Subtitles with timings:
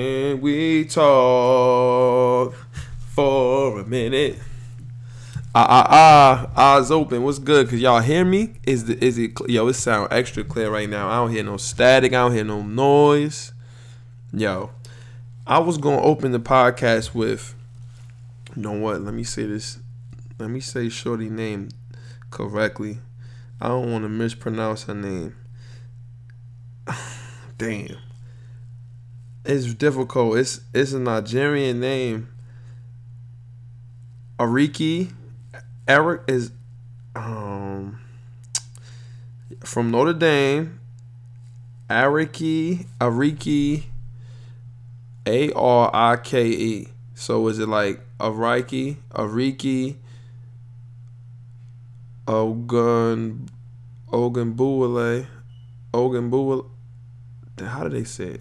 [0.00, 2.54] And we talk
[3.10, 4.38] for a minute.
[5.54, 7.22] Ah ah ah, eyes open.
[7.22, 7.68] What's good?
[7.68, 8.54] Cause y'all hear me?
[8.64, 9.68] Is the is it yo?
[9.68, 11.10] It sound extra clear right now.
[11.10, 12.14] I don't hear no static.
[12.14, 13.52] I don't hear no noise.
[14.32, 14.70] Yo,
[15.46, 17.54] I was gonna open the podcast with.
[18.56, 19.02] You know what?
[19.02, 19.80] Let me say this.
[20.38, 21.68] Let me say Shorty name
[22.30, 23.00] correctly.
[23.60, 25.36] I don't want to mispronounce her name.
[27.58, 28.09] Damn
[29.44, 30.38] it's difficult.
[30.38, 32.28] It's it's a Nigerian name.
[34.38, 35.12] Ariki
[35.88, 36.52] Eric is
[37.14, 37.98] um
[39.64, 40.78] from Notre Dame.
[41.88, 43.84] Ariki Ariki
[45.26, 46.88] A R I K E.
[47.14, 49.96] So is it like Ariki Ariki
[52.26, 53.48] Ogun
[54.12, 55.26] Ogun Buwale
[55.92, 56.66] Ogun Buwale
[57.66, 58.40] how do they say it?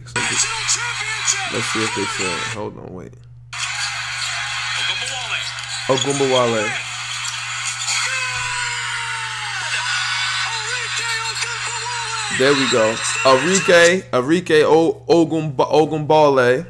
[1.52, 2.31] Let's see if they say it.
[2.31, 3.13] Uh, hold on, wait.
[5.87, 6.70] Ogunbowale.
[12.37, 12.96] There we go.
[13.24, 14.63] Arike, Arike
[15.09, 16.68] Ogunbowale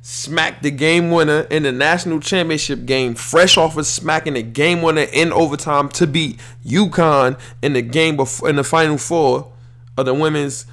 [0.00, 4.82] smacked the game winner in the national championship game, fresh off of smacking the game
[4.82, 9.52] winner in overtime to beat UConn in the game before in the final four
[9.96, 10.66] of the women's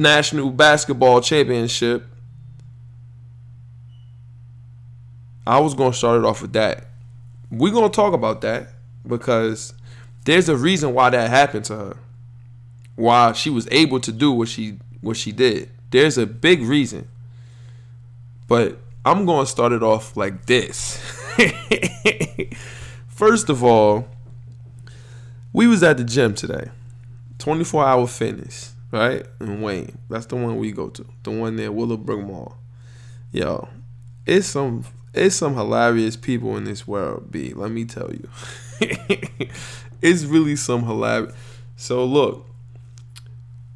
[0.00, 2.06] national basketball championship.
[5.46, 6.88] I was going to start it off with that.
[7.50, 8.68] We're going to talk about that
[9.06, 9.74] because
[10.24, 11.96] there's a reason why that happened to her.
[12.96, 15.70] Why she was able to do what she what she did.
[15.90, 17.08] There's a big reason.
[18.46, 20.98] But I'm going to start it off like this.
[23.08, 24.08] First of all,
[25.52, 26.70] we was at the gym today.
[27.38, 29.26] 24 hour fitness right?
[29.38, 29.98] And Wayne.
[30.08, 31.06] That's the one we go to.
[31.22, 32.56] The one there, Willowbrook Mall.
[33.32, 33.68] Yo,
[34.26, 37.52] it's some it's some hilarious people in this world, B.
[37.54, 38.28] Let me tell you.
[40.02, 41.34] it's really some hilarious.
[41.76, 42.46] So look,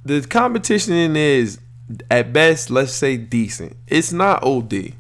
[0.04, 1.58] the competition in is
[2.10, 3.76] at best, let's say decent.
[3.86, 4.94] It's not OD.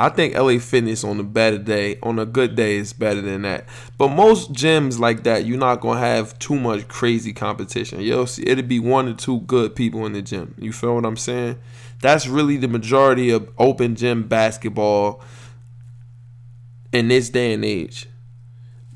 [0.00, 3.42] I think LA Fitness on a better day, on a good day, is better than
[3.42, 3.66] that.
[3.98, 8.00] But most gyms like that, you're not gonna have too much crazy competition.
[8.00, 10.54] You'll see it'll be one or two good people in the gym.
[10.56, 11.58] You feel what I'm saying?
[12.00, 15.20] That's really the majority of open gym basketball
[16.92, 18.06] in this day and age.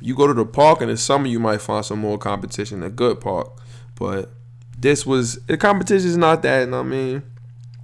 [0.00, 2.90] You go to the park, and in summer you might find some more competition, a
[2.90, 3.50] good park.
[3.96, 4.30] But
[4.78, 6.72] this was the competition is not that.
[6.72, 7.24] I mean,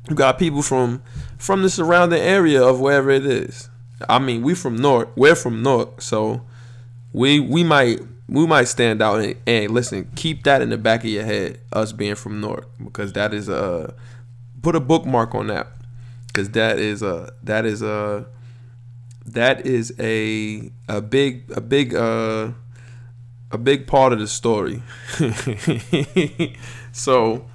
[0.09, 1.03] you got people from
[1.39, 3.69] from the surrounding area of wherever it is.
[4.09, 5.09] I mean, we from North.
[5.17, 6.43] We're from North, so
[7.13, 10.11] we we might we might stand out and, and listen.
[10.15, 13.49] Keep that in the back of your head, us being from North, because that is
[13.49, 13.95] a
[14.63, 15.69] put a bookmark on that,
[16.27, 18.27] because that is a that is a
[19.27, 22.53] that is a a big a big uh
[23.51, 24.83] a big part of the story.
[26.93, 27.47] so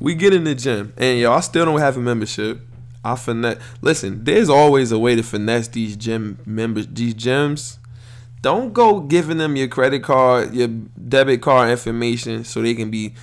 [0.00, 2.60] we get in the gym, and y'all still don't have a membership.
[3.04, 3.58] I finesse.
[3.80, 7.78] Listen, there's always a way to finesse these gym members, these gyms.
[8.42, 13.14] Don't go giving them your credit card, your debit card information, so they can be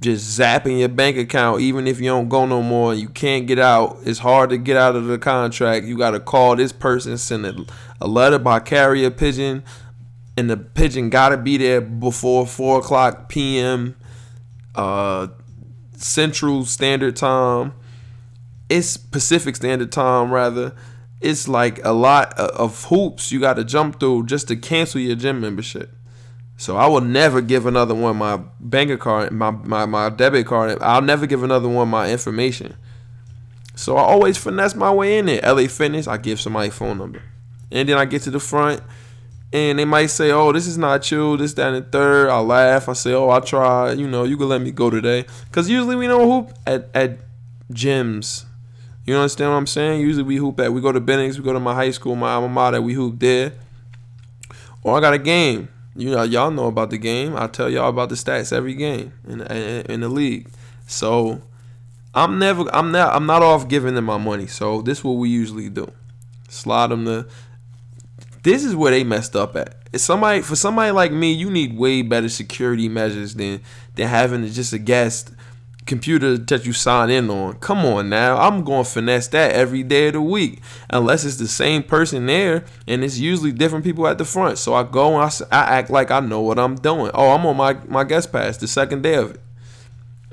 [0.00, 1.60] just zapping your bank account.
[1.60, 3.98] Even if you don't go no more, you can't get out.
[4.04, 5.86] It's hard to get out of the contract.
[5.86, 7.54] You got to call this person, send a,
[8.00, 9.64] a letter by carrier pigeon,
[10.36, 13.96] and the pigeon got to be there before four o'clock p.m.
[14.74, 15.28] Uh,
[16.04, 17.72] Central Standard Time.
[18.68, 20.74] It's Pacific Standard Time rather.
[21.20, 25.16] It's like a lot of hoops you got to jump through just to cancel your
[25.16, 25.90] gym membership.
[26.58, 30.78] So I will never give another one my bank card, my, my, my debit card.
[30.82, 32.76] I'll never give another one my information.
[33.74, 35.40] So I always finesse my way in there.
[35.42, 37.22] LA Fitness, I give somebody phone number.
[37.72, 38.82] And then I get to the front
[39.52, 41.36] and they might say, "Oh, this is not you.
[41.36, 42.28] This, that, and third.
[42.28, 42.88] I laugh.
[42.88, 43.92] I say, "Oh, I try.
[43.92, 47.18] You know, you can let me go today." Cause usually we don't hoop at at
[47.72, 48.44] gyms.
[49.06, 50.00] You understand what I'm saying?
[50.00, 50.72] Usually we hoop at.
[50.72, 51.38] We go to Bennings.
[51.38, 52.80] We go to my high school, my alma mater.
[52.80, 53.52] We hoop there.
[54.82, 55.68] Or I got a game.
[55.94, 57.36] You know, y'all know about the game.
[57.36, 60.48] I tell y'all about the stats every game in in, in the league.
[60.86, 61.42] So
[62.14, 62.64] I'm never.
[62.74, 63.14] I'm not.
[63.14, 64.46] I'm not off giving them my money.
[64.46, 65.90] So this is what we usually do.
[66.48, 67.26] Slide them the
[68.44, 69.74] this is where they messed up at.
[69.96, 73.60] Somebody for somebody like me, you need way better security measures than
[73.96, 75.32] than having just a guest
[75.86, 77.54] computer that you sign in on.
[77.54, 80.60] Come on now, I'm going to finesse that every day of the week,
[80.90, 84.58] unless it's the same person there, and it's usually different people at the front.
[84.58, 87.10] So I go and I, I act like I know what I'm doing.
[87.14, 89.40] Oh, I'm on my my guest pass, the second day of it,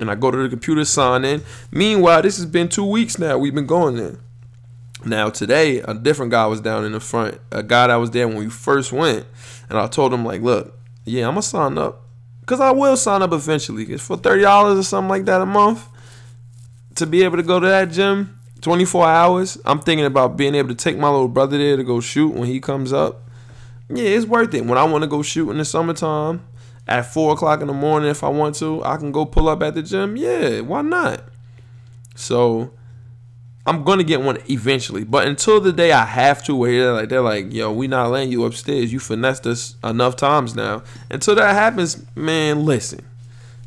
[0.00, 1.42] And I go to the computer, sign in.
[1.70, 3.38] Meanwhile, this has been two weeks now.
[3.38, 4.18] We've been going there.
[5.04, 7.40] Now today, a different guy was down in the front.
[7.50, 9.26] A guy that was there when we first went,
[9.68, 12.02] and I told him like, "Look, yeah, I'm gonna sign up,
[12.46, 13.84] cause I will sign up eventually.
[13.84, 15.88] It's for thirty dollars or something like that a month
[16.96, 19.58] to be able to go to that gym 24 hours.
[19.64, 22.48] I'm thinking about being able to take my little brother there to go shoot when
[22.48, 23.28] he comes up.
[23.88, 24.64] Yeah, it's worth it.
[24.64, 26.46] When I want to go shoot in the summertime
[26.86, 29.62] at four o'clock in the morning, if I want to, I can go pull up
[29.62, 30.16] at the gym.
[30.16, 31.24] Yeah, why not?
[32.14, 32.72] So
[33.64, 37.08] I'm gonna get one eventually, but until the day I have to, where they're like,
[37.08, 38.92] they're like, yo, we not letting you upstairs.
[38.92, 40.82] You finessed us enough times now.
[41.10, 43.06] Until that happens, man, listen.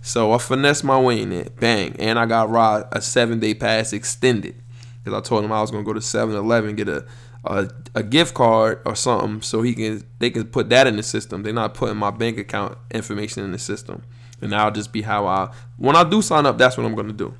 [0.02, 3.54] So I finessed my way in it, bang, and I got Rod a seven day
[3.54, 4.56] pass extended
[5.04, 7.06] because I told him I was gonna go to 7-Eleven get a,
[7.46, 11.04] a a gift card or something so he can they can put that in the
[11.04, 11.44] system.
[11.44, 14.04] They're not putting my bank account information in the system,
[14.42, 16.58] and that'll just be how I when I do sign up.
[16.58, 17.34] That's what I'm gonna do.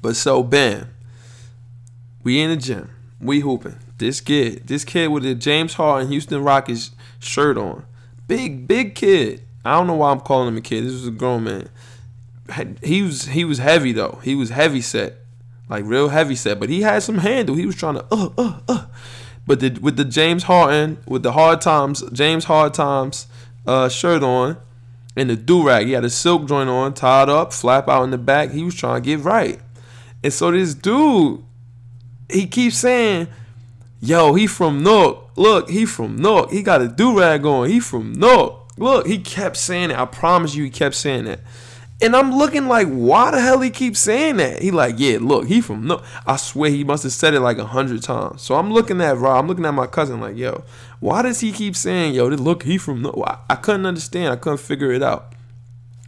[0.00, 0.93] But so bam
[2.24, 2.90] we in the gym.
[3.20, 3.78] We hooping.
[3.98, 6.90] This kid, this kid with the James Harden Houston Rockets
[7.20, 7.84] shirt on.
[8.26, 9.42] Big, big kid.
[9.64, 10.84] I don't know why I'm calling him a kid.
[10.84, 11.68] This was a grown man.
[12.82, 14.20] He was he was heavy though.
[14.22, 15.18] He was heavy set.
[15.68, 16.60] Like real heavy set.
[16.60, 17.54] But he had some handle.
[17.54, 18.86] He was trying to uh uh uh.
[19.46, 23.26] But the, with the James Harden, with the hard times, James Hard Times
[23.66, 24.56] uh, shirt on,
[25.16, 28.10] and the do rag, he had a silk joint on, tied up, flap out in
[28.10, 28.50] the back.
[28.52, 29.60] He was trying to get right.
[30.22, 31.44] And so this dude
[32.28, 33.28] he keeps saying,
[34.00, 35.36] "Yo, he from Newark.
[35.36, 36.50] Look, he from Newark.
[36.50, 37.68] He got a do rag on.
[37.68, 38.54] He from Newark.
[38.78, 39.98] Look." He kept saying it.
[39.98, 41.40] I promise you, he kept saying that.
[42.02, 44.60] And I'm looking like, why the hell he keep saying that?
[44.60, 46.02] He like, yeah, look, he from no.
[46.26, 48.42] I swear he must have said it like a hundred times.
[48.42, 49.38] So I'm looking at Rob.
[49.38, 50.64] I'm looking at my cousin like, yo,
[51.00, 53.24] why does he keep saying, yo, look, he from no?
[53.26, 54.32] I, I couldn't understand.
[54.32, 55.32] I couldn't figure it out.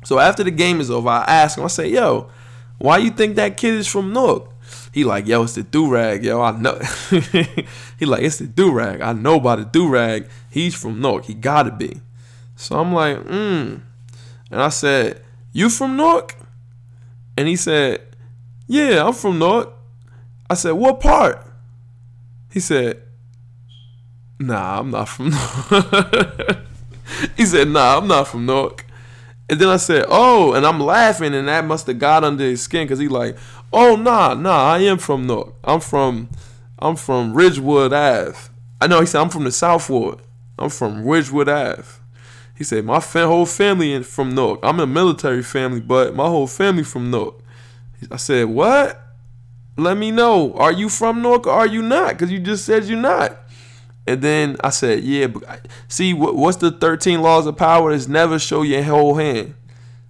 [0.05, 1.65] So after the game is over, I ask him.
[1.65, 2.31] I say, yo,
[2.79, 4.51] why you think that kid is from Newark?
[4.97, 6.41] He like, yo, it's the do rag, yo.
[6.41, 6.79] I know.
[7.99, 9.03] he like, it's the do rag.
[9.03, 10.27] I know about the do rag.
[10.49, 11.27] He's from Newark.
[11.27, 12.01] He gotta be.
[12.55, 13.83] So I'm like, mm.
[14.51, 15.23] And I said,
[15.53, 16.37] you from Newark?
[17.37, 18.07] And he said,
[18.69, 19.75] yeah, I'm from Newark.
[20.49, 21.47] I said, what part?
[22.51, 23.03] He said,
[24.39, 25.29] nah, I'm not from
[25.71, 26.59] Newark.
[27.37, 28.87] he said, nah, I'm not from Newark.
[29.49, 32.63] And then I said, oh, and I'm laughing, and that must have got under his
[32.63, 33.37] skin because he like,
[33.73, 35.55] Oh nah, nah, I am from Newark.
[35.65, 36.29] I'm from
[36.79, 38.39] I'm from Ridgewood Ave.
[38.81, 40.21] I know he said I'm from the South Ward.
[40.59, 41.85] I'm from Ridgewood Ave.
[42.57, 44.61] He said my fa- whole family is from Newark.
[44.63, 47.35] I'm a military family, but my whole family from Newark.
[48.11, 49.03] I said what?
[49.77, 50.55] Let me know.
[50.55, 52.11] Are you from Newark or are you not?
[52.11, 53.39] Because you just said you're not.
[54.07, 57.91] And then I said, yeah, but see, what, what's the 13 laws of power?
[57.91, 59.55] Is never show your whole hand.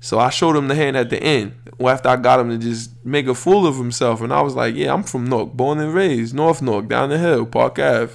[0.00, 1.54] So I showed him the hand at the end.
[1.80, 4.74] After I got him to just make a fool of himself, and I was like,
[4.74, 8.14] "Yeah, I'm from Newark, born and raised, North Newark, down the hill, Park Ave.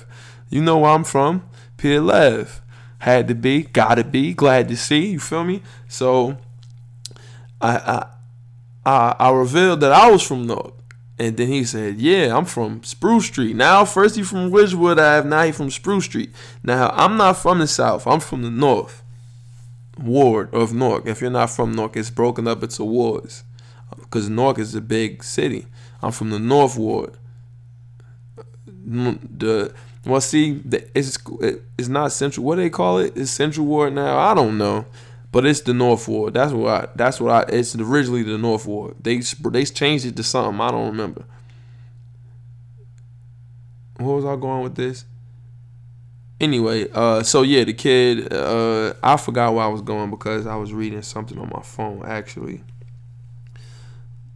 [0.49, 1.43] You know where I'm from,
[1.77, 2.61] Pier Lev.
[2.99, 5.07] Had to be, gotta be, glad to see.
[5.07, 5.61] You feel me?
[5.87, 6.37] So,
[7.59, 8.07] I I
[8.85, 10.73] I, I revealed that I was from Newark.
[11.19, 13.55] And then he said, Yeah, I'm from Spruce Street.
[13.55, 16.33] Now, first he from Ridgewood Ave, now he from Spruce Street.
[16.63, 19.00] Now, I'm not from the South, I'm from the North
[19.97, 21.05] ward of Newark.
[21.05, 23.43] If you're not from Newark, it's broken up into wards
[23.97, 25.67] because Newark is a big city.
[26.01, 27.17] I'm from the North Ward.
[28.65, 29.73] The
[30.05, 31.17] well, see, the, it's
[31.77, 32.45] it's not central.
[32.45, 33.13] What do they call it?
[33.15, 34.17] It's Central Ward now.
[34.17, 34.85] I don't know,
[35.31, 36.33] but it's the North Ward.
[36.33, 36.87] That's what I.
[36.95, 37.53] That's what I.
[37.53, 38.95] It's originally the North Ward.
[38.99, 40.59] They they changed it to something.
[40.59, 41.25] I don't remember.
[43.97, 45.05] What was I going with this?
[46.41, 48.33] Anyway, uh, so yeah, the kid.
[48.33, 52.01] Uh, I forgot where I was going because I was reading something on my phone
[52.03, 52.63] actually.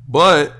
[0.08, 0.56] But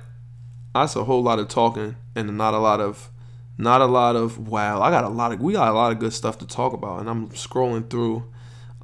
[0.74, 3.12] that's a whole lot of talking and not a lot of
[3.60, 4.82] not a lot of wow.
[4.82, 7.02] I got a lot of we got a lot of good stuff to talk about
[7.02, 8.26] and I'm scrolling through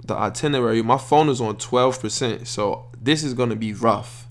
[0.06, 0.84] the itinerary.
[0.84, 4.28] My phone is on 12%, so this is going to be rough.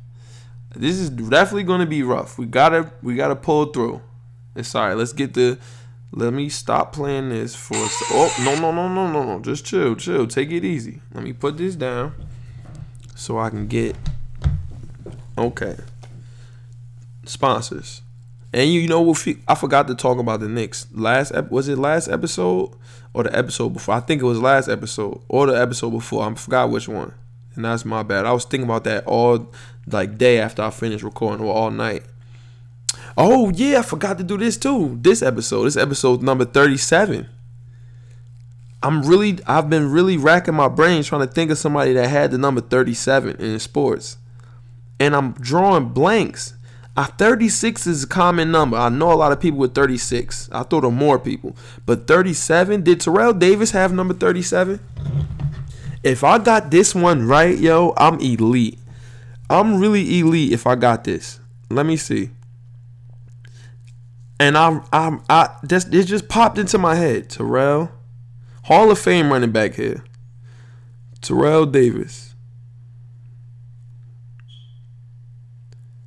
[0.76, 2.38] This is definitely going to be rough.
[2.38, 4.02] We got to we got to pull through.
[4.54, 4.96] It's all right.
[4.96, 5.58] Let's get the
[6.12, 9.40] let me stop playing this for Oh, no no no no no no.
[9.40, 10.26] Just chill, chill.
[10.26, 11.00] Take it easy.
[11.14, 12.14] Let me put this down
[13.14, 13.96] so I can get
[15.38, 15.76] Okay
[17.30, 18.02] sponsors.
[18.52, 19.24] And you know what?
[19.46, 20.86] I forgot to talk about the Knicks.
[20.92, 22.74] Last was it last episode
[23.14, 23.94] or the episode before?
[23.94, 26.24] I think it was last episode or the episode before.
[26.24, 27.14] I forgot which one,
[27.54, 28.26] and that's my bad.
[28.26, 29.52] I was thinking about that all
[29.86, 32.02] like day after I finished recording or all night.
[33.22, 34.98] Oh yeah, I forgot to do this too.
[35.00, 37.28] This episode, this episode number thirty-seven.
[38.82, 42.30] I'm really, I've been really racking my brain trying to think of somebody that had
[42.30, 44.16] the number thirty-seven in sports
[45.00, 46.54] and I'm drawing blanks.
[46.96, 48.76] I 36 is a common number.
[48.76, 50.50] I know a lot of people with 36.
[50.52, 51.56] I thought of more people.
[51.86, 54.78] But 37, did Terrell Davis have number 37?
[56.02, 58.78] If I got this one right, yo, I'm elite.
[59.48, 61.40] I'm really elite if I got this.
[61.70, 62.30] Let me see.
[64.40, 67.28] And I, I, I, this, it just popped into my head.
[67.28, 67.92] Terrell,
[68.64, 70.02] Hall of Fame running back here.
[71.20, 72.34] Terrell Davis.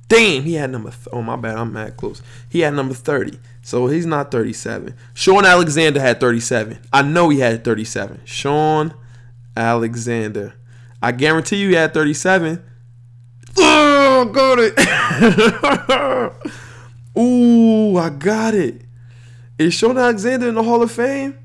[0.08, 0.90] Damn, he had number.
[0.90, 2.22] Th- oh my bad, I'm mad close.
[2.48, 4.96] He had number 30, so he's not 37.
[5.14, 6.80] Shaun Alexander had 37.
[6.92, 8.20] I know he had 37.
[8.24, 8.94] Shaun
[9.56, 10.54] Alexander.
[11.00, 12.62] I guarantee you he had 37.
[14.16, 14.74] Oh, got it.
[17.16, 18.82] Ooh, I got it.
[19.58, 21.38] Is Shaun Alexander in the Hall of Fame?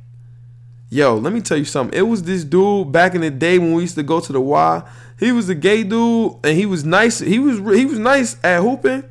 [0.89, 1.97] Yo, let me tell you something.
[1.97, 4.41] It was this dude back in the day when we used to go to the
[4.41, 4.83] Y.
[5.19, 7.19] He was a gay dude, and he was nice.
[7.19, 9.03] He was he was nice at hooping,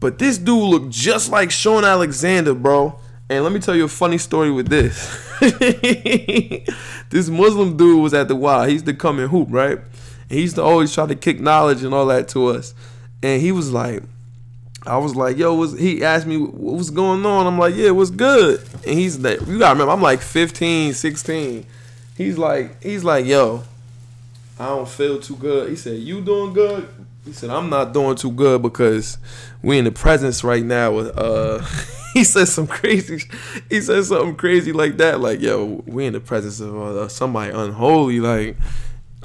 [0.00, 2.98] but this dude looked just like Shaun Alexander, bro.
[3.28, 4.96] And let me tell you a funny story with this.
[7.10, 8.68] this Muslim dude was at the Y.
[8.68, 9.76] He used to come and hoop, right?
[9.76, 12.74] And he used to always try to kick knowledge and all that to us.
[13.22, 14.02] And he was like,
[14.86, 17.46] I was like, yo, was he asked me what was going on?
[17.46, 18.60] I'm like, yeah, what's good?
[18.86, 21.66] And he's like, you gotta remember, I'm like 15, 16.
[22.16, 23.64] He's like, he's like, yo,
[24.58, 25.68] I don't feel too good.
[25.68, 26.88] He said, you doing good?
[27.24, 29.18] He said, I'm not doing too good because
[29.62, 31.62] we in the presence right now with uh
[32.14, 33.28] he said some crazy
[33.68, 35.20] he said something crazy like that.
[35.20, 38.56] Like, yo, we in the presence of uh, somebody unholy, like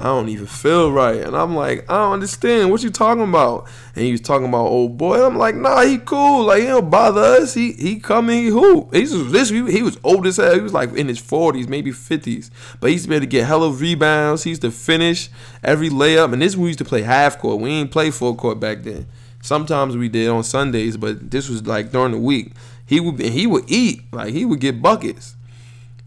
[0.03, 1.21] I don't even feel right.
[1.21, 2.69] And I'm like, I don't understand.
[2.69, 3.69] What you talking about?
[3.95, 5.25] And he was talking about old boy.
[5.25, 6.43] I'm like, nah, he cool.
[6.43, 7.53] Like, he don't bother us.
[7.53, 8.93] He he come in, he hoop.
[8.93, 10.55] He's this he, he was old as hell.
[10.55, 12.49] He was like in his 40s, maybe 50s.
[12.81, 14.43] But he used to be able to get hella rebounds.
[14.43, 15.29] He used to finish
[15.63, 16.33] every layup.
[16.33, 17.61] And this we used to play half court.
[17.61, 19.07] We ain't play full court back then.
[19.41, 22.51] Sometimes we did on Sundays, but this was like during the week.
[22.85, 24.01] He would he would eat.
[24.11, 25.37] Like he would get buckets.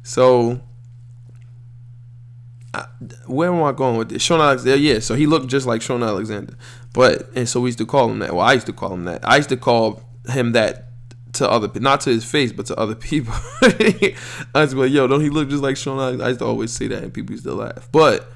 [0.02, 0.60] So
[3.26, 4.22] where am I going with this?
[4.22, 4.98] Shaun Alexander, yeah.
[4.98, 6.54] So he looked just like Shaun Alexander,
[6.92, 8.34] but and so we used to call him that.
[8.34, 9.26] Well, I used to call him that.
[9.28, 10.88] I used to call him that
[11.34, 13.34] to other, not to his face, but to other people.
[13.62, 14.14] I
[14.54, 15.98] was like, yo, don't he look just like Sean?
[15.98, 16.24] Alexander?
[16.24, 17.88] I used to always say that, and people used to laugh.
[17.92, 18.30] But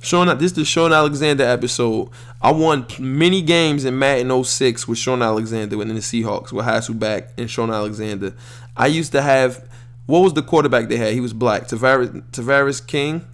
[0.00, 2.10] Shaun, this is the Shaun Alexander episode.
[2.40, 7.30] I won many games in Madden 06 with Shaun Alexander and the Seahawks with Hasselbeck
[7.36, 8.34] and Shaun Alexander.
[8.76, 9.68] I used to have
[10.08, 11.12] what was the quarterback they had?
[11.12, 11.64] He was black.
[11.68, 13.26] Tavares Tavarres King.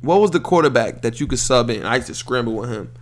[0.00, 1.84] What was the quarterback that you could sub in?
[1.84, 2.92] I used to scramble with him.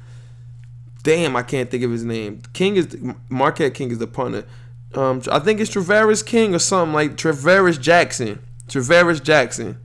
[1.02, 2.42] Damn, I can't think of his name.
[2.52, 2.96] King is
[3.28, 4.44] Marquette King is the punter.
[4.94, 8.40] Um, I think it's Travaris King or something like Travaris Jackson.
[8.68, 9.78] Travaris Jackson.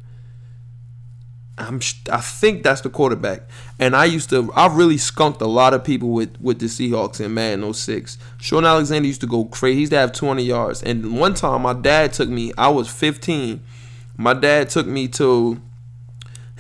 [1.58, 1.80] I'm,
[2.12, 3.44] I think that's the quarterback.
[3.78, 7.24] And I used to, I really skunked a lot of people with, with the Seahawks
[7.24, 8.18] in Madden 06.
[8.40, 9.76] Shaun Alexander used to go crazy.
[9.76, 10.82] He used to have 20 yards.
[10.82, 13.62] And one time, my dad took me, I was 15.
[14.18, 15.62] My dad took me to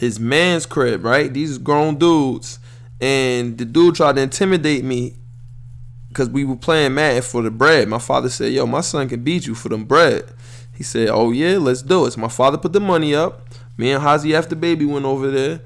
[0.02, 1.32] his man's crib, right?
[1.32, 2.58] These grown dudes.
[3.00, 5.14] And the dude tried to intimidate me
[6.10, 7.88] because we were playing Madden for the bread.
[7.88, 10.26] My father said, Yo, my son can beat you for them bread.
[10.74, 12.14] He said, Oh, yeah, let's do it.
[12.14, 13.48] So my father put the money up.
[13.78, 15.62] Me and Hazy after baby went over there.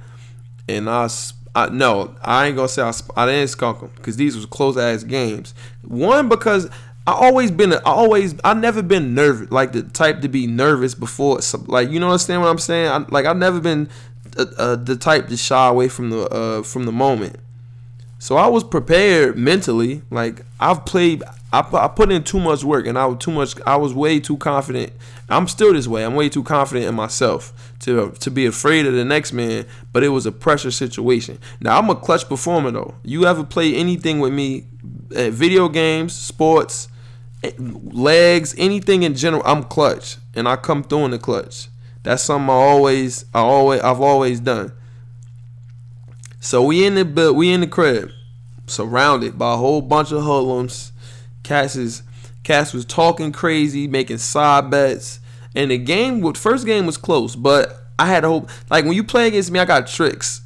[0.68, 1.08] And I,
[1.56, 4.76] I no, I ain't gonna say I, I didn't skunk them because these was close
[4.76, 5.54] ass games.
[5.82, 6.70] One because
[7.08, 10.94] I always been, I always, I never been nervous, like the type to be nervous
[10.94, 11.40] before.
[11.68, 12.88] Like you know, what I'm saying?
[12.90, 13.90] I, like I've never been
[14.38, 17.38] uh, uh, the type to shy away from the uh, from the moment.
[18.20, 20.02] So I was prepared mentally.
[20.10, 21.24] Like I've played,
[21.54, 23.56] I, I put in too much work, and I was too much.
[23.68, 24.94] I was way too confident.
[25.30, 26.04] I'm still this way.
[26.04, 29.66] I'm way too confident in myself to to be afraid of the next man.
[29.94, 31.38] But it was a pressure situation.
[31.60, 32.96] Now I'm a clutch performer though.
[33.04, 34.66] You ever play anything with me?
[35.16, 36.88] Uh, video games, sports,
[37.44, 39.44] eh, legs, anything in general.
[39.46, 41.68] I'm clutch, and I come through in the clutch.
[42.06, 44.72] That's something I always, I always, I've always done.
[46.40, 48.12] So we in the we in the crib,
[48.68, 50.92] surrounded by a whole bunch of hoodlums.
[51.42, 52.04] Cass is
[52.44, 55.20] Cass was talking crazy, making side bets,
[55.56, 58.52] and the game, first game was close, but I had a hope.
[58.70, 60.42] Like when you play against me, I got tricks.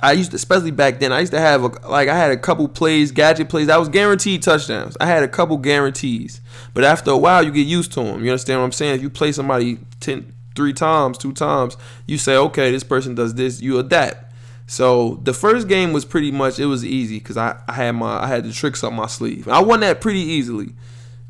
[0.00, 2.36] I used to, especially back then, I used to have a, like I had a
[2.36, 3.68] couple plays, gadget plays.
[3.68, 4.96] I was guaranteed touchdowns.
[5.00, 6.40] I had a couple guarantees,
[6.74, 8.24] but after a while, you get used to them.
[8.24, 8.94] You understand what I'm saying?
[8.94, 13.34] If you play somebody 10, three times, two times, you say, okay, this person does
[13.34, 14.32] this, you adapt.
[14.66, 18.22] So the first game was pretty much it was easy because I, I had my
[18.22, 19.48] I had the tricks up my sleeve.
[19.48, 20.74] I won that pretty easily,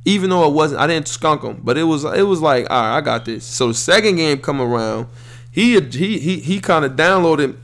[0.05, 2.81] even though it wasn't I didn't skunk them, but it was it was like all
[2.81, 3.45] right, I got this.
[3.45, 5.09] So the second game come around,
[5.51, 7.57] he he he he kind of downloaded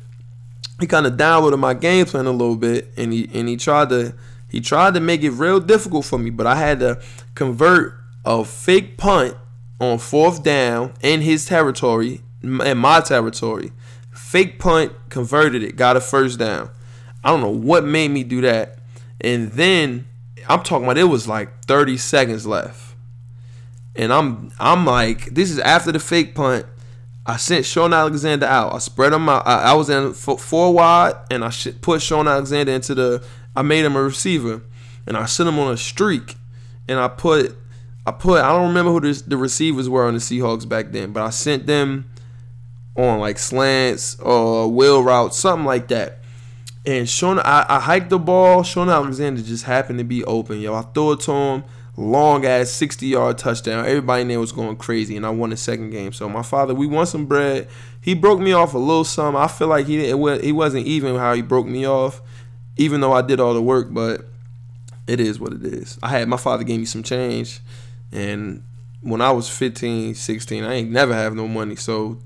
[0.80, 3.90] he kind of downloaded my game plan a little bit, and he and he tried
[3.90, 4.14] to
[4.48, 6.30] he tried to make it real difficult for me.
[6.30, 7.00] But I had to
[7.34, 9.36] convert a fake punt
[9.80, 13.72] on fourth down in his territory, in my territory.
[14.12, 16.70] Fake punt, converted it, got a first down.
[17.22, 18.78] I don't know what made me do that.
[19.20, 20.06] And then
[20.48, 22.94] I'm talking about it was like 30 seconds left.
[23.96, 26.66] And I'm I'm like, this is after the fake punt.
[27.26, 28.72] I sent Shaun Alexander out.
[28.72, 29.46] I spread him out.
[29.46, 33.24] I, I was in four wide, and I put Shaun Alexander into the.
[33.54, 34.62] I made him a receiver,
[35.06, 36.36] and I sent him on a streak.
[36.88, 37.54] And I put,
[38.08, 38.42] I put.
[38.42, 41.30] I don't remember who the, the receivers were on the Seahawks back then, but I
[41.30, 42.10] sent them
[42.96, 46.18] on like slants uh, or wheel routes, something like that.
[46.86, 48.62] And Shaun, I, I hiked the ball.
[48.62, 50.74] Shaun Alexander just happened to be open, yo.
[50.74, 51.64] I threw it to him
[51.98, 53.84] long ass 60 yard touchdown.
[53.84, 56.12] Everybody in there was going crazy, and I won the second game.
[56.12, 57.68] So my father, we won some bread.
[58.00, 59.36] He broke me off a little sum.
[59.36, 62.22] I feel like he didn't, he wasn't even how he broke me off,
[62.76, 63.88] even though I did all the work.
[63.90, 64.22] But
[65.06, 65.98] it is what it is.
[66.02, 67.60] I had my father gave me some change,
[68.12, 68.62] and
[69.00, 71.76] when I was 15, 16, I ain't never have no money.
[71.76, 72.18] So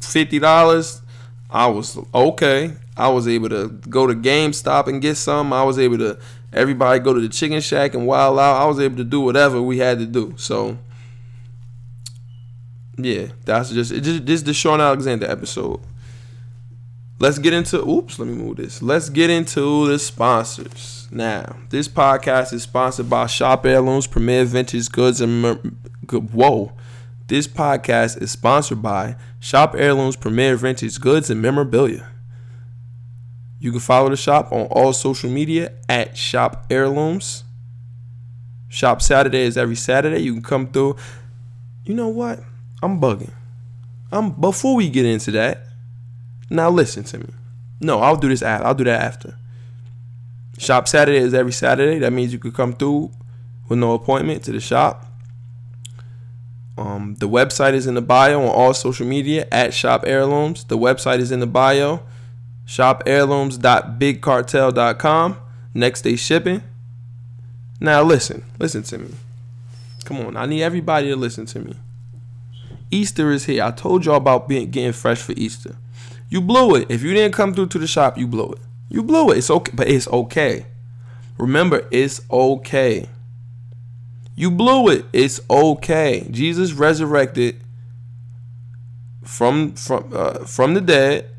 [0.00, 1.02] fifty dollars,
[1.50, 2.74] I was okay.
[2.96, 5.52] I was able to go to GameStop and get some.
[5.52, 6.18] I was able to
[6.52, 8.60] Everybody go to the chicken shack and wild out.
[8.60, 10.34] I was able to do whatever we had to do.
[10.36, 10.78] So
[12.96, 15.80] yeah, that's just just this is the Shaun Alexander episode.
[17.20, 18.80] Let's get into oops, let me move this.
[18.80, 21.06] Let's get into the sponsors.
[21.10, 26.72] Now, this podcast is sponsored by Shop Heirlooms, Premier Vintage Goods and whoa.
[27.26, 32.08] This podcast is sponsored by Shop Heirlooms, Premier Vintage Goods and Memorabilia.
[33.58, 37.44] You can follow the shop on all social media at Shop Heirlooms.
[38.70, 40.22] Shop Saturday is every Saturday.
[40.22, 40.96] You can come through.
[41.84, 42.40] You know what?
[42.82, 43.34] I'm bugging.
[44.10, 45.66] I'm before we get into that.
[46.50, 47.28] Now listen to me.
[47.80, 48.66] No, I'll do this after.
[48.66, 49.36] I'll do that after.
[50.58, 51.98] Shop Saturday is every Saturday.
[52.00, 53.12] That means you could come through
[53.68, 55.06] with no appointment to the shop.
[56.76, 60.64] Um, the website is in the bio on all social media at Shop Heirlooms.
[60.64, 62.00] The website is in the bio
[62.66, 65.36] shopheirlooms.bigcartel.com.
[65.74, 66.62] Next day shipping.
[67.80, 69.14] Now listen, listen to me.
[70.04, 71.74] Come on, I need everybody to listen to me.
[72.90, 73.64] Easter is here.
[73.64, 75.76] I told y'all about being getting fresh for Easter.
[76.30, 76.90] You blew it.
[76.90, 78.60] If you didn't come through to the shop, you blew it.
[78.88, 79.38] You blew it.
[79.38, 80.66] It's okay, but it's okay.
[81.38, 83.08] Remember, it's okay.
[84.36, 85.04] You blew it.
[85.12, 86.26] It's okay.
[86.30, 87.60] Jesus resurrected
[89.24, 91.30] from from uh, from the dead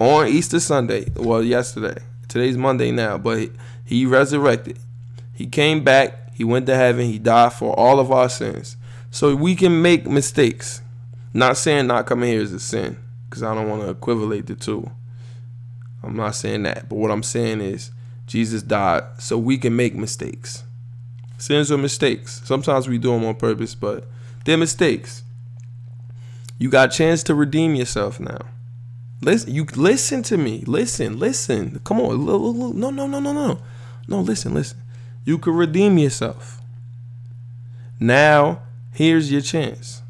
[0.00, 1.10] on Easter Sunday.
[1.16, 2.02] Well, yesterday.
[2.28, 3.48] Today's Monday now, but
[3.84, 4.78] he resurrected.
[5.32, 6.34] He came back.
[6.34, 7.06] He went to heaven.
[7.06, 8.76] He died for all of our sins.
[9.10, 10.82] So we can make mistakes.
[11.32, 12.96] Not saying not coming here is a sin,
[13.38, 14.90] because I don't want to equivalate the two.
[16.02, 16.88] I'm not saying that.
[16.88, 17.92] But what I'm saying is
[18.26, 20.64] Jesus died so we can make mistakes.
[21.38, 22.40] Sins are mistakes.
[22.44, 24.06] Sometimes we do them on purpose, but
[24.44, 25.22] they're mistakes.
[26.58, 28.40] You got a chance to redeem yourself now.
[29.20, 30.64] Listen, you listen to me.
[30.66, 31.80] Listen, listen.
[31.84, 32.24] Come on.
[32.26, 33.62] No, no, no, no, no.
[34.08, 34.78] No, listen, listen.
[35.24, 36.60] You can redeem yourself.
[38.00, 40.02] Now, here's your chance.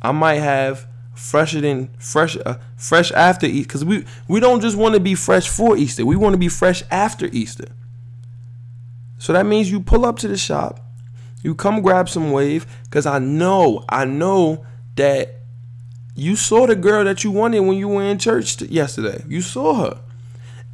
[0.00, 4.76] I might have fresher than fresh uh, fresh after Easter because we we don't just
[4.76, 6.06] want to be fresh for Easter.
[6.06, 7.68] We want to be fresh after Easter.
[9.18, 10.80] So that means you pull up to the shop,
[11.42, 14.64] you come grab some wave because I know I know
[14.96, 15.36] that
[16.14, 19.24] you saw the girl that you wanted when you were in church yesterday.
[19.26, 20.00] You saw her.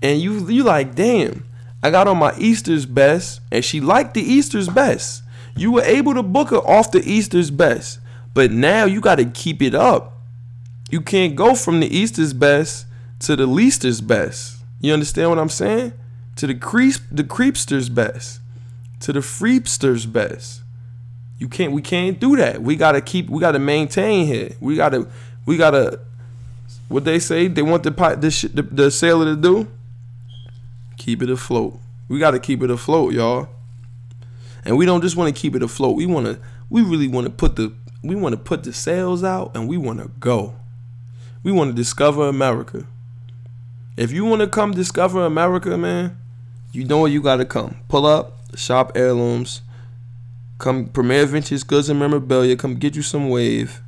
[0.02, 1.44] And you you like, damn,
[1.82, 5.22] I got on my Easter's best, and she liked the Easter's best.
[5.56, 8.00] You were able to book her off the Easter's best.
[8.34, 10.21] But now you gotta keep it up.
[10.92, 12.86] You can't go from the Easter's best
[13.20, 14.58] to the leaster's best.
[14.78, 15.94] You understand what I'm saying?
[16.36, 18.40] To the creep the creepster's best.
[19.00, 20.60] To the freepster's best.
[21.38, 22.62] You can't we can't do that.
[22.62, 24.50] We gotta keep we gotta maintain here.
[24.60, 25.08] We gotta
[25.46, 25.98] we gotta
[26.88, 29.66] what they say they want the pot this the, the sailor to do
[30.98, 33.48] keep it afloat we gotta keep it afloat y'all
[34.64, 37.26] and we don't just want to keep it afloat we want to we really want
[37.26, 40.54] to put the we want to put the sails out and we want to go
[41.42, 42.86] we want to discover america
[43.96, 46.16] if you want to come discover america man
[46.72, 49.62] you know you gotta come pull up shop heirlooms
[50.58, 53.82] come premier vintage goods and memorabilia come get you some wave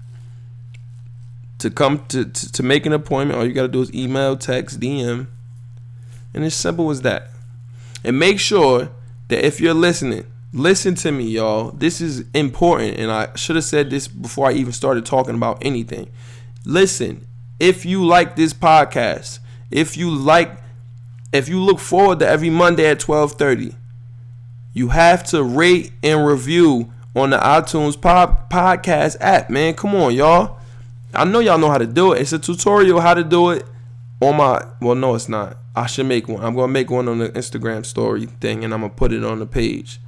[1.64, 4.36] to come to, to, to make an appointment, all you got to do is email,
[4.36, 5.26] text, DM.
[6.34, 7.30] And it's simple as that.
[8.04, 8.90] And make sure
[9.28, 11.70] that if you're listening, listen to me, y'all.
[11.70, 12.98] This is important.
[12.98, 16.10] And I should have said this before I even started talking about anything.
[16.66, 17.26] Listen,
[17.64, 19.38] if you like this podcast,
[19.70, 20.59] if you like,
[21.33, 23.74] if you look forward to every Monday at 12:30,
[24.74, 29.48] you have to rate and review on the iTunes pod, podcast app.
[29.48, 30.59] Man, come on, y'all.
[31.14, 32.20] I know y'all know how to do it.
[32.20, 33.64] It's a tutorial how to do it
[34.20, 34.62] on my.
[34.83, 35.57] Well, no, it's not.
[35.74, 36.44] I should make one.
[36.44, 39.38] I'm gonna make one on the Instagram story thing, and I'm gonna put it on
[39.38, 40.00] the page.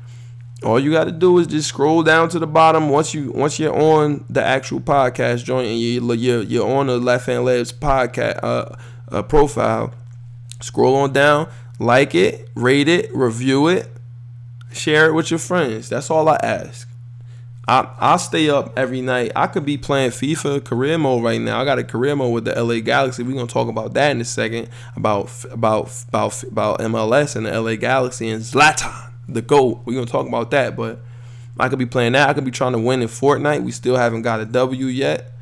[0.67, 3.61] All you got to do is just scroll down to the bottom once you once
[3.61, 7.73] you're on the actual podcast joint and you you're, you're on the Left Hand Layups
[7.73, 8.75] podcast uh,
[9.09, 9.95] uh, profile.
[10.61, 11.49] Scroll on down,
[11.79, 13.89] like it, rate it, review it,
[14.73, 15.89] share it with your friends.
[15.89, 16.89] That's all I ask.
[17.69, 19.33] I I stay up every night.
[19.37, 21.61] I could be playing FIFA career mode right now.
[21.61, 23.23] I got a career mode with the LA Galaxy.
[23.23, 24.69] We're gonna talk about that in a second.
[24.97, 29.83] About about about about MLS and the LA Galaxy and Zlatan, the GOAT.
[29.85, 30.77] We're gonna talk about that.
[30.77, 31.01] But
[31.59, 32.29] I could be playing that.
[32.29, 33.63] I could be trying to win in Fortnite.
[33.63, 35.33] We still haven't got a W yet.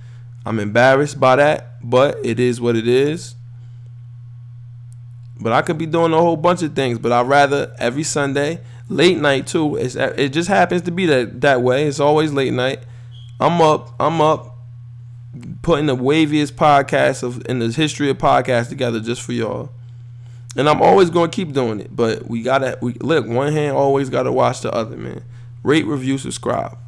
[0.46, 3.34] I'm embarrassed by that, but it is what it is.
[5.40, 6.98] But I could be doing a whole bunch of things.
[6.98, 9.76] But I'd rather every Sunday late night too.
[9.76, 11.86] It's, it just happens to be that that way.
[11.86, 12.80] It's always late night.
[13.40, 13.94] I'm up.
[13.98, 14.56] I'm up,
[15.62, 19.70] putting the waviest podcast of in the history of podcasts together just for y'all.
[20.56, 21.94] And I'm always gonna keep doing it.
[21.94, 23.26] But we gotta we look.
[23.26, 25.22] One hand always gotta watch the other, man.
[25.62, 26.78] Rate, review, subscribe.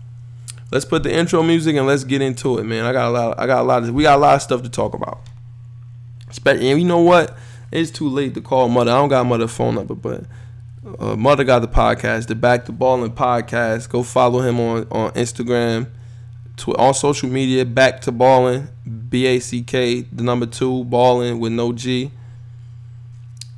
[0.70, 2.84] Let's put the intro music and let's get into it, man.
[2.84, 3.40] I got a lot.
[3.40, 3.94] I got a lot of.
[3.94, 5.20] We got a lot of stuff to talk about.
[6.44, 7.36] And you know what?
[7.72, 8.92] It's too late to call mother.
[8.92, 10.24] I don't got mother phone number, but
[11.00, 13.88] uh, Mother got the podcast, the Back to Balling podcast.
[13.88, 15.88] Go follow him on on Instagram,
[16.56, 17.64] tw- on social media.
[17.64, 18.68] Back to Balling,
[19.08, 22.12] B A C K, the number two, Balling with no G.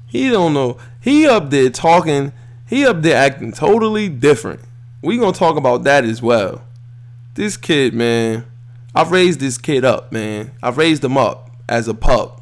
[0.08, 0.78] He don't know.
[1.00, 2.32] He up there talking.
[2.66, 4.60] He up there acting totally different.
[5.02, 6.64] We gonna talk about that as well.
[7.34, 8.44] This kid, man.
[8.94, 10.50] I've raised this kid up, man.
[10.62, 12.38] I've raised him up as a pup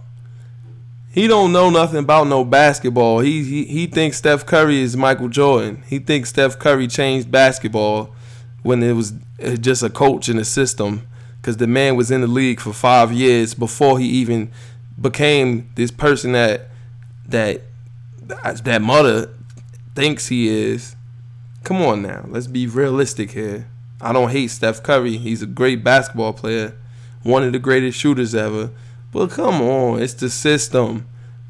[1.17, 3.21] he don't know nothing about no basketball.
[3.21, 5.83] He, he he thinks Steph Curry is Michael Jordan.
[5.87, 8.15] He thinks Steph Curry changed basketball
[8.63, 11.07] when it was uh, just a coach in the system
[11.41, 14.53] because the man was in the league for five years before he even
[15.01, 16.69] became this person that
[17.29, 17.63] that
[18.33, 19.31] that mother
[19.95, 20.97] thinks he is.
[21.65, 23.69] Come on now, let's be realistic here.
[24.01, 25.17] I don't hate Steph Curry.
[25.17, 26.77] He's a great basketball player,
[27.23, 28.71] one of the greatest shooters ever.
[29.13, 31.07] But come on, it's the system.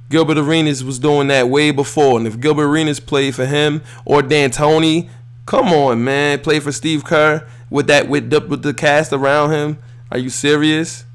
[0.08, 2.18] Gilbert Arenas was doing that way before.
[2.18, 5.08] And if Gilbert Arenas played for him or D'Antoni,
[5.46, 9.50] come on, man, play for Steve Kerr with that with the, with the cast around
[9.50, 9.78] him.
[10.12, 11.05] Are you serious?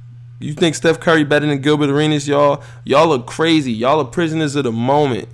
[0.41, 2.63] You think Steph Curry better than Gilbert Arenas, y'all?
[2.84, 3.71] Y'all are crazy.
[3.71, 5.30] Y'all are prisoners of the moment.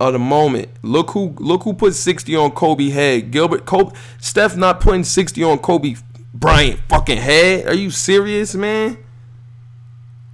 [0.00, 0.70] Of the moment.
[0.82, 3.30] Look who look who put 60 on Kobe head.
[3.30, 5.96] Gilbert Kobe Steph not putting 60 on Kobe
[6.32, 7.66] Bryant fucking head.
[7.66, 8.96] Are you serious, man?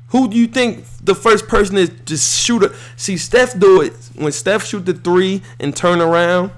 [0.08, 3.92] Who do you think the first person is just shoot a see Steph do it
[4.14, 6.52] when Steph shoot the three and turn around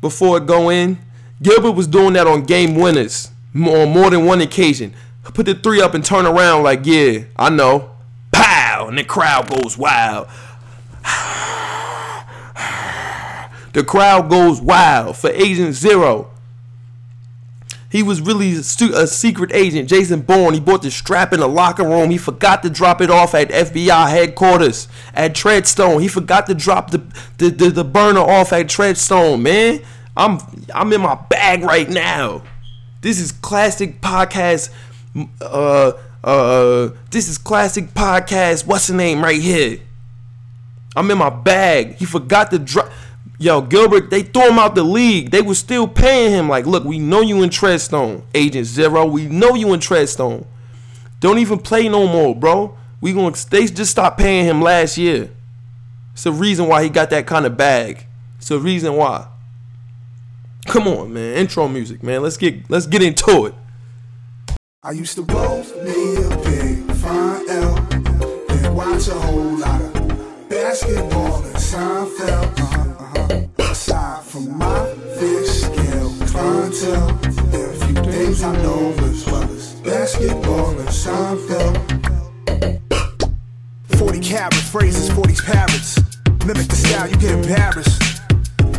[0.00, 0.98] before it go in?
[1.42, 4.94] Gilbert was doing that on game winners on more than one occasion.
[5.32, 7.90] Put the three up and turn around like, yeah, I know.
[8.30, 8.88] Pow!
[8.88, 10.28] And the crowd goes wild.
[13.72, 16.30] the crowd goes wild for Agent Zero.
[17.94, 20.52] He was really a secret agent, Jason Bourne.
[20.52, 22.10] He bought the strap in the locker room.
[22.10, 26.02] He forgot to drop it off at FBI headquarters at Treadstone.
[26.02, 26.98] He forgot to drop the,
[27.38, 29.80] the, the, the burner off at Treadstone, man.
[30.16, 30.40] I'm
[30.74, 32.42] I'm in my bag right now.
[33.00, 34.70] This is classic podcast.
[35.40, 38.66] Uh, uh, this is classic podcast.
[38.66, 39.80] What's the name right here?
[40.96, 41.96] I'm in my bag.
[41.96, 42.90] He forgot to drop.
[43.38, 45.30] Yo, Gilbert, they threw him out the league.
[45.30, 46.48] They were still paying him.
[46.48, 49.04] Like, look, we know you in Treadstone, Agent Zero.
[49.04, 50.46] We know you in Treadstone.
[51.20, 52.76] Don't even play no more, bro.
[53.00, 55.30] We going to they just stopped paying him last year.
[56.12, 58.06] It's the reason why he got that kind of bag.
[58.38, 59.26] It's the reason why.
[60.66, 61.34] Come on, man.
[61.36, 62.22] Intro music, man.
[62.22, 63.54] Let's get let's get into it.
[64.86, 67.78] I used to roll me a big fine L
[68.50, 72.60] and watch a whole lot of basketball and Seinfeld.
[72.60, 72.84] Uh-huh
[74.34, 74.84] from my
[75.18, 77.06] fish scale clientele.
[77.52, 81.78] There are a few things I know as well as basketball and Seinfeld.
[83.96, 86.00] 40 carat phrases, 40 parrots.
[86.44, 88.02] Mimic the style, you get embarrassed.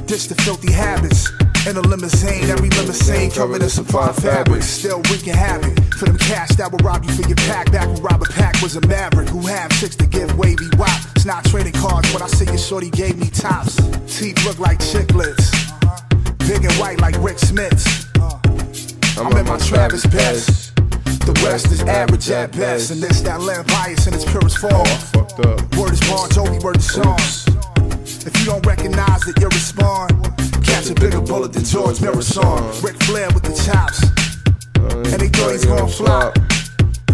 [0.08, 1.32] Ditch the filthy habits.
[1.68, 4.62] In a limousine, every limousine covered in supply fabric.
[4.62, 7.72] Still wreaking havoc for them cash that will rob you for your pack.
[7.72, 10.96] Back when Robert Pack was a maverick who had six to give wavy wop.
[11.16, 13.78] It's not trading cards but I see your shorty gave me tops.
[14.06, 15.50] Teeth look like chiclets,
[16.48, 18.06] big and white like Rick Smith's.
[19.18, 20.76] I'm, I'm in my Travis best.
[21.26, 24.74] The West is average at best, and this that land bias in its purest form.
[24.76, 25.76] Oh, fucked up.
[25.76, 27.18] Word is Bon Jovi, word is song.
[27.98, 30.12] If you don't recognize it, you respond.
[30.66, 32.64] Catch a bigger bullet than George Marathon.
[32.82, 34.04] Ric Flair with the chops.
[34.78, 36.38] Uh, and they thought he's gonna flop.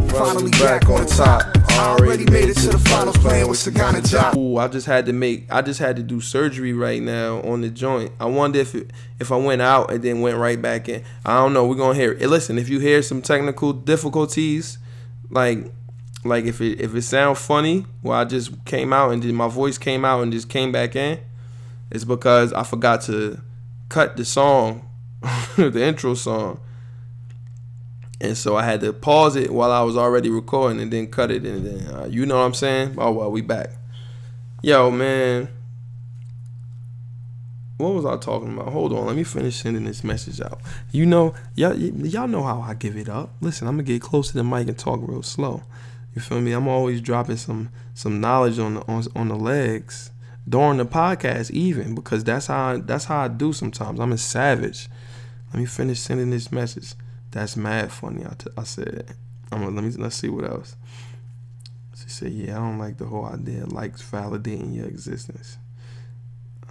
[0.10, 1.44] Finally back on the top.
[1.72, 4.36] I already made it to the finals playing with Sagana Job.
[4.36, 5.52] Ooh, I just had to make.
[5.52, 8.12] I just had to do surgery right now on the joint.
[8.20, 11.04] I wonder if it, if I went out and then went right back in.
[11.26, 11.66] I don't know.
[11.66, 12.28] We're gonna hear it.
[12.28, 14.78] Listen, if you hear some technical difficulties,
[15.30, 15.72] like
[16.24, 19.48] like if it if it sounds funny, well, I just came out and then my
[19.48, 21.20] voice came out and just came back in.
[21.91, 23.41] It's because I forgot to
[23.89, 24.89] cut the song,
[25.58, 26.60] the intro song.
[28.21, 31.32] And so I had to pause it while I was already recording and then cut
[31.32, 32.95] it and then uh, you know what I'm saying?
[32.97, 33.71] Oh well, we back.
[34.62, 35.49] Yo, man.
[37.77, 38.71] What was I talking about?
[38.71, 40.62] Hold on, let me finish sending this message out.
[40.91, 43.34] You know, y'all, y'all know how I give it up.
[43.41, 45.63] Listen, I'm gonna get close to the mic and talk real slow.
[46.13, 46.51] You feel me?
[46.51, 50.12] I'm always dropping some some knowledge on the on, on the legs
[50.47, 53.99] during the podcast, even because that's how I, that's how I do sometimes.
[53.99, 54.89] I'm a savage.
[55.54, 56.93] Let me finish sending this message.
[57.32, 58.25] That's mad funny.
[58.25, 59.15] I, t- I said,
[59.51, 60.75] I'm gonna, let me let's see what else.
[61.95, 65.58] She said, "Yeah, I don't like the whole idea of likes validating your existence."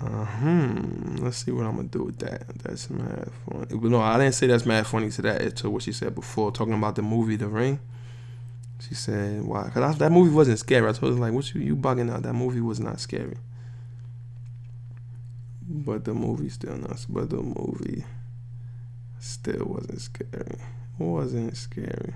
[0.00, 1.16] Uh hmm.
[1.16, 2.48] Let's see what I'm gonna do with that.
[2.62, 3.88] That's mad funny.
[3.88, 5.56] No, I didn't say that's mad funny to that.
[5.56, 7.78] To what she said before, talking about the movie The Ring.
[8.80, 10.88] She said, "Why?" Because that movie wasn't scary.
[10.88, 12.22] I told her like, "What you you bugging out?
[12.22, 13.36] That movie was not scary."
[15.72, 17.06] But the movie still not.
[17.08, 18.04] But the movie
[19.20, 20.58] still wasn't scary.
[20.98, 22.14] Wasn't scary.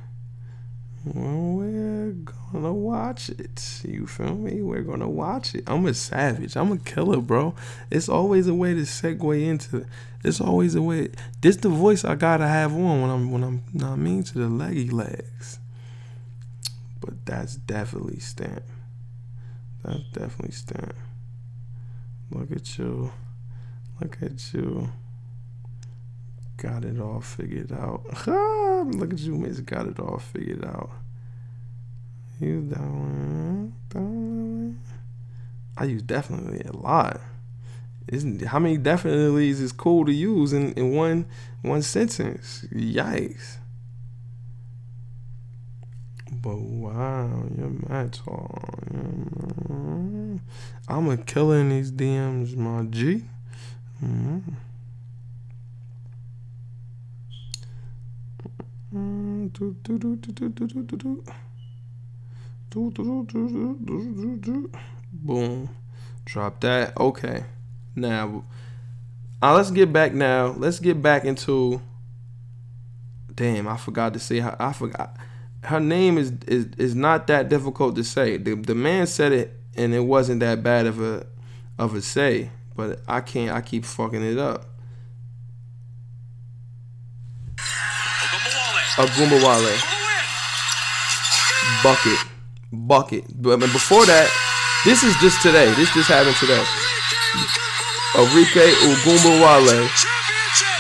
[1.04, 2.16] Well, we're
[2.52, 3.82] gonna watch it.
[3.86, 4.60] You feel me?
[4.60, 5.62] We're gonna watch it.
[5.68, 6.56] I'm a savage.
[6.56, 7.54] I'm a killer, bro.
[7.92, 9.86] It's always a way to segue into.
[10.24, 11.10] It's always a way.
[11.40, 14.48] This the voice I gotta have on when I'm when I'm not mean to the
[14.48, 15.60] leggy legs.
[17.00, 18.64] But that's definitely stamp.
[19.84, 20.96] That's definitely stamp.
[22.32, 23.12] Look at you.
[24.00, 24.90] Look at you.
[26.57, 28.04] Got it all figured out.
[28.26, 29.61] Look at you, Miss.
[29.61, 30.90] Got it all figured out.
[32.40, 33.44] You don't.
[35.76, 37.20] I use definitely a lot.
[38.09, 41.26] Isn't how many definitelys is cool to use in, in one
[41.62, 42.64] one sentence?
[42.72, 43.57] Yikes.
[46.30, 48.68] But wow, you're mad tall.
[50.87, 53.24] I'm a killer in these DMs, my G.
[54.02, 54.54] Mm-hmm.
[65.12, 65.68] Boom.
[66.24, 66.96] Drop that.
[66.98, 67.44] Okay.
[67.96, 68.44] Now,
[69.42, 70.54] uh, let's get back now.
[70.57, 71.80] Let's get back into.
[73.35, 74.38] Damn, I forgot to say.
[74.40, 75.16] Her, I forgot.
[75.64, 78.37] Her name is, is is not that difficult to say.
[78.37, 81.26] The the man said it, and it wasn't that bad of a
[81.78, 82.50] of a say.
[82.76, 83.50] But I can't.
[83.52, 84.66] I keep fucking it up.
[88.96, 89.80] Agumbawale.
[91.82, 92.18] Bucket.
[92.72, 93.24] Bucket.
[93.42, 94.30] But before that,
[94.84, 95.72] this is just today.
[95.74, 96.62] This just happened today.
[98.14, 99.88] Arike Ogunbowale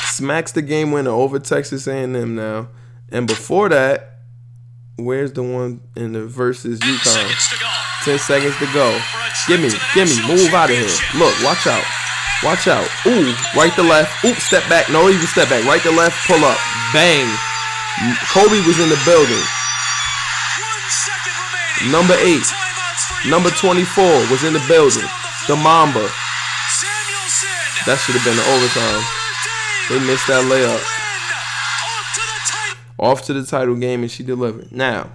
[0.06, 2.68] smacks the game winner over Texas A&M now.
[3.10, 4.20] And before that,
[4.96, 8.04] where's the one in the versus UConn?
[8.04, 8.92] Ten seconds to go.
[8.92, 10.94] Give me, give me, gimme, move out of here.
[11.16, 11.84] Look, watch out.
[12.42, 12.88] Watch out.
[13.06, 14.24] Ooh, right to left.
[14.24, 14.90] Ooh, step back.
[14.90, 15.64] No, even step back.
[15.64, 16.58] Right to left, pull up.
[16.92, 17.24] Bang.
[18.28, 19.44] Kobe was in the building.
[21.90, 22.46] Number eight,
[23.28, 25.08] number 24 was in the building.
[25.48, 26.08] The Mamba.
[27.86, 29.04] That should have been the overtime.
[29.90, 30.80] They missed that layup.
[32.98, 34.72] Off to the title game, and she delivered.
[34.72, 35.12] Now,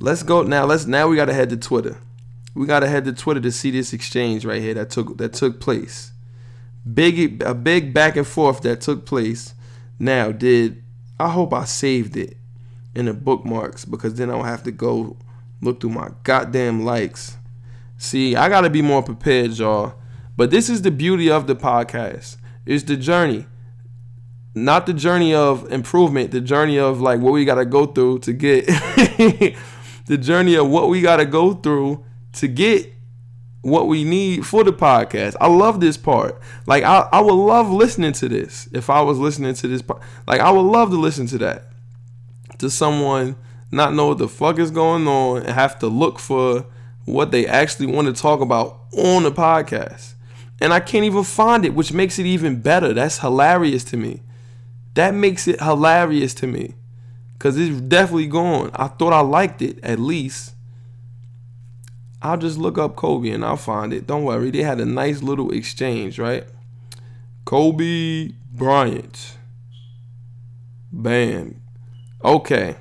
[0.00, 0.42] let's go.
[0.42, 0.86] Now let's.
[0.86, 1.98] Now we gotta head to Twitter.
[2.58, 5.60] We gotta head to Twitter to see this exchange right here that took that took
[5.60, 6.10] place.
[6.92, 9.54] Big a big back and forth that took place.
[10.00, 10.82] Now, did
[11.20, 12.36] I hope I saved it
[12.96, 15.16] in the bookmarks because then I don't have to go
[15.62, 17.36] look through my goddamn likes.
[17.96, 19.94] See, I gotta be more prepared, y'all.
[20.36, 22.38] But this is the beauty of the podcast.
[22.66, 23.46] It's the journey.
[24.56, 28.32] Not the journey of improvement, the journey of like what we gotta go through to
[28.32, 28.66] get
[30.06, 32.04] the journey of what we gotta go through
[32.38, 32.92] to get
[33.62, 35.36] what we need for the podcast.
[35.40, 36.40] I love this part.
[36.66, 39.82] Like I, I would love listening to this if I was listening to this.
[40.26, 41.64] Like I would love to listen to that.
[42.58, 43.36] To someone
[43.70, 46.66] not know what the fuck is going on and have to look for
[47.04, 50.14] what they actually want to talk about on the podcast.
[50.60, 52.92] And I can't even find it, which makes it even better.
[52.92, 54.22] That's hilarious to me.
[54.94, 56.74] That makes it hilarious to me.
[57.38, 58.72] Cause it's definitely gone.
[58.74, 60.54] I thought I liked it at least.
[62.20, 64.06] I'll just look up Kobe and I'll find it.
[64.06, 64.50] Don't worry.
[64.50, 66.44] They had a nice little exchange, right?
[67.44, 69.36] Kobe Bryant.
[70.92, 71.60] Bam.
[72.24, 72.76] Okay.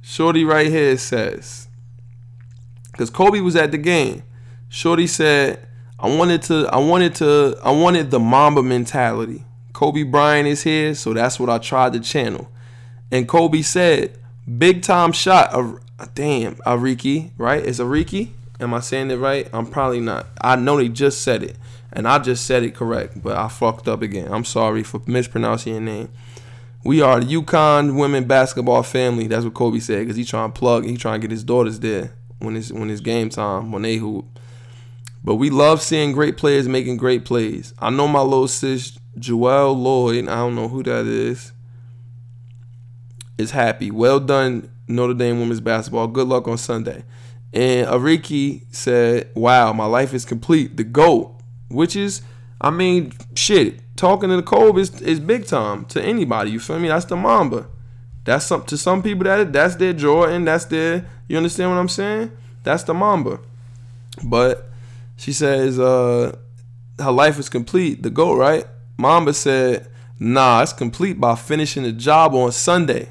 [0.00, 1.68] Shorty right here says,
[2.90, 4.22] because Kobe was at the game.
[4.68, 9.44] Shorty said, I wanted to, I wanted to, I wanted the Mamba mentality.
[9.72, 12.50] Kobe Bryant is here, so that's what I tried to channel.
[13.12, 14.18] And Kobe said,
[14.58, 15.52] big time shot.
[16.00, 17.64] Of, damn, Arike, right?
[17.64, 18.30] Is Arike?
[18.58, 19.48] Am I saying it right?
[19.52, 20.26] I'm probably not.
[20.40, 21.56] I know they just said it,
[21.92, 24.32] and I just said it correct, but I fucked up again.
[24.32, 26.10] I'm sorry for mispronouncing your name.
[26.82, 29.26] We are the UConn women basketball family.
[29.26, 30.84] That's what Kobe said because he trying to plug.
[30.84, 33.96] He trying to get his daughters there when it's when it's game time when they
[33.96, 34.24] hoop.
[35.22, 37.74] But we love seeing great players making great plays.
[37.78, 40.28] I know my little sis Jewell Loyd.
[40.28, 41.52] I don't know who that is.
[43.36, 43.90] Is happy.
[43.90, 46.08] Well done, Notre Dame women's basketball.
[46.08, 47.04] Good luck on Sunday.
[47.52, 50.76] And Arike said, "Wow, my life is complete.
[50.76, 51.36] The goat."
[51.68, 52.22] Which is,
[52.60, 56.50] I mean, shit talking to the Kobe is, is big time to anybody.
[56.50, 56.88] You feel me?
[56.88, 57.66] That's the Mamba.
[58.24, 60.44] That's some to some people that that's their Jordan.
[60.44, 61.04] That's their.
[61.28, 62.32] You understand what I'm saying?
[62.62, 63.40] That's the Mamba.
[64.24, 64.70] But
[65.16, 66.36] she says uh,
[66.98, 68.02] her life is complete.
[68.02, 68.66] The goat, right?
[68.98, 73.10] Mamba said, "Nah, it's complete by finishing the job on Sunday."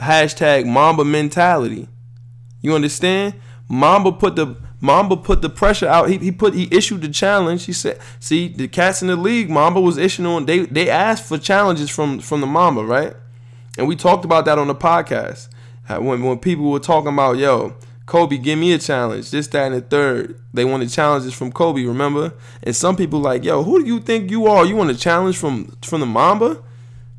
[0.00, 1.88] Hashtag Mamba mentality.
[2.60, 3.34] You understand?
[3.68, 6.08] Mamba put the Mamba put the pressure out.
[6.08, 7.66] He, he put he issued the challenge.
[7.66, 10.26] He said, "See, the cats in the league, Mamba was issuing.
[10.26, 13.14] On they they asked for challenges from from the Mamba, right?
[13.78, 15.48] And we talked about that on the podcast
[15.98, 17.74] when when people were talking about, yo,
[18.06, 20.40] Kobe, give me a challenge, this, that, and the third.
[20.52, 22.34] They wanted challenges from Kobe, remember?
[22.62, 24.64] And some people like, yo, who do you think you are?
[24.64, 26.62] You want a challenge from from the Mamba?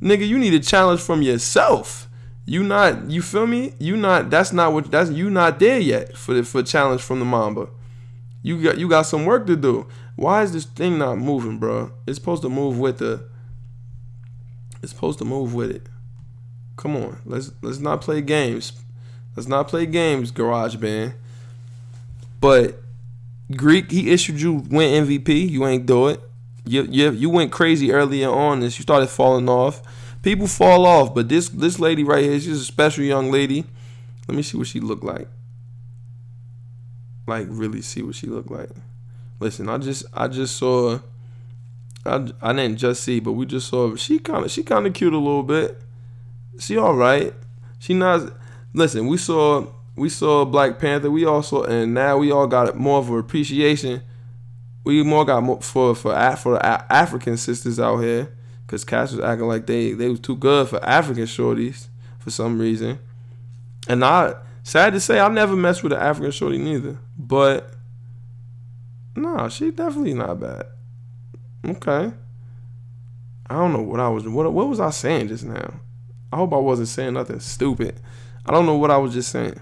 [0.02, 2.08] Nigga, you need a challenge from yourself.
[2.46, 3.74] You not you feel me?
[3.80, 7.20] You not that's not what that's you not there yet for the for challenge from
[7.20, 7.70] the Mamba.
[8.42, 9.88] You got you got some work to do.
[10.16, 11.92] Why is this thing not moving, bro?
[12.08, 13.24] It's supposed to move with the
[14.82, 15.88] It's supposed to move with it.
[16.78, 17.22] Come on.
[17.26, 18.74] Let's let's not play games.
[19.36, 21.14] Let's not play games, Garage Band.
[22.42, 22.82] But
[23.56, 25.50] Greek, he issued you win MVP.
[25.50, 26.20] You ain't do it.
[26.66, 28.80] You you you went crazy earlier on this.
[28.80, 29.82] You started falling off.
[30.22, 33.66] People fall off, but this this lady right here, she's a special young lady.
[34.28, 35.28] Let me see what she looked like.
[37.28, 38.70] Like really see what she looked like.
[39.40, 41.00] Listen, I just I just saw
[42.06, 44.94] I, I didn't just see, but we just saw she kind of she kind of
[44.94, 45.82] cute a little bit.
[46.60, 47.34] She all right.
[47.80, 48.32] She not
[48.74, 49.08] listen.
[49.08, 51.10] We saw we saw Black Panther.
[51.10, 54.04] We also and now we all got more of an appreciation.
[54.84, 58.36] We more got more for for for African sisters out here.
[58.72, 61.88] Cause Cass was acting like they they was too good for African shorties
[62.20, 63.00] for some reason.
[63.90, 66.98] And I sad to say I never messed with an African shorty neither.
[67.18, 67.74] But
[69.14, 70.68] no, she definitely not bad.
[71.68, 72.14] Okay.
[73.50, 75.74] I don't know what I was what what was I saying just now?
[76.32, 78.00] I hope I wasn't saying nothing stupid.
[78.46, 79.60] I don't know what I was just saying.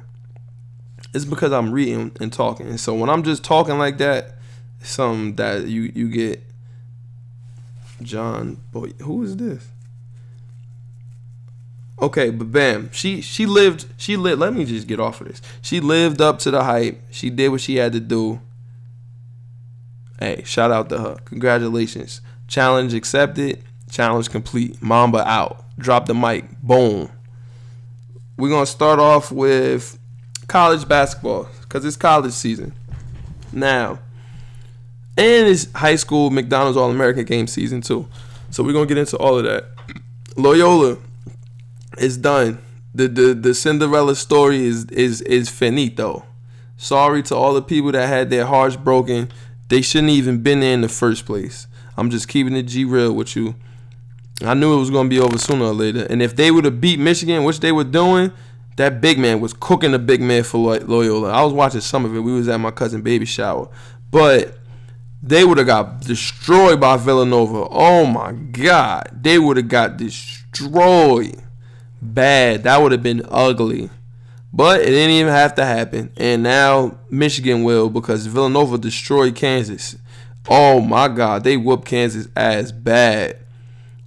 [1.16, 2.78] It's because I'm reading and talking.
[2.78, 4.36] So when I'm just talking like that,
[4.84, 6.44] something that you you get
[8.02, 8.94] John Boy.
[9.02, 9.68] Who is this?
[12.02, 14.40] Okay, but bam, she she lived she lived.
[14.40, 15.42] Let me just get off of this.
[15.62, 17.02] She lived up to the hype.
[17.12, 18.40] She did what she had to do.
[20.18, 21.18] Hey, shout out to her.
[21.26, 22.22] Congratulations.
[22.48, 23.64] Challenge accepted.
[23.90, 24.82] Challenge complete.
[24.82, 25.66] Mamba out.
[25.78, 26.46] Drop the mic.
[26.62, 27.10] Boom.
[28.38, 30.00] We're gonna start off with
[30.48, 32.74] college basketball because it's college season.
[33.52, 34.00] Now,
[35.20, 38.08] and his high school McDonald's All American game season too.
[38.52, 39.66] So we're gonna get into all of that.
[40.38, 40.98] Loyola
[41.98, 42.60] is done.
[42.96, 46.26] The the the Cinderella story is is is finito.
[46.78, 49.30] Sorry to all the people that had their hearts broken.
[49.68, 51.68] They shouldn't even been there in the first place.
[51.98, 53.56] I'm just keeping it G real with you.
[54.42, 56.08] I knew it was gonna be over sooner or later.
[56.10, 58.32] And if they would have beat Michigan, which they were doing,
[58.78, 61.30] that big man was cooking the big man for Loyola.
[61.30, 62.22] I was watching some of it.
[62.22, 63.68] We was at my cousin baby shower,
[64.10, 64.59] but
[65.22, 67.68] they would have got destroyed by Villanova.
[67.70, 69.20] Oh my God.
[69.22, 71.42] They would have got destroyed.
[72.02, 72.64] Bad.
[72.64, 73.90] That would have been ugly.
[74.54, 76.12] But it didn't even have to happen.
[76.18, 79.98] And now Michigan will because Villanova destroyed Kansas.
[80.48, 81.44] Oh my God.
[81.44, 83.38] They whooped Kansas ass bad.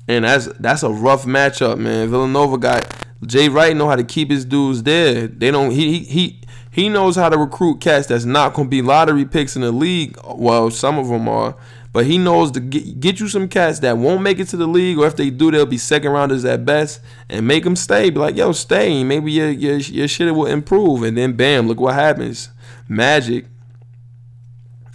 [0.08, 2.08] And that's that's a rough matchup, man.
[2.08, 5.28] Villanova got Jay Wright know how to keep his dudes there.
[5.28, 6.40] They don't he he he
[6.88, 10.18] knows how to recruit cats that's not going to be lottery picks in the league.
[10.24, 11.54] Well, some of them are,
[11.92, 14.66] But he knows to get, get you some cats that won't make it to the
[14.66, 18.08] league, or if they do, they'll be second rounders at best, and make them stay.
[18.08, 19.04] Be like, yo, stay.
[19.04, 22.48] Maybe your your your shit will improve, and then bam, look what happens.
[22.88, 23.44] Magic.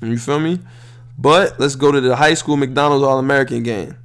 [0.02, 0.60] You feel me?
[1.18, 3.96] But let's go to the high school McDonald's All American game.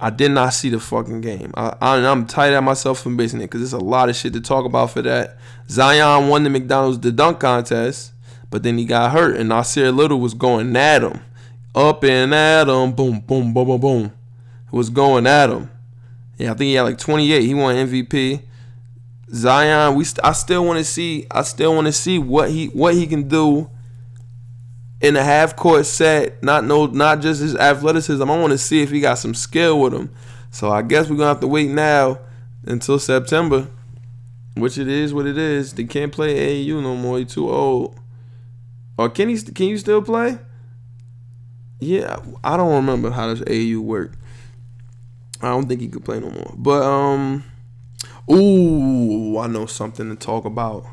[0.00, 1.52] I did not see the fucking game.
[1.56, 4.40] I, am tight at myself for missing it because there's a lot of shit to
[4.40, 5.38] talk about for that.
[5.68, 8.12] Zion won the McDonald's the dunk contest,
[8.48, 11.20] but then he got hurt, and Nassir Little was going at him,
[11.74, 14.12] up and at him, boom, boom, boom, boom, boom.
[14.70, 15.70] Was going at him.
[16.36, 17.42] Yeah, I think he had like 28.
[17.42, 18.42] He won MVP.
[19.34, 21.26] Zion, we st- I still want to see.
[21.30, 23.70] I still want to see what he what he can do
[25.00, 26.42] in a half court set.
[26.42, 28.22] Not no, not just his athleticism.
[28.22, 30.10] I want to see if he got some skill with him.
[30.50, 32.18] So I guess we're gonna have to wait now
[32.64, 33.68] until September,
[34.56, 35.74] which it is what it is.
[35.74, 37.18] They can't play AAU no more.
[37.18, 37.98] He too old.
[38.96, 39.40] Or can he?
[39.40, 40.38] Can you still play?
[41.80, 44.14] Yeah, I don't remember how does AAU work.
[45.40, 46.52] I don't think he could play no more.
[46.56, 47.44] But um,
[48.30, 50.84] ooh, I know something to talk about.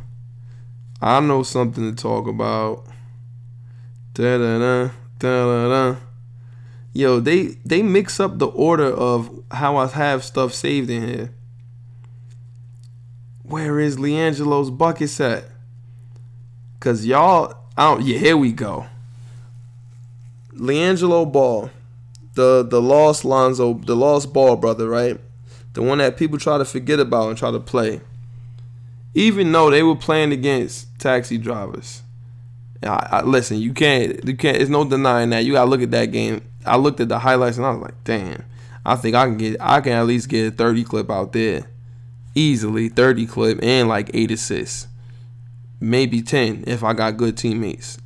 [1.01, 2.85] I know something to talk about.
[4.15, 5.95] Da da da da da.
[6.93, 11.31] Yo, they they mix up the order of how I have stuff saved in here.
[13.43, 15.43] Where is LiAngelo's bucket set?
[16.79, 18.85] Cause y'all, out yeah, here we go.
[20.53, 21.69] LiAngelo Ball,
[22.35, 25.19] the the lost Lonzo, the lost Ball brother, right?
[25.73, 27.99] The one that people try to forget about and try to play.
[29.13, 32.01] Even though they were playing against taxi drivers.
[32.83, 34.57] I, I, listen, you can't, you can't.
[34.57, 35.45] It's no denying that.
[35.45, 36.41] You gotta look at that game.
[36.65, 38.43] I looked at the highlights and I was like, damn.
[38.85, 41.67] I think I can get, I can at least get a 30 clip out there,
[42.35, 44.87] easily 30 clip and like eight assists,
[45.79, 47.97] maybe 10 if I got good teammates.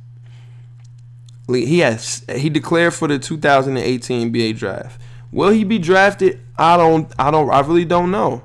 [1.48, 5.00] He has, he declared for the 2018 NBA draft.
[5.32, 6.40] Will he be drafted?
[6.56, 8.42] I don't, I don't, I really don't know.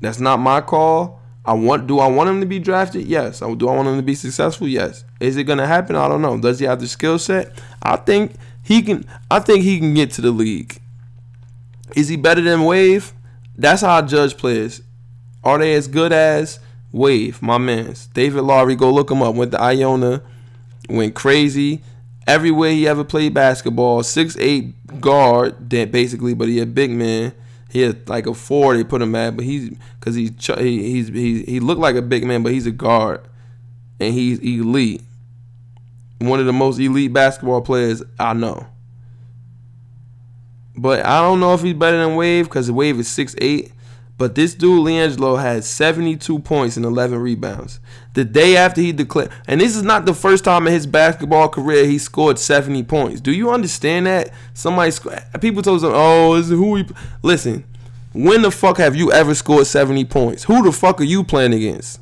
[0.00, 1.20] That's not my call.
[1.46, 1.86] I want.
[1.86, 3.06] Do I want him to be drafted?
[3.06, 3.38] Yes.
[3.38, 4.66] Do I want him to be successful?
[4.66, 5.04] Yes.
[5.20, 5.94] Is it gonna happen?
[5.94, 6.36] I don't know.
[6.38, 7.52] Does he have the skill set?
[7.82, 8.32] I think
[8.62, 9.06] he can.
[9.30, 10.80] I think he can get to the league.
[11.94, 13.12] Is he better than Wave?
[13.56, 14.82] That's how I judge players.
[15.44, 16.58] Are they as good as
[16.90, 17.40] Wave?
[17.40, 18.74] My man's David Laury.
[18.74, 19.36] Go look him up.
[19.36, 20.22] Went to Iona.
[20.88, 21.82] Went crazy.
[22.26, 24.02] Everywhere he ever played basketball.
[24.02, 25.68] Six eight guard.
[25.68, 27.32] Basically, but he a big man.
[27.76, 28.74] He had like a four.
[28.74, 29.68] They put him at, but he's
[30.00, 33.20] because he's he, he's he he looked like a big man, but he's a guard,
[34.00, 35.02] and he's elite.
[36.18, 38.66] One of the most elite basketball players I know.
[40.74, 43.72] But I don't know if he's better than Wave because Wave is six eight.
[44.18, 47.80] But this dude, LiAngelo, had 72 points and 11 rebounds.
[48.14, 51.50] The day after he declared, and this is not the first time in his basketball
[51.50, 53.20] career he scored 70 points.
[53.20, 54.30] Do you understand that?
[54.54, 54.92] Somebody,
[55.40, 56.84] people told him, oh, is who.
[57.22, 57.64] Listen,
[58.14, 60.44] when the fuck have you ever scored 70 points?
[60.44, 62.00] Who the fuck are you playing against?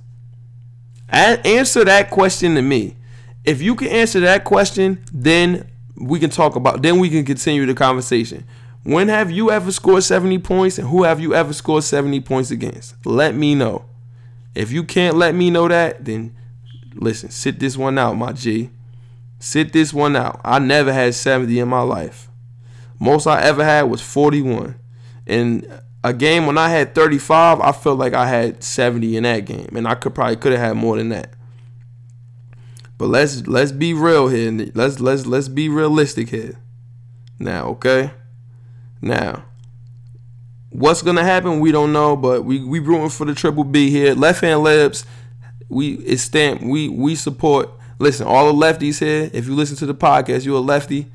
[1.08, 2.96] answer that question to me.
[3.44, 7.66] If you can answer that question, then we can talk about, then we can continue
[7.66, 8.44] the conversation.
[8.84, 12.50] When have you ever scored 70 points and who have you ever scored 70 points
[12.50, 12.94] against?
[13.06, 13.86] Let me know.
[14.54, 16.36] If you can't let me know that, then
[16.94, 18.70] listen, sit this one out, my G.
[19.38, 20.40] Sit this one out.
[20.44, 22.28] I never had 70 in my life.
[23.00, 24.76] Most I ever had was 41.
[25.26, 29.40] And a game when I had 35, I felt like I had 70 in that
[29.40, 29.68] game.
[29.74, 31.32] And I could probably could have had more than that.
[32.96, 34.70] But let's let's be real here.
[34.74, 36.58] Let's let's let's be realistic here.
[37.38, 38.12] Now, okay?
[39.04, 39.44] Now,
[40.70, 41.60] what's gonna happen?
[41.60, 44.14] We don't know, but we we rooting for the triple B here.
[44.14, 45.04] Left hand libs,
[45.68, 46.62] we it's stamp.
[46.62, 47.68] We we support.
[47.98, 49.30] Listen, all the lefties here.
[49.34, 51.12] If you listen to the podcast, you're a lefty.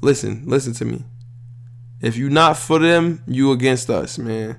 [0.00, 1.04] Listen, listen to me.
[2.00, 4.56] If you're not for them, you against us, man.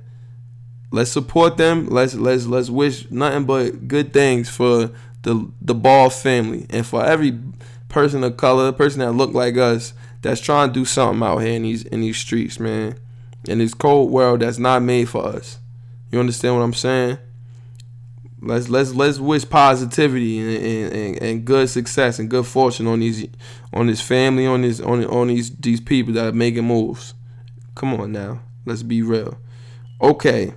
[0.90, 1.90] Let's support them.
[1.90, 4.92] Let's let's let's wish nothing but good things for
[5.24, 7.38] the the ball family and for every
[7.90, 11.53] person of color, person that look like us that's trying to do something out here
[11.53, 12.97] in these in these streets, man.
[13.45, 15.59] In this cold world that's not made for us.
[16.11, 17.17] You understand what I'm saying?
[18.41, 23.28] Let's let's let's wish positivity and, and, and good success and good fortune on these
[23.74, 27.13] on this family on this on on these these people that are making moves.
[27.76, 29.38] Come on now, let's be real.
[30.01, 30.53] Okay,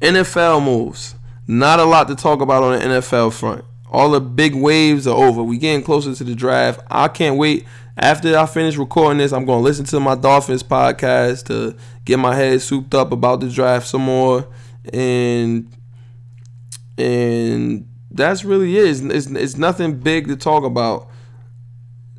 [0.00, 1.14] NFL moves.
[1.46, 3.64] Not a lot to talk about on the NFL front.
[3.90, 5.42] All the big waves are over.
[5.42, 6.80] We getting closer to the draft.
[6.90, 7.66] I can't wait
[7.96, 12.34] after I finish recording this, I'm gonna listen to my Dolphins podcast to get my
[12.34, 14.46] head souped up about the draft some more,
[14.92, 15.68] and
[16.98, 18.86] and that's really it.
[18.88, 21.08] It's, it's, it's nothing big to talk about.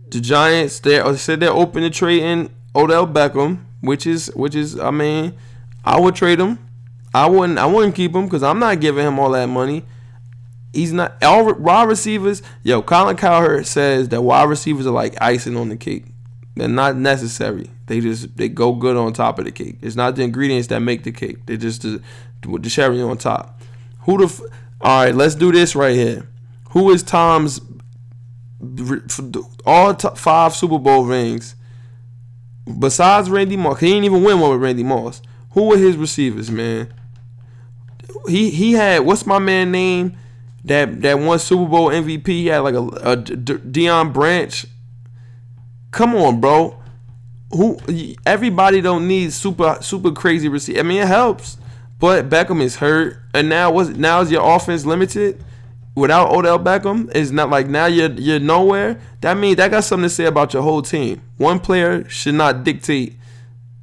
[0.10, 4.92] the Giants they said they're open to trading Odell Beckham, which is which is I
[4.92, 5.34] mean,
[5.84, 6.60] I would trade him.
[7.14, 9.84] I wouldn't I wouldn't keep him because I'm not giving him all that money.
[10.74, 12.42] He's not all wide receivers.
[12.64, 16.06] Yo, Colin Cowherd says that wide receivers are like icing on the cake.
[16.56, 17.70] They're not necessary.
[17.88, 19.78] They just they go good on top of the cake.
[19.82, 21.46] It's not the ingredients that make the cake.
[21.46, 22.02] They're just the,
[22.42, 23.62] the cherry on top.
[24.02, 24.42] Who the f-
[24.82, 25.16] all right?
[25.16, 26.28] Let's do this right here.
[26.72, 27.62] Who is Tom's
[29.66, 31.56] all t- five Super Bowl rings?
[32.80, 35.22] Besides Randy Moss, he didn't even win one with Randy Moss.
[35.52, 36.94] Who were his receivers, man?
[38.28, 40.18] He he had what's my man name?
[40.66, 42.28] That that one Super Bowl MVP.
[42.28, 44.66] He had like a, Deion Branch.
[45.92, 46.80] Come on, bro.
[47.52, 47.78] Who
[48.26, 50.80] everybody don't need super super crazy receiver.
[50.80, 51.58] I mean it helps,
[52.00, 55.44] but Beckham is hurt, and now was now is your offense limited?
[55.96, 59.00] Without Odell Beckham, it's not like now you're you're nowhere.
[59.22, 61.22] That means that got something to say about your whole team.
[61.38, 63.16] One player should not dictate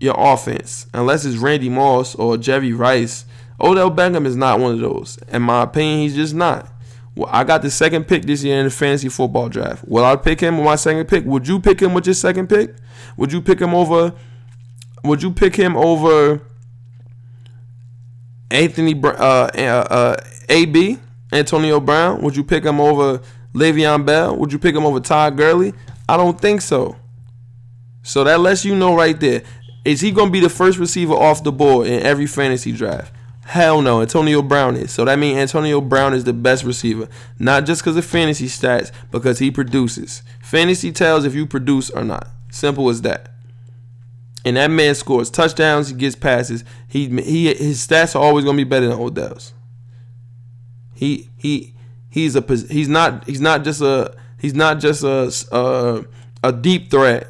[0.01, 3.27] your offense unless it's Randy Moss or Jerry Rice
[3.61, 5.19] Odell Beckham is not one of those.
[5.29, 6.71] In my opinion, he's just not.
[7.15, 9.85] Well, I got the second pick this year in the fantasy football draft.
[9.87, 11.25] Will I pick him with my second pick?
[11.25, 12.75] Would you pick him with your second pick?
[13.17, 14.15] Would you pick him over?
[15.05, 16.41] Would you pick him over
[18.51, 20.17] Anthony uh, uh, uh,
[20.49, 20.99] AB
[21.33, 22.23] Antonio Brown?
[22.23, 23.21] Would you pick him over
[23.55, 24.37] Le'Veon Bell?
[24.37, 25.75] Would you pick him over Todd Gurley?
[26.09, 26.97] I don't think so.
[28.03, 29.43] So that lets you know right there.
[29.85, 33.13] Is he going to be the first receiver off the board in every fantasy draft?
[33.45, 34.93] Hell no, Antonio Brown is.
[34.93, 37.09] So that means Antonio Brown is the best receiver.
[37.39, 40.23] Not just because of fantasy stats, because he produces.
[40.43, 42.29] Fantasy tells if you produce or not.
[42.51, 43.31] Simple as that.
[44.45, 46.65] And that man scores touchdowns, he gets passes.
[46.89, 49.53] He he his stats are always gonna be better than Odell's.
[50.95, 51.75] He he
[52.09, 56.05] he's a he's not he's not just a he's not just a a,
[56.43, 57.27] a deep threat.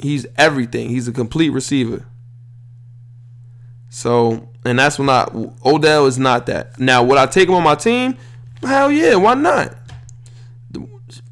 [0.00, 0.88] He's everything.
[0.90, 2.06] He's a complete receiver.
[3.88, 5.28] So and that's when I
[5.64, 6.78] Odell is not that.
[6.78, 8.16] Now, would I take him on my team?
[8.62, 9.76] Hell yeah, why not?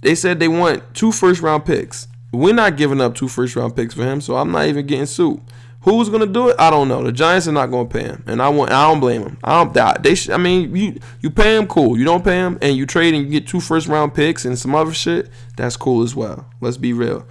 [0.03, 2.09] They said they want two first round picks.
[2.33, 5.07] We're not giving up two first round picks for him, so I'm not even getting
[5.07, 5.41] sued.
[5.83, 6.57] Who's gonna do it?
[6.59, 7.03] I don't know.
[7.03, 8.71] The Giants are not gonna pay him, and I want.
[8.71, 9.39] I don't blame him.
[9.43, 9.73] I don't.
[9.73, 10.15] doubt They.
[10.15, 11.99] Sh- I mean, you you pay him, cool.
[11.99, 14.59] You don't pay him, and you trade and you get two first round picks and
[14.59, 15.31] some other shit.
[15.57, 16.47] That's cool as well.
[16.61, 17.27] Let's be real.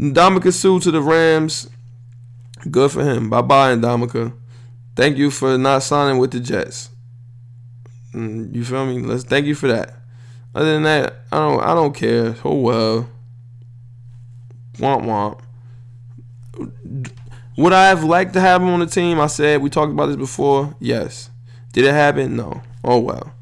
[0.00, 1.70] Ndamukong Suh to the Rams.
[2.68, 3.30] Good for him.
[3.30, 4.32] Bye bye, Ndamukong.
[4.94, 6.90] Thank you for not signing with the Jets.
[8.12, 9.00] Mm, you feel me?
[9.00, 9.94] Let's thank you for that.
[10.54, 12.36] Other than that, I don't I don't care.
[12.44, 13.08] Oh well.
[14.74, 15.40] Womp womp.
[17.56, 19.18] Would I have liked to have him on the team?
[19.18, 20.74] I said we talked about this before.
[20.78, 21.30] Yes.
[21.72, 22.36] Did it happen?
[22.36, 22.62] No.
[22.84, 23.32] Oh well.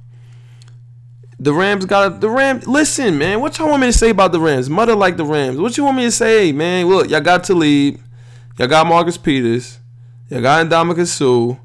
[1.41, 2.69] The Rams got the Rams.
[2.69, 3.41] Listen, man.
[3.41, 4.71] What y'all want me to say about the Rams?
[4.71, 5.59] Mother like the Rams.
[5.59, 6.87] What you want me to say, man?
[6.87, 7.99] Look, y'all got to lead.
[8.59, 9.80] Y'all got Marcus Peters.
[10.31, 11.57] Y'all got Ndamukong Suh.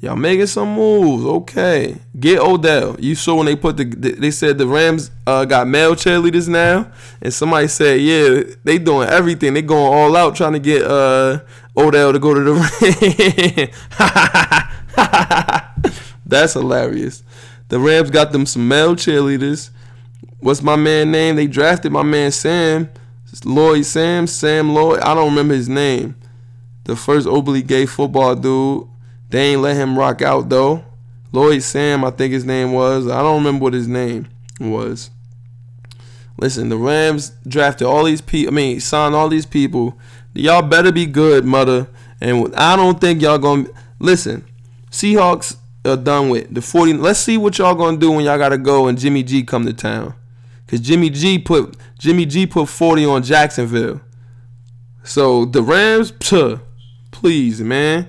[0.00, 1.24] Y'all making some moves.
[1.24, 1.96] Okay.
[2.18, 2.96] Get Odell.
[2.98, 6.90] You saw when they put the they said the Rams uh, got male cheerleaders now.
[7.20, 9.52] And somebody said, yeah, they doing everything.
[9.52, 11.40] They going all out trying to get uh,
[11.76, 12.54] Odell to go to the
[14.96, 16.12] Rams.
[16.26, 17.22] That's hilarious.
[17.68, 19.68] The Rams got them some male cheerleaders.
[20.40, 21.36] What's my man name?
[21.36, 22.88] They drafted my man Sam.
[23.44, 24.26] Lloyd Sam.
[24.26, 25.00] Sam Lloyd.
[25.00, 26.14] I don't remember his name
[26.86, 28.88] the first openly gay football dude.
[29.28, 30.84] They ain't let him rock out though.
[31.32, 33.08] Lloyd Sam, I think his name was.
[33.08, 34.28] I don't remember what his name
[34.60, 35.10] was.
[36.38, 38.54] Listen, the Rams drafted all these people.
[38.54, 39.98] I mean, signed all these people.
[40.32, 41.88] Y'all better be good, mother.
[42.20, 43.66] And I don't think y'all gonna
[43.98, 44.44] listen.
[44.90, 46.94] Seahawks are done with the 40.
[46.94, 49.72] Let's see what y'all gonna do when y'all gotta go and Jimmy G come to
[49.72, 50.14] town.
[50.66, 54.00] Cause Jimmy G put Jimmy G put 40 on Jacksonville.
[55.04, 56.60] So the Rams, psh,
[57.16, 58.06] Please, man.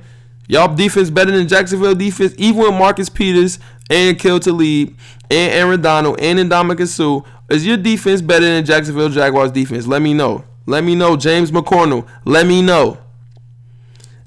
[0.49, 3.58] Y'all defense better than Jacksonville defense, even with Marcus Peters
[3.89, 4.97] and Aqib Talib
[5.32, 7.22] and Aaron Donald and Ndamukong Suh.
[7.49, 9.88] Is your defense better than Jacksonville Jaguars defense?
[9.88, 10.43] Let me know.
[10.66, 11.16] Let me know.
[11.16, 12.05] James McCornell.
[12.26, 12.97] Let me know.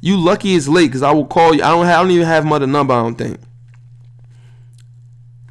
[0.00, 1.62] You lucky it's late because I will call you.
[1.62, 3.38] I don't, have, I don't even have mother number, I don't think.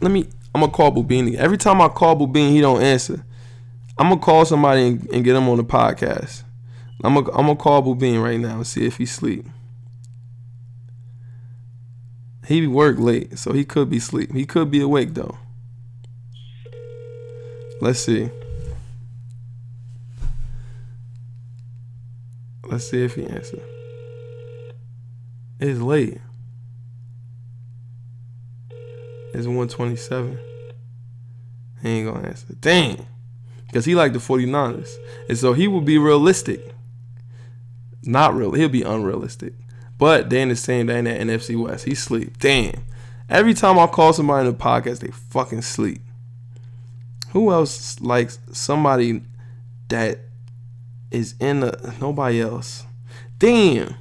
[0.02, 1.36] Let me, I'm to call Bubini.
[1.36, 3.24] Every time I call Bubini, he don't answer.
[3.96, 6.46] I'm to call somebody and, and get him on the podcast.
[7.04, 9.46] I'm gonna I'm gonna call Bubin right now and see if he sleep.
[12.46, 14.34] He work late, so he could be sleep.
[14.34, 15.38] He could be awake though.
[17.80, 18.30] Let's see.
[22.66, 23.62] Let's see if he answer.
[25.60, 26.20] It's late.
[29.34, 30.40] It's 127.
[31.82, 32.54] He ain't gonna answer.
[32.60, 33.06] Dang.
[33.68, 34.90] Because he like the 49ers.
[35.30, 36.76] And so he will be realistic.
[38.04, 38.52] Not real.
[38.52, 39.54] He'll be unrealistic.
[39.98, 41.86] But in the same day in that NFC West.
[41.86, 42.38] He sleep.
[42.40, 42.84] Damn.
[43.30, 46.02] Every time I call somebody in the podcast, they fucking sleep.
[47.32, 49.22] Who else likes somebody
[49.90, 50.20] that
[51.12, 52.86] is in the nobody else?
[53.38, 53.96] Damn.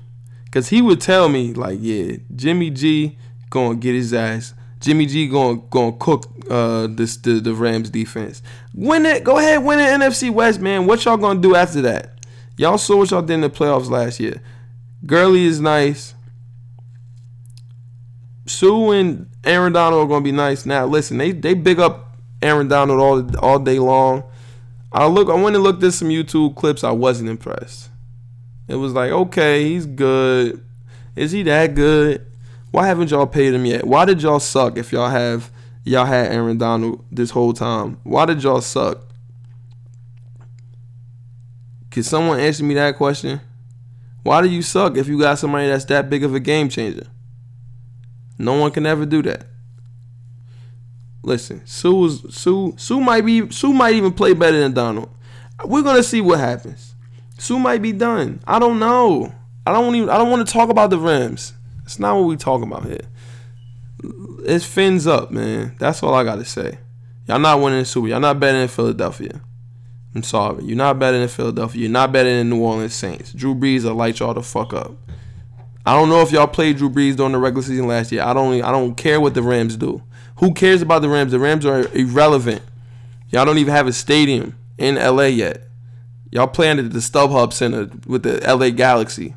[0.51, 3.19] Cause he would tell me, like, yeah, Jimmy G
[3.51, 4.55] gonna get his ass.
[4.81, 8.43] Jimmy G gonna gonna cook uh this the, the Rams defense.
[8.73, 10.87] Win it, go ahead, win the NFC West, man.
[10.87, 12.18] What y'all gonna do after that?
[12.59, 14.43] Y'all saw what y'all did in the playoffs last year.
[15.07, 16.15] Gurley is nice.
[18.47, 20.67] Suh and Aaron Donald are gonna be nice.
[20.67, 24.25] Now listen, they they big up Aaron Donald all all day long.
[24.93, 26.83] I look I went and looked at some YouTube clips.
[26.83, 27.91] I wasn't impressed.
[28.67, 30.65] It was like, okay, he's good.
[31.15, 32.27] Is he that good?
[32.73, 33.87] Why haven't y'all paid him yet?
[33.87, 35.51] Why did y'all suck if y'all have
[35.85, 37.99] y'all had Aaron Donald this whole time?
[38.03, 39.08] Why did y'all suck?
[41.99, 43.41] Can someone answer me that question?
[44.23, 47.09] Why do you suck if you got somebody that's that big of a game changer?
[48.39, 49.49] No one can ever do that.
[51.25, 55.11] Listen, Suh Sue Suh might be Suh might even play better than Donald.
[55.65, 56.95] We're gonna see what happens.
[57.37, 58.45] Suh might be done.
[58.47, 59.35] I don't know.
[59.67, 61.53] I don't even I don't want to talk about the Rams.
[61.79, 63.09] That's not what we talking about here.
[64.45, 65.75] It's fins up, man.
[65.81, 66.79] That's all I gotta say.
[67.27, 68.07] Y'all not winning the Super.
[68.07, 69.41] Y'all not better than Philadelphia.
[70.19, 70.65] I'm sorry.
[70.65, 71.83] You're not better than Philadelphia.
[71.83, 73.33] You're not better than New Orleans Saints.
[73.33, 74.97] Drew Brees will light y'all the fuck up.
[75.87, 78.23] I don't know if y'all played Drew Brees during the regular season last year.
[78.23, 78.61] I don't.
[78.61, 80.03] I don't care what the Rams do.
[80.39, 81.31] Who cares about the Rams?
[81.31, 82.63] The Rams are irrelevant.
[83.31, 85.63] Y'all don't even have a stadium in LA yet.
[86.33, 89.37] Y'all playing at the StubHub Center with the LA Galaxy.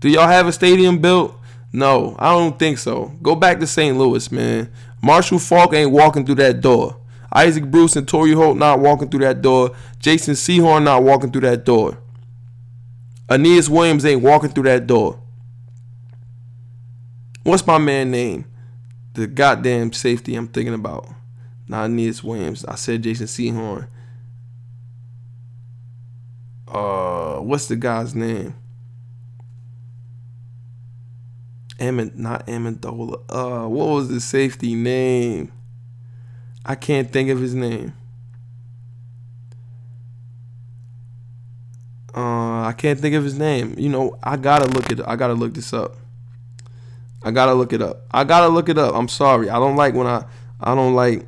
[0.00, 1.34] Do y'all have a stadium built?
[1.72, 3.16] No, I don't think so.
[3.22, 3.96] Go back to St.
[3.96, 4.70] Louis, man.
[5.02, 6.98] Marshall Faulk ain't walking through that door.
[7.32, 9.74] Isaac Bruce and Torry Holt not walking through that door.
[9.98, 11.98] Jason Sehorn not walking through that door.
[13.30, 15.20] Aeneas Williams ain't walking through that door.
[17.42, 18.46] What's my man name?
[19.14, 21.08] The goddamn safety I'm thinking about.
[21.66, 22.64] Not Aeneas Williams.
[22.64, 23.88] I said Jason Sehorn.
[26.66, 28.54] Uh, what's the guy's name?
[31.78, 33.22] Emmett, not Amendola.
[33.28, 35.52] Uh, what was the safety name?
[36.68, 37.94] I can't think of his name.
[42.14, 43.74] Uh, I can't think of his name.
[43.78, 45.00] You know, I gotta look it.
[45.06, 45.96] I gotta look this up.
[47.24, 48.04] I gotta look it up.
[48.10, 48.94] I gotta look it up.
[48.94, 49.48] I'm sorry.
[49.48, 50.26] I don't like when I.
[50.60, 51.26] I don't like.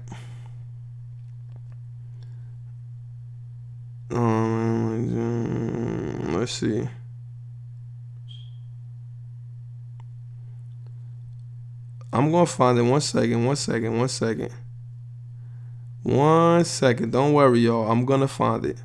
[4.10, 5.14] Um,
[6.34, 6.86] let's see.
[12.12, 12.82] I'm gonna find it.
[12.82, 13.46] One second.
[13.46, 13.96] One second.
[13.96, 14.52] One second.
[16.02, 17.12] One second.
[17.12, 17.90] Don't worry, y'all.
[17.90, 18.78] I'm gonna find it.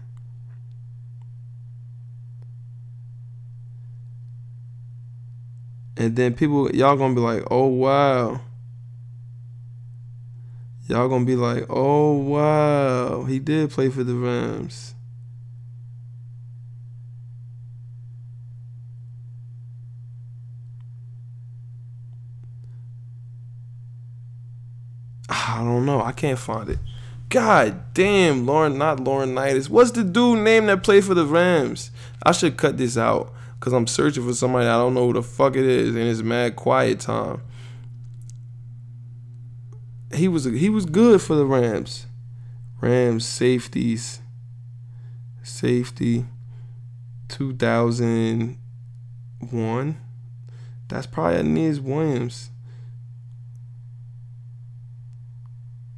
[5.97, 8.41] And then people, y'all gonna be like, oh wow.
[10.87, 14.93] Y'all gonna be like, oh wow, he did play for the Rams.
[25.27, 26.01] I don't know.
[26.01, 26.77] I can't find it.
[27.29, 29.35] God damn, Lauren, not Lauren.
[29.35, 29.69] Laurinaitis.
[29.69, 31.91] What's the dude name that played for the Rams?
[32.23, 35.23] I should cut this out because I'm searching for somebody I don't know who the
[35.23, 37.41] fuck it is, and it's mad quiet time.
[40.13, 42.05] He was he was good for the Rams.
[42.79, 44.21] Rams safeties,
[45.41, 46.25] safety,
[47.27, 48.59] two thousand
[49.39, 49.99] one.
[50.87, 52.51] That's probably Aeneas Williams.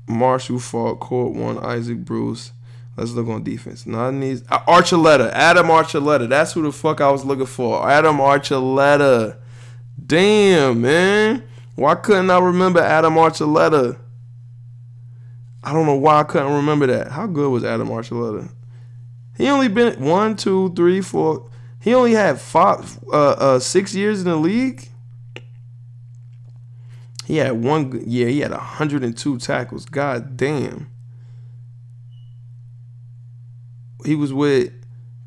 [0.08, 2.52] Marshall Faulk, Court One, Isaac Bruce.
[2.96, 3.86] Let's look on defense.
[3.86, 6.28] Not needs uh, Archuleta, Adam Archuleta.
[6.28, 7.88] That's who the fuck I was looking for.
[7.88, 9.38] Adam Archuleta.
[10.04, 11.44] Damn, man.
[11.76, 14.00] Why couldn't I remember Adam Archuleta?
[15.64, 17.12] I don't know why I couldn't remember that.
[17.12, 18.50] How good was Adam Archuleta?
[19.38, 21.50] He only been one, two, three, four.
[21.80, 24.90] He only had five, uh, uh, six years in the league.
[27.28, 29.86] He had one yeah, he had 102 tackles.
[29.86, 30.90] God damn.
[34.06, 34.72] He was with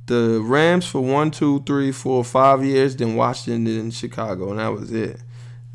[0.06, 4.68] the Rams for one, two, three, four, five years, then Washington and Chicago, and that
[4.68, 5.20] was it.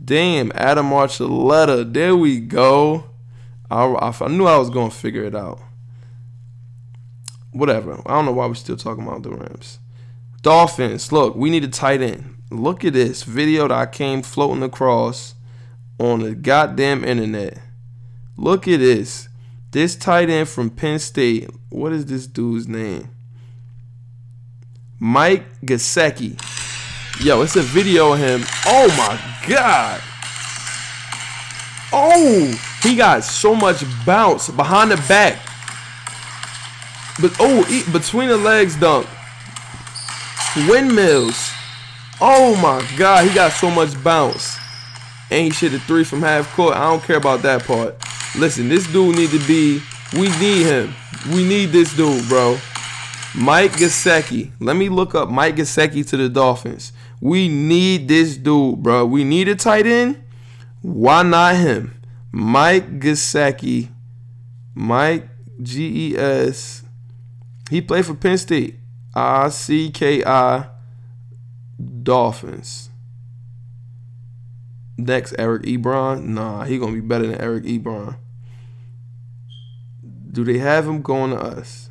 [0.03, 1.93] Damn, Adam Archuleta.
[1.93, 3.03] There we go.
[3.69, 5.59] I, I, I knew I was going to figure it out.
[7.51, 8.01] Whatever.
[8.03, 9.77] I don't know why we're still talking about the Rams.
[10.41, 11.11] Dolphins.
[11.11, 12.37] Look, we need a tight end.
[12.49, 15.35] Look at this video that I came floating across
[15.99, 17.59] on the goddamn internet.
[18.37, 19.29] Look at this.
[19.71, 23.09] This tight end from Penn State what is this dude's name?
[24.97, 26.39] Mike Gesicki.
[27.21, 28.43] Yo, it's a video of him.
[28.65, 30.01] Oh my god.
[31.91, 35.37] Oh, he got so much bounce behind the back.
[37.21, 39.05] But oh, between the legs dunk.
[40.69, 41.51] Windmills.
[42.21, 44.57] Oh my god, he got so much bounce.
[45.43, 46.75] He shit a three from half court.
[46.75, 47.95] I don't care about that part.
[48.37, 49.81] Listen, this dude need to be.
[50.13, 50.93] We need him.
[51.31, 52.57] We need this dude, bro.
[53.35, 54.51] Mike Gesicki.
[54.59, 56.93] Let me look up Mike Gesicki to the Dolphins.
[57.19, 59.05] We need this dude, bro.
[59.05, 60.23] We need a tight end.
[60.81, 61.99] Why not him?
[62.31, 63.89] Mike Gesicki.
[64.73, 65.27] Mike
[65.61, 66.83] G E S.
[67.69, 68.75] He played for Penn State.
[69.13, 70.67] I C K I
[72.03, 72.89] Dolphins.
[74.97, 76.25] Next, Eric Ebron.
[76.25, 78.17] Nah, he gonna be better than Eric Ebron.
[80.31, 81.89] Do they have him going to us?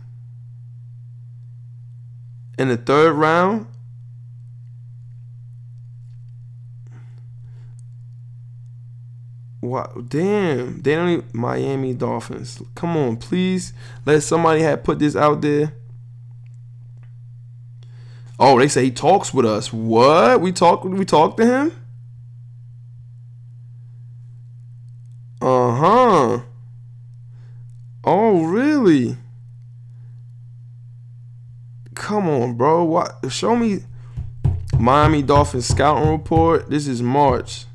[2.58, 3.66] In the third round?
[9.62, 10.82] Wow, damn.
[10.82, 12.62] They don't even Miami Dolphins.
[12.74, 13.72] Come on, please.
[14.04, 15.72] Let somebody have put this out there.
[18.38, 19.72] Oh, they say he talks with us.
[19.72, 20.42] What?
[20.42, 21.72] We talk we talk to him?
[25.40, 26.40] Uh-huh.
[28.04, 29.16] Oh, really?
[31.94, 32.84] Come on, bro.
[32.84, 33.13] What?
[33.30, 33.80] Show me
[34.78, 36.68] Miami Dolphins scouting report.
[36.70, 37.66] This is March.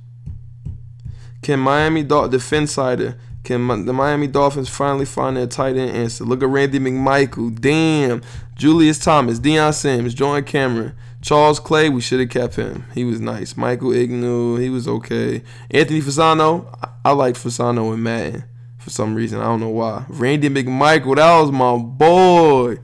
[1.42, 6.24] Can Miami Dolphins, the Phinsider, can the Miami Dolphins finally find their tight end answer?
[6.24, 7.60] Look at Randy McMichael.
[7.60, 8.22] Damn.
[8.56, 11.90] Julius Thomas, Dion Sims, Jordan Cameron, Charles Clay.
[11.90, 12.86] We should have kept him.
[12.94, 13.58] He was nice.
[13.58, 14.62] Michael Egnew.
[14.62, 15.42] He was okay.
[15.72, 16.68] Anthony Fasano.
[16.84, 18.44] I, I liked Fasano and Madden
[18.78, 19.40] for some reason.
[19.40, 20.06] I don't know why.
[20.10, 21.16] Randy McMichael.
[21.16, 22.78] That was my boy.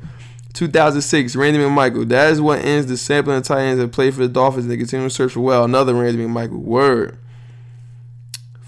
[0.55, 2.09] 2006, Randy McMichael.
[2.09, 4.77] That is what ends the sampling of tight ends that play for the Dolphins they
[4.77, 5.63] continue to search for well.
[5.65, 6.59] Another Randy McMichael.
[6.59, 7.19] Word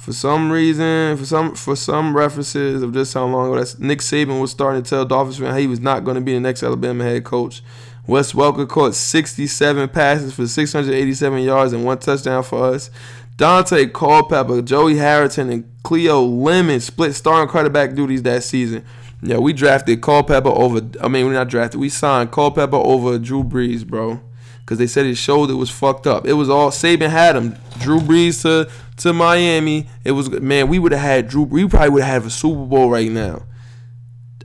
[0.08, 4.00] for some reason, for some for some references of just how long ago that's Nick
[4.00, 6.64] Saban was starting to tell Dolphins fans he was not going to be the next
[6.64, 7.62] Alabama head coach.
[8.08, 12.90] Wes Welker caught 67 passes for 687 yards and one touchdown for us.
[13.36, 18.86] Daunte Culpepper, Joey Harrington, and Cleo Lemon split starting quarterback duties that season.
[19.22, 20.82] Yeah, we drafted Culpepper over.
[21.02, 21.80] I mean, we're not drafted.
[21.80, 24.22] We signed Culpepper over Drew Brees, bro
[24.68, 26.28] because they said his shoulder was fucked up.
[26.28, 27.56] It was all Saban had him.
[27.80, 29.88] Drew Brees to to Miami.
[30.04, 30.68] It was man.
[30.68, 31.44] We would have had Drew.
[31.44, 33.44] We probably would have a Super Bowl right now.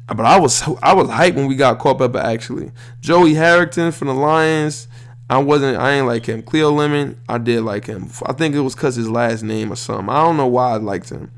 [0.06, 2.70] But I was I was hyped when we got Culpepper actually.
[3.00, 4.86] Joey Harrington from the Lions.
[5.28, 5.78] I wasn't.
[5.78, 6.42] I ain't like him.
[6.42, 7.20] Cleo Lemon.
[7.28, 8.08] I did like him.
[8.24, 10.08] I think it was cause his last name or something.
[10.08, 11.32] I don't know why I liked him.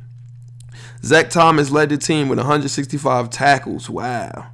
[1.04, 3.90] Zach Thomas led the team with 165 tackles.
[3.90, 4.46] Wow.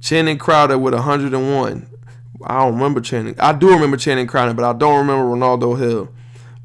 [0.00, 1.86] Channing Crowder with 101.
[2.44, 3.34] I don't remember Channing.
[3.40, 6.10] I do remember Channing Crowder, but I don't remember Renaldo Hill.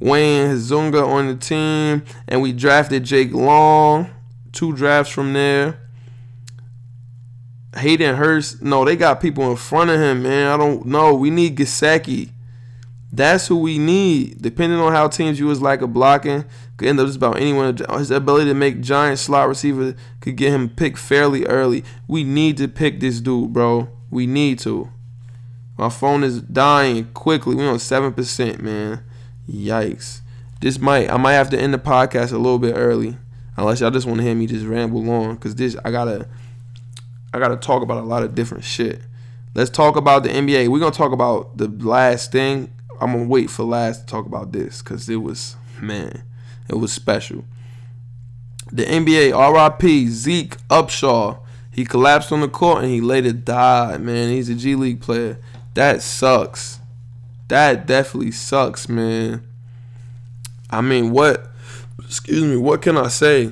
[0.02, 4.10] Wayne Hezunga on the team, and we drafted Jake Long.
[4.52, 5.80] Two drafts from there.
[7.78, 8.62] Hayden Hurst.
[8.62, 10.52] No, they got people in front of him, man.
[10.52, 11.16] I don't know.
[11.16, 12.32] We need Gesicki.
[13.14, 14.42] That's who we need.
[14.42, 16.44] Depending on how teams you use like a blocking,
[16.82, 17.78] could end up just about anyone.
[17.78, 21.84] His ability to make giant slot receiver could get him picked fairly early.
[22.08, 23.90] We need to pick this dude, bro.
[24.10, 24.90] We need to.
[25.78, 27.56] My phone is dying quickly.
[27.56, 29.04] We on seven percent, man.
[29.48, 30.22] Yikes.
[30.60, 33.16] This might I might have to end the podcast a little bit early,
[33.58, 36.28] unless y'all just want to hear me just ramble on, cause this I gotta
[37.32, 39.02] I gotta talk about a lot of different shit.
[39.54, 40.68] Let's talk about the NBA.
[40.70, 42.74] We're gonna talk about the last thing.
[43.00, 46.24] I'm gonna wait for last to talk about this, cause it was man,
[46.72, 47.44] it was special.
[48.72, 51.40] The NBA RIP Zeke Upshaw.
[51.70, 54.02] He collapsed on the court and he later died.
[54.02, 55.38] Man, he's a G League player.
[55.74, 56.80] That sucks.
[57.48, 59.46] That definitely sucks, man.
[60.70, 61.52] I mean, what?
[62.04, 62.58] Excuse me.
[62.58, 63.52] What can I say?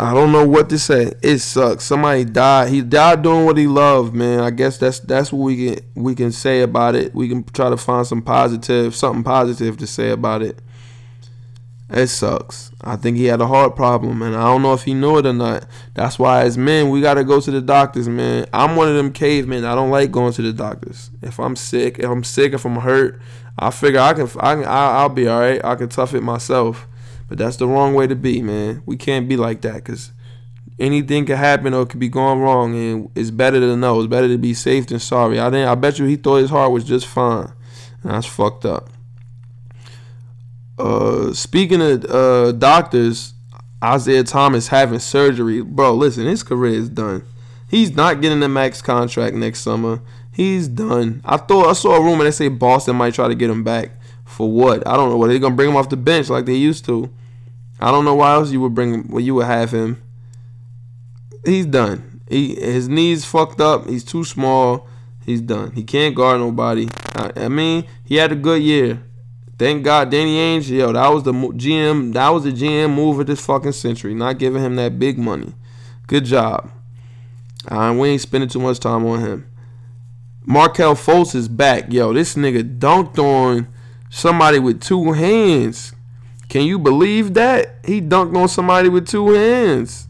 [0.00, 1.12] I don't know what to say.
[1.22, 1.84] It sucks.
[1.84, 2.70] Somebody died.
[2.70, 4.40] He died doing what he loved, man.
[4.40, 7.14] I guess that's that's what we can we can say about it.
[7.14, 10.58] We can try to find some positive, something positive to say about it.
[11.92, 12.70] It sucks.
[12.80, 15.26] I think he had a heart problem, and I don't know if he knew it
[15.26, 15.66] or not.
[15.92, 18.46] That's why, as men, we gotta go to the doctors, man.
[18.52, 19.66] I'm one of them cavemen.
[19.66, 21.10] I don't like going to the doctors.
[21.20, 23.20] If I'm sick, if I'm sick, if I'm hurt,
[23.58, 25.62] I figure I can, I I'll be all right.
[25.62, 26.88] I can tough it myself.
[27.28, 28.82] But that's the wrong way to be, man.
[28.86, 30.12] We can't be like that, cause
[30.78, 34.00] anything could happen or could be going wrong, and it's better to know.
[34.00, 35.38] It's better to be safe than sorry.
[35.38, 37.52] I think I bet you he thought his heart was just fine,
[38.02, 38.88] and that's fucked up.
[40.82, 43.34] Uh, speaking of uh, doctors,
[43.84, 45.94] Isaiah Thomas having surgery, bro.
[45.94, 47.22] Listen, his career is done.
[47.68, 50.00] He's not getting a max contract next summer.
[50.32, 51.20] He's done.
[51.24, 53.92] I thought I saw a rumor that say Boston might try to get him back.
[54.24, 54.84] For what?
[54.86, 55.16] I don't know.
[55.16, 57.08] What they're gonna bring him off the bench like they used to?
[57.78, 59.08] I don't know why else you would bring him.
[59.08, 60.02] Well, you would have him.
[61.44, 62.20] He's done.
[62.28, 63.88] He his knees fucked up.
[63.88, 64.88] He's too small.
[65.24, 65.72] He's done.
[65.72, 66.88] He can't guard nobody.
[67.14, 69.04] I, I mean, he had a good year.
[69.62, 70.68] Thank God, Danny Ainge.
[70.70, 72.12] Yo, that was the GM.
[72.14, 74.12] That was the GM move of this fucking century.
[74.12, 75.54] Not giving him that big money.
[76.08, 76.68] Good job.
[77.68, 79.48] Uh, we ain't spending too much time on him.
[80.44, 81.92] Markelle Fultz is back.
[81.92, 83.68] Yo, this nigga dunked on
[84.10, 85.92] somebody with two hands.
[86.48, 87.76] Can you believe that?
[87.84, 90.08] He dunked on somebody with two hands.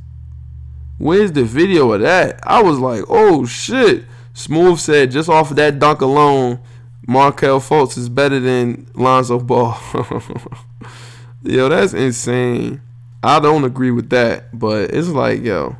[0.96, 2.40] Where's the video of that?
[2.42, 4.06] I was like, oh shit.
[4.32, 6.58] Smooth said just off of that dunk alone,
[7.06, 9.78] Markelle Fultz is better than Lonzo Ball.
[11.42, 12.80] yo, that's insane.
[13.22, 15.76] I don't agree with that, but it's like, yo,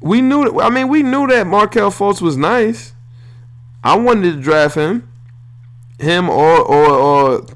[0.00, 0.60] we knew.
[0.60, 2.94] I mean, we knew that Markelle Fultz was nice.
[3.82, 5.08] I wanted to draft him,
[5.98, 7.46] him or or or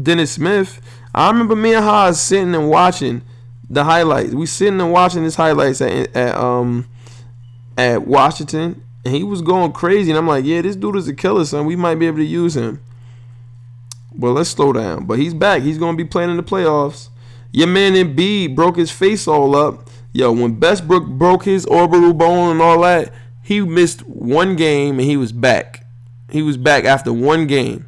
[0.00, 0.80] Dennis Smith.
[1.14, 3.22] I remember me and Haas sitting and watching
[3.68, 4.34] the highlights.
[4.34, 6.88] We sitting and watching his highlights at, at um
[7.76, 10.10] at Washington, and he was going crazy.
[10.10, 11.66] And I'm like, yeah, this dude is a killer, son.
[11.66, 12.80] We might be able to use him.
[14.14, 15.06] Well, let's slow down.
[15.06, 15.62] But he's back.
[15.62, 17.08] He's gonna be playing in the playoffs.
[17.50, 19.88] Your man Embiid broke his face all up.
[20.12, 25.08] Yo, when Westbrook broke his orbital bone and all that, he missed one game and
[25.08, 25.86] he was back.
[26.30, 27.86] He was back after one game.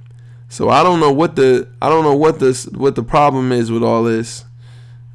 [0.48, 3.70] So I don't know what the I don't know what this what the problem is
[3.70, 4.44] with all this.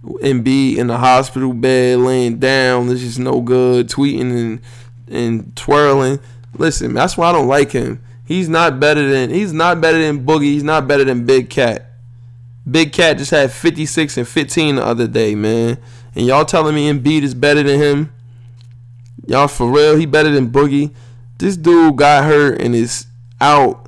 [0.04, 2.88] Embiid in the hospital bed, laying down.
[2.88, 3.90] This is no good.
[3.90, 4.62] Tweeting and
[5.10, 6.20] and twirling.
[6.58, 8.02] Listen, that's why I don't like him.
[8.26, 10.44] He's not better than he's not better than Boogie.
[10.44, 11.92] He's not better than Big Cat.
[12.70, 15.80] Big Cat just had 56 and 15 the other day, man.
[16.16, 18.14] And y'all telling me Embiid is better than him?
[19.26, 19.96] Y'all for real?
[19.96, 20.94] He better than Boogie?
[21.38, 23.08] This dude got hurt and is
[23.40, 23.88] out.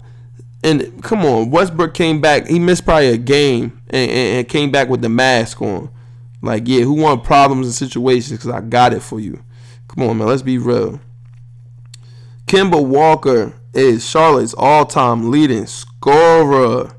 [0.64, 2.48] And come on, Westbrook came back.
[2.48, 5.90] He missed probably a game and, and, and came back with the mask on.
[6.42, 8.40] Like, yeah, who want problems and situations?
[8.40, 9.44] Because I got it for you.
[9.88, 10.28] Come on, man.
[10.28, 11.00] Let's be real.
[12.52, 16.94] Kemba Walker is Charlotte's all-time leading scorer.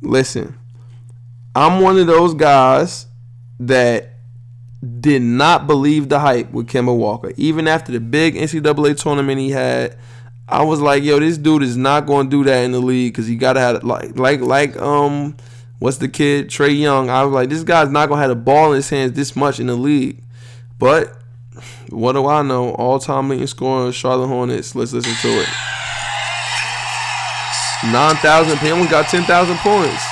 [0.00, 0.58] Listen,
[1.54, 3.06] I'm one of those guys
[3.60, 4.14] that
[5.00, 7.34] did not believe the hype with Kemba Walker.
[7.36, 9.98] Even after the big NCAA tournament he had,
[10.48, 13.12] I was like, yo, this dude is not going to do that in the league
[13.12, 15.36] because he got to have like like like um
[15.80, 17.10] what's the kid Trae Young.
[17.10, 19.36] I was like, this guy's not going to have the ball in his hands this
[19.36, 20.22] much in the league.
[20.78, 21.21] But
[21.90, 22.74] what do I know?
[22.74, 24.74] All time leading scorer, Charlotte Hornets.
[24.74, 25.48] Let's listen to it.
[27.92, 28.58] Nine thousand.
[28.58, 30.02] He only got ten thousand points.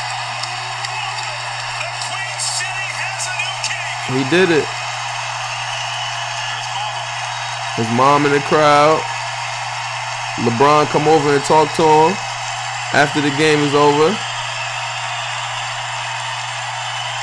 [4.08, 4.66] He did it.
[7.76, 9.00] His mom in the crowd.
[10.44, 12.16] LeBron come over and talk to him
[12.92, 14.16] after the game is over.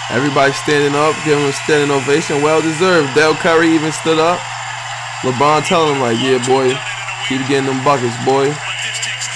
[0.09, 2.41] Everybody standing up, giving him a standing ovation.
[2.41, 3.13] Well deserved.
[3.13, 4.39] Del Curry even stood up.
[5.21, 6.71] LeBron telling him like, yeah, boy,
[7.27, 8.53] keep getting them buckets, boy.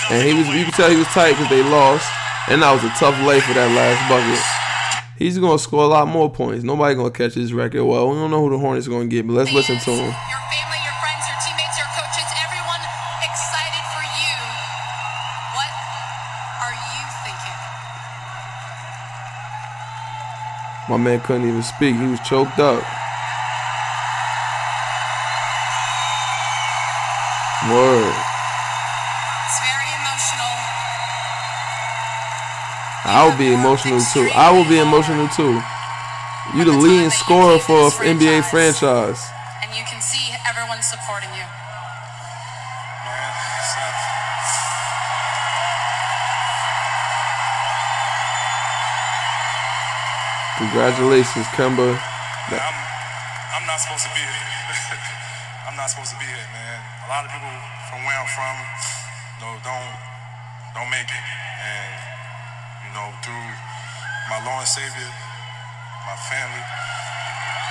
[0.09, 2.07] And he was, you could tell he was tight because they lost.
[2.47, 4.39] And that was a tough lay for that last bucket.
[5.17, 6.63] He's gonna score a lot more points.
[6.63, 7.85] Nobody gonna catch his record.
[7.85, 10.15] Well, we don't know who the Hornets gonna get, but let's listen to him.
[20.91, 21.95] My man couldn't even speak.
[21.95, 22.83] He was choked up.
[27.71, 28.11] Word.
[28.11, 30.51] It's very emotional.
[33.07, 34.27] I'll be emotional too.
[34.35, 35.63] I will be emotional too.
[36.59, 39.23] You the leading scorer for an NBA franchise.
[39.63, 41.40] And you can see everyone supporting you.
[50.61, 51.89] Congratulations, Kemba.
[51.89, 52.77] I'm,
[53.57, 54.45] I'm not supposed to be here.
[55.65, 56.77] I'm not supposed to be here, man.
[57.01, 57.49] A lot of people
[57.89, 59.89] from where I'm from, you know, don't
[60.77, 61.25] don't make it,
[61.65, 61.89] and
[62.85, 63.47] you know, through
[64.29, 65.09] my Lord and Savior,
[66.05, 66.61] my family,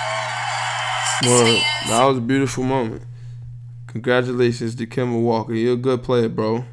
[0.03, 0.31] um,
[1.31, 1.63] Word.
[1.87, 3.03] That was a beautiful moment.
[3.87, 5.53] Congratulations to Kemba Walker.
[5.53, 6.65] You're a good player, bro.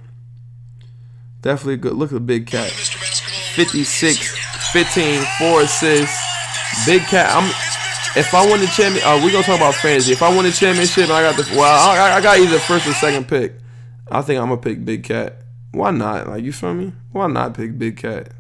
[1.43, 1.93] Definitely good.
[1.93, 2.71] Look at the big cat.
[2.71, 6.19] 56, 15, 4 assists.
[6.87, 7.31] Big cat.
[7.35, 7.51] I'm.
[8.16, 10.12] If I win the champion, uh, we gonna talk about fantasy.
[10.12, 12.93] If I win the championship, I got the well, I, I got either first or
[12.95, 13.55] second pick.
[14.11, 15.43] I think I'm gonna pick Big Cat.
[15.73, 16.29] Why not?
[16.29, 16.93] Like you feel me?
[17.12, 18.33] Why not pick Big Cat?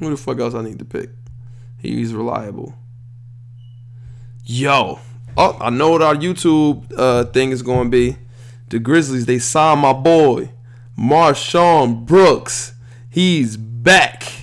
[0.00, 1.10] Who the fuck else I need to pick?
[1.78, 2.74] He's reliable.
[4.44, 4.98] Yo.
[5.36, 8.16] Oh, I know what our YouTube uh, thing is to be.
[8.70, 10.50] The Grizzlies, they signed my boy,
[10.98, 12.74] MarShon Brooks.
[13.08, 14.37] He's back.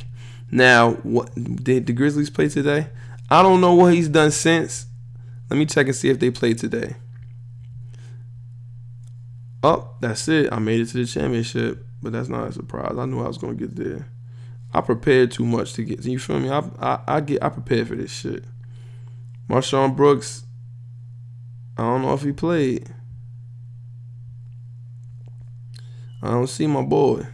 [0.55, 2.87] Now, what did the Grizzlies play today?
[3.29, 4.85] I don't know what he's done since.
[5.49, 6.95] Let me check and see if they played today.
[9.61, 10.53] Oh, that's it.
[10.53, 12.95] I made it to the championship, but that's not a surprise.
[12.97, 14.07] I knew I was gonna get there.
[14.73, 16.05] I prepared too much to get.
[16.05, 16.49] You feel me?
[16.49, 18.45] I I, I get I prepared for this shit.
[19.49, 20.45] MarShon Brooks.
[21.77, 22.93] I don't know if he played.
[26.23, 27.27] I don't see my boy.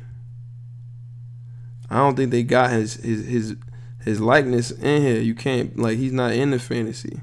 [1.92, 3.56] I don't think they got his his his
[4.00, 5.20] his likeness in here.
[5.20, 7.20] You can't like he's not in the fantasy.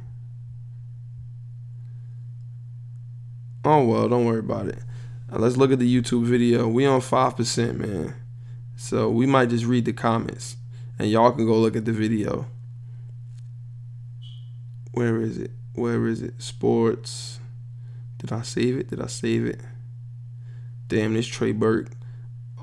[3.64, 4.79] Oh well, don't worry about it.
[5.31, 6.69] Now, let's look at the YouTube video.
[6.69, 8.14] We on five percent, man.
[8.77, 10.59] So we might just read the comments,
[10.99, 12.45] and y'all can go look at the video.
[14.93, 15.53] Where is it?
[15.73, 16.43] Where is it?
[16.43, 17.41] Sports.
[18.19, 18.91] Did I save it?
[18.91, 19.61] Did I save it?
[20.89, 21.93] Damn, this Trey Burke.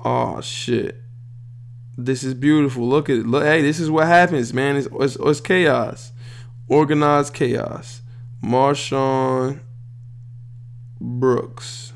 [0.04, 1.02] Oh shit.
[1.98, 2.86] This is beautiful.
[2.86, 3.26] Look at it.
[3.26, 4.76] Look, hey, this is what happens, man.
[4.76, 6.12] It's, it's, it's chaos.
[6.68, 8.02] Organized chaos.
[8.42, 9.60] MarShon
[11.00, 11.92] Brooks.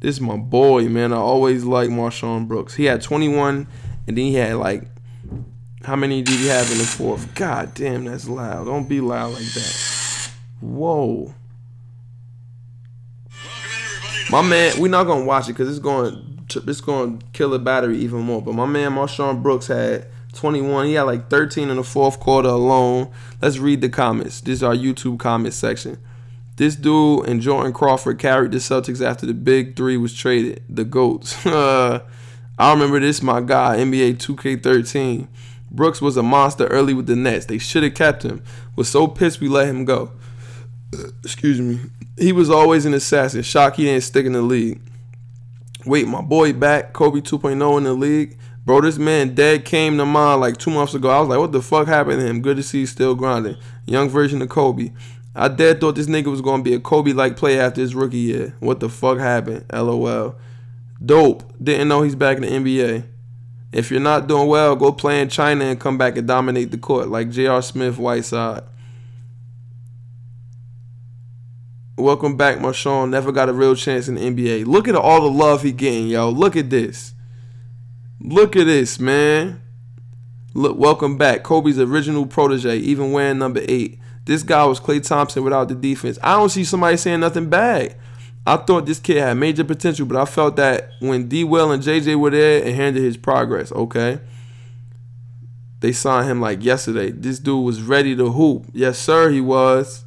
[0.00, 1.12] This is my boy, man.
[1.12, 2.74] I always like MarShon Brooks.
[2.74, 3.66] He had 21,
[4.06, 4.84] and then he had like,
[5.84, 7.34] how many did he have in the fourth?
[7.34, 8.66] God damn, that's loud.
[8.66, 10.30] Don't be loud like that.
[10.60, 11.34] Whoa.
[14.30, 17.98] My man, we're not gonna watch it because it's going it's to kill the battery
[17.98, 18.42] even more.
[18.42, 20.86] But my man MarShon Brooks had 21.
[20.86, 23.10] He had like 13 in the fourth quarter alone.
[23.40, 24.40] Let's read the comments.
[24.40, 25.98] This is our YouTube comment section.
[26.56, 30.62] This dude and Jordan Crawford carried the Celtics after the big three was traded.
[30.68, 31.46] The GOATs.
[31.46, 35.28] I remember this, my guy, NBA 2K13.
[35.70, 37.46] Brooks was a monster early with the Nets.
[37.46, 38.42] They should have kept him.
[38.74, 40.12] Was so pissed we let him go.
[41.22, 41.78] Excuse me.
[42.16, 43.42] He was always an assassin.
[43.42, 44.80] Shock he didn't stick in the league.
[45.88, 48.38] Wait, my boy back, Kobe 2.0 in the league.
[48.66, 51.08] Bro, this man dead came to mind like two months ago.
[51.08, 52.42] I was like, what the fuck happened to him?
[52.42, 53.56] Good to see he's still grinding.
[53.86, 54.92] Young version of Kobe.
[55.34, 58.18] I dead thought this nigga was gonna be a Kobe like play after his rookie
[58.18, 58.54] year.
[58.60, 59.64] What the fuck happened?
[59.72, 60.36] LOL.
[61.02, 61.50] Dope.
[61.62, 63.06] Didn't know he's back in the NBA.
[63.72, 66.76] If you're not doing well, go play in China and come back and dominate the
[66.76, 67.62] court like J.R.
[67.62, 68.64] Smith, Whiteside.
[71.98, 73.10] Welcome back, MarShon.
[73.10, 74.66] Never got a real chance in the NBA.
[74.66, 76.30] Look at all the love he getting, yo.
[76.30, 77.12] Look at this.
[78.20, 79.60] Look at this, man.
[80.54, 81.42] Look, welcome back.
[81.42, 83.98] Kobe's original protege, even wearing number eight.
[84.26, 86.20] This guy was Klay Thompson without the defense.
[86.22, 87.96] I don't see somebody saying nothing bad.
[88.46, 91.82] I thought this kid had major potential, but I felt that when D Will and
[91.82, 93.72] JJ were there, it hindered his progress.
[93.72, 94.20] Okay.
[95.80, 97.10] They signed him like yesterday.
[97.10, 98.66] This dude was ready to hoop.
[98.72, 100.04] Yes, sir, he was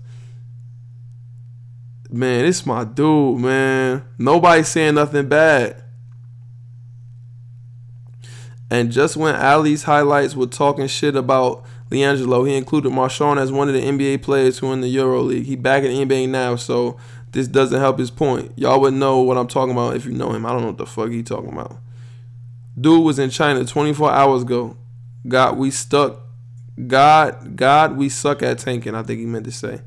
[2.12, 4.04] man, it's my dude, man.
[4.18, 5.84] Nobody saying nothing bad.
[8.70, 13.68] And just when Ali's highlights were talking shit about LiAngelo, he included MarShon as one
[13.68, 15.46] of the NBA players who in the Euro League.
[15.46, 16.98] He back in the NBA now, so
[17.32, 18.54] this doesn't help his point.
[18.58, 20.46] Y'all would know what I'm talking about if you know him.
[20.46, 21.78] I don't know what the fuck he talking about.
[22.80, 24.78] Dude was in China 24 hours ago.
[25.28, 26.20] God, we stuck.
[26.88, 28.96] God, God, we suck at tanking.
[28.96, 29.82] I think he meant to say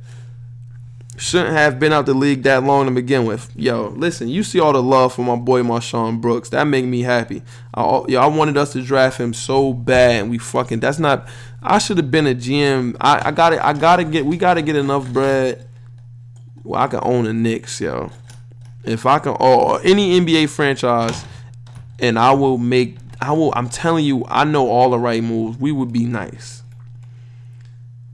[1.17, 3.51] shouldn't have been out the league that long to begin with.
[3.57, 6.49] Yo, listen, you see all the love for my boy MarShon Brooks.
[6.49, 7.43] That make me happy.
[7.73, 10.81] I, yo, I wanted us to draft him so bad, and we fucking.
[10.81, 11.29] That's not.
[11.63, 12.97] I should have been a GM.
[13.01, 13.61] I, I got it.
[13.63, 14.27] I gotta get.
[14.27, 15.67] We gotta get enough bread.
[16.63, 18.11] Well, I can own the Knicks, yo.
[18.85, 21.25] If I can, or any NBA franchise,
[22.01, 22.97] and I will make.
[23.21, 23.53] I will.
[23.55, 25.59] I'm telling you, I know all the right moves.
[25.59, 26.63] We would be nice.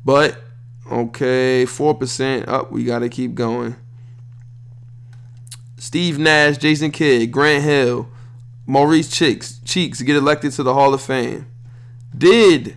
[0.05, 0.43] But
[0.91, 2.73] Okay, 4% up.
[2.73, 3.77] We got to keep going.
[5.79, 8.09] Steve Nash, Jason Kidd, Grant Hill,
[8.67, 11.47] Maurice Cheeks, Cheeks get elected to the Hall of Fame.
[12.17, 12.77] Did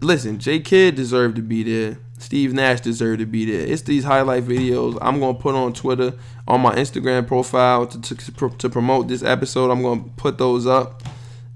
[0.00, 1.98] listen, J Kidd deserved to be there.
[2.18, 3.64] Steve Nash deserved to be there.
[3.64, 6.14] It's these highlight videos I'm gonna put on Twitter,
[6.48, 9.70] on my Instagram profile to, to, to promote this episode.
[9.70, 11.02] I'm gonna put those up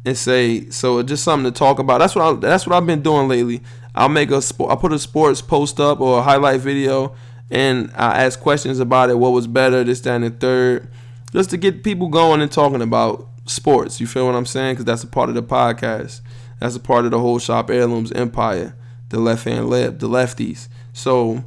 [0.04, 1.02] and say so.
[1.02, 1.98] Just something to talk about.
[1.98, 3.60] That's what I, that's what I've been doing lately.
[3.94, 4.70] I'll make a sport.
[4.70, 7.14] I'll put a sports post up or a highlight video,
[7.50, 9.18] and I ask questions about it.
[9.18, 10.88] What was better, this, that, and the third,
[11.32, 14.00] just to get people going and talking about sports.
[14.00, 14.74] You feel what I'm saying?
[14.74, 16.20] Because that's a part of the podcast.
[16.60, 18.76] That's a part of the whole shop heirlooms empire.
[19.08, 20.68] The left hand left, the lefties.
[20.92, 21.44] So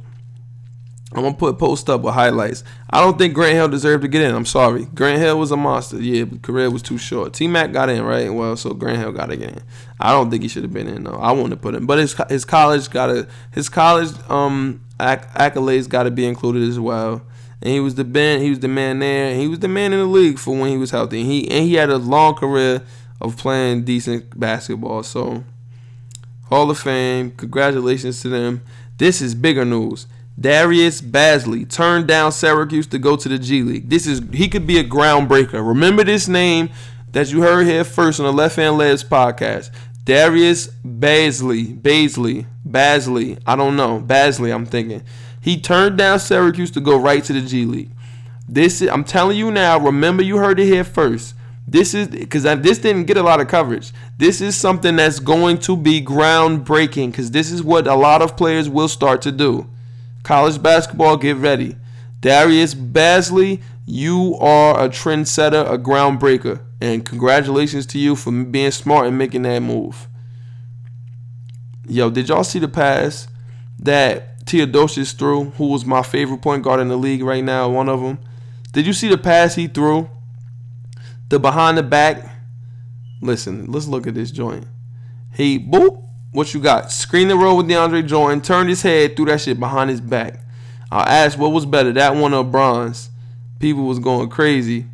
[1.16, 2.62] I'm gonna put post up with highlights.
[2.90, 4.34] I don't think Grant Hill deserved to get in.
[4.34, 4.84] I'm sorry.
[4.84, 5.98] Grant Hill was a monster.
[5.98, 7.32] Yeah, but career was too short.
[7.32, 8.28] T Mac got in, right?
[8.28, 9.62] Well, so Grant Hill got in.
[9.98, 11.16] I don't think he should have been in though.
[11.16, 11.86] I wouldn't have put him.
[11.86, 16.68] But his his college got a his college um acc- accolades got to be included
[16.68, 17.22] as well.
[17.62, 18.42] And he was the man.
[18.42, 19.34] He was the man there.
[19.34, 21.22] He was the man in the league for when he was healthy.
[21.22, 22.82] And he and he had a long career
[23.22, 25.02] of playing decent basketball.
[25.02, 25.44] So,
[26.50, 27.30] Hall of Fame.
[27.30, 28.60] Congratulations to them.
[28.98, 30.06] This is bigger news.
[30.38, 33.88] Darius Bazley turned down Syracuse to go to the G League.
[33.88, 35.66] This is he could be a groundbreaker.
[35.66, 36.68] Remember this name
[37.12, 39.70] that you heard here first on the Left Hand Layups podcast.
[40.04, 43.38] Darius Bazley, Basley, Basley.
[43.46, 43.98] I don't know.
[43.98, 45.02] Basley, I'm thinking.
[45.40, 47.90] He turned down Syracuse to go right to the G League.
[48.48, 49.78] This is, I'm telling you now.
[49.78, 51.34] Remember, you heard it here first.
[51.66, 53.92] This is because this didn't get a lot of coverage.
[54.18, 58.36] This is something that's going to be groundbreaking because this is what a lot of
[58.36, 59.68] players will start to do.
[60.26, 61.76] College basketball, get ready.
[62.18, 69.06] Darius Bazley, you are a trendsetter, a groundbreaker, and congratulations to you for being smart
[69.06, 70.08] and making that move.
[71.88, 73.28] Yo, did y'all see the pass
[73.78, 77.88] that Teodosic threw, who was my favorite point guard in the league right now, one
[77.88, 78.18] of them?
[78.72, 80.10] Did you see the pass he threw?
[81.28, 82.28] The behind the back.
[83.22, 84.66] Listen, let's look at this joint.
[85.32, 86.02] He boop.
[86.36, 86.92] What you got?
[86.92, 88.42] Screen the roll with DeAndre Jordan.
[88.42, 90.38] Turned his head, threw that shit behind his back.
[90.92, 93.08] I asked what was better, that one or Bron's.
[93.58, 94.84] People was going crazy.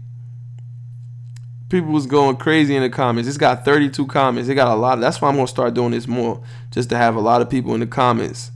[1.69, 3.29] People was going crazy in the comments.
[3.29, 4.49] It's got 32 comments.
[4.49, 5.01] It got a lot.
[5.01, 6.41] That's why I'm gonna start doing this more,
[6.71, 8.53] just to have a lot of people in the comments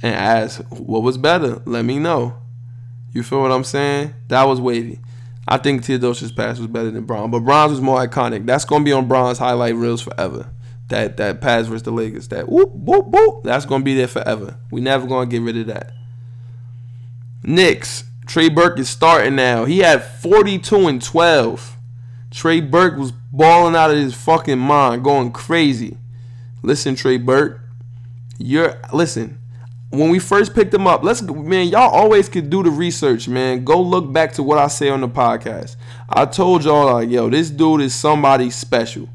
[0.00, 1.60] and ask what was better.
[1.66, 2.36] Let me know.
[3.12, 4.14] You feel what I'm saying?
[4.28, 5.00] That was wavy.
[5.48, 8.46] I think Teodosic's pass was better than Bron's, but Bron's was more iconic.
[8.46, 10.48] That's gonna be on Bron's highlight reels forever.
[10.90, 12.28] That that pass versus the Lakers.
[12.28, 13.44] That whoop whoop whoop.
[13.44, 14.56] That's gonna be there forever.
[14.70, 15.92] We never gonna get rid of that.
[17.42, 18.04] Knicks.
[18.26, 19.64] Trey Burke is starting now.
[19.64, 21.76] He had 42 and 12.
[22.30, 25.96] Trey Burke was balling out of his fucking mind, going crazy.
[26.62, 27.60] Listen, Trey Burke,
[28.38, 29.38] you're listen.
[29.90, 33.64] When we first picked him up, let's man, y'all always could do the research, man.
[33.64, 35.74] Go look back to what I say on the podcast.
[36.08, 39.08] I told y'all like, yo, this dude is somebody special.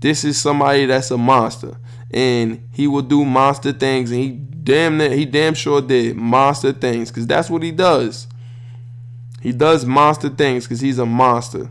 [0.00, 1.76] This is somebody that's a monster,
[2.10, 7.10] and he will do monster things, and he damn he damn sure did monster things,
[7.10, 8.26] cause that's what he does.
[9.40, 11.70] He does monster things, cause he's a monster.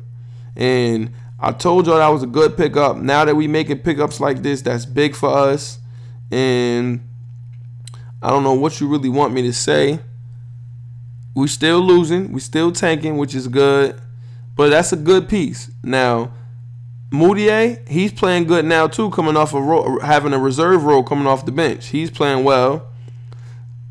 [0.56, 2.98] And I told y'all that was a good pickup.
[2.98, 5.80] Now that we making pickups like this, that's big for us.
[6.32, 7.08] And
[8.22, 10.00] I don't know what you really want me to say.
[11.36, 12.32] We still losing.
[12.32, 14.00] We still tanking, which is good.
[14.56, 15.70] But that's a good piece.
[15.84, 16.32] Now,
[17.14, 21.28] Mudiay, he's playing good now too, coming off a ro- having a reserve role coming
[21.28, 21.90] off the bench.
[21.90, 22.88] He's playing well.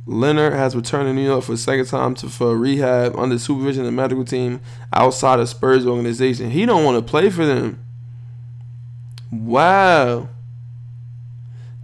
[0.07, 3.83] Leonard has returned to New York for the second time to for rehab under supervision
[3.83, 4.61] of the medical team
[4.93, 6.51] outside of Spurs organization.
[6.51, 7.79] He don't want to play for them.
[9.31, 10.29] Wow.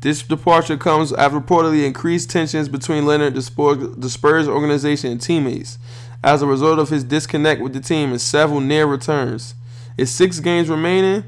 [0.01, 5.79] This departure comes after reportedly increased tensions between Leonard, Spurs, the Spurs organization, and teammates
[6.25, 9.55] as a result of his disconnect with the team and several near returns.
[9.99, 11.25] It's six games remaining.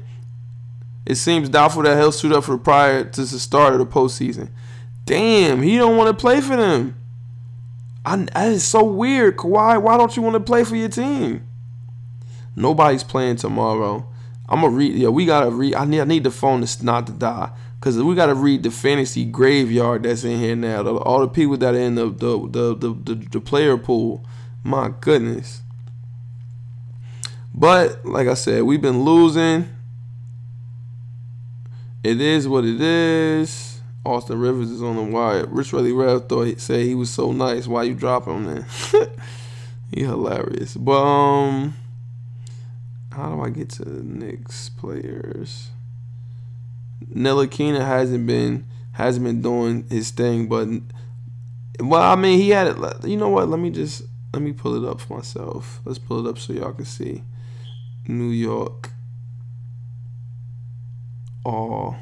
[1.05, 4.49] It seems doubtful that he'll suit up for prior to the start of the postseason.
[5.05, 6.95] Damn, he don't want to play for them.
[8.05, 9.37] I, that is so weird.
[9.37, 11.45] Kawhi, why don't you want to play for your team?
[12.55, 14.07] Nobody's playing tomorrow.
[14.47, 14.95] I'm gonna read.
[14.95, 15.75] Yeah, we gotta read.
[15.75, 16.01] I need.
[16.01, 20.03] I need the phone to not to die because we gotta read the fantasy graveyard
[20.03, 20.83] that's in here now.
[20.83, 24.25] The, all the people that are in the the, the the the the player pool.
[24.63, 25.61] My goodness.
[27.53, 29.67] But like I said, we've been losing.
[32.03, 33.79] It is what it is.
[34.03, 35.45] Austin Rivers is on the wire.
[35.45, 37.67] Rich Really Rev thought he said he was so nice.
[37.67, 38.65] Why you drop him then?
[39.93, 40.75] he hilarious.
[40.75, 41.75] But um
[43.11, 45.69] how do I get to the Knicks players?
[47.13, 50.67] Ntilikina hasn't been hasn't been doing his thing, but
[51.79, 53.05] well, I mean, he had it.
[53.05, 53.49] You know what?
[53.49, 54.03] Let me just
[54.33, 55.81] let me pull it up for myself.
[55.85, 57.23] Let's pull it up so y'all can see.
[58.11, 58.91] New York.
[61.45, 61.95] Oh.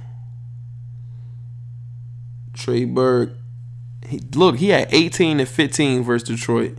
[2.53, 3.31] Trey Burke.
[4.05, 6.77] He, look, he had 18 and 15 versus Detroit.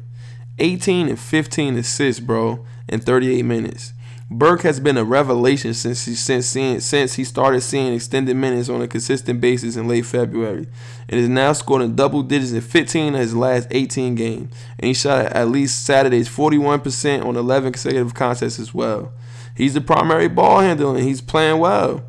[0.59, 3.95] 18 and 15 assists, bro, in 38 minutes.
[4.33, 8.69] Burke has been a revelation since he since seeing, since he started seeing extended minutes
[8.69, 10.69] on a consistent basis in late February,
[11.09, 14.55] and is now scoring double digits in 15 of his last 18 games.
[14.79, 19.13] And he shot at least Saturday's 41% on 11 consecutive contests as well.
[19.57, 22.05] He's the primary ball handler, and he's playing well.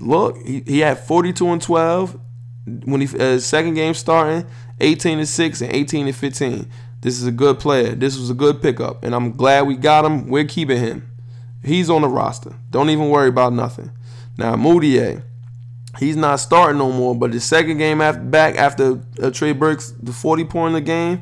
[0.00, 2.18] Look, he, he had 42 and 12
[2.84, 4.44] when he uh, second game starting,
[4.80, 6.70] 18 and 6 and 18 and 15.
[7.00, 7.94] This is a good player.
[7.94, 10.28] This was a good pickup, and I'm glad we got him.
[10.28, 11.07] We're keeping him.
[11.62, 12.54] He's on the roster.
[12.70, 13.90] Don't even worry about nothing.
[14.36, 15.22] Now, Mudiay.
[15.98, 17.14] He's not starting no more.
[17.14, 20.80] But the second game after back after uh, Trey Burks the 40 point in the
[20.80, 21.20] game,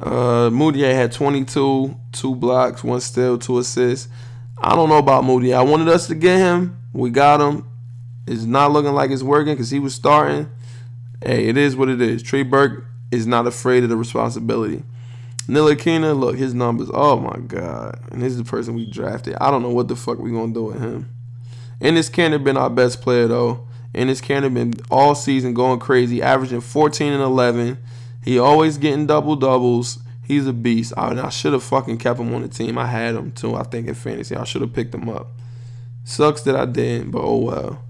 [0.00, 4.08] uh, Mudiay had 22, two blocks, one steal, two assists.
[4.58, 5.52] I don't know about Moody.
[5.52, 6.80] I wanted us to get him.
[6.92, 7.66] We got him.
[8.26, 10.50] It's not looking like it's working because he was starting.
[11.22, 12.22] Hey, it is what it is.
[12.22, 14.82] Trey Burke is not afraid of the responsibility.
[15.46, 16.88] Ntilikina, look, his numbers.
[16.92, 18.00] Oh my God.
[18.10, 19.36] And this is the person we drafted.
[19.40, 21.10] I don't know what the fuck we gonna do with him.
[21.80, 23.66] Enes have been our best player though.
[23.94, 27.78] Enes have been all season going crazy, averaging 14 and 11.
[28.24, 29.98] He always getting double doubles.
[30.26, 30.94] He's a beast.
[30.96, 32.78] I, I should have fucking kept him on the team.
[32.78, 33.54] I had him too.
[33.54, 35.28] I think in fantasy, I should have picked him up.
[36.04, 37.84] Sucks that I didn't, but oh well.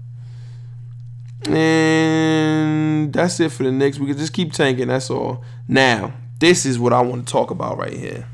[1.47, 3.97] And that's it for the Knicks.
[3.97, 4.87] We can just keep tanking.
[4.89, 5.43] That's all.
[5.67, 6.13] Now,
[6.45, 8.27] this is what I want to talk about right here.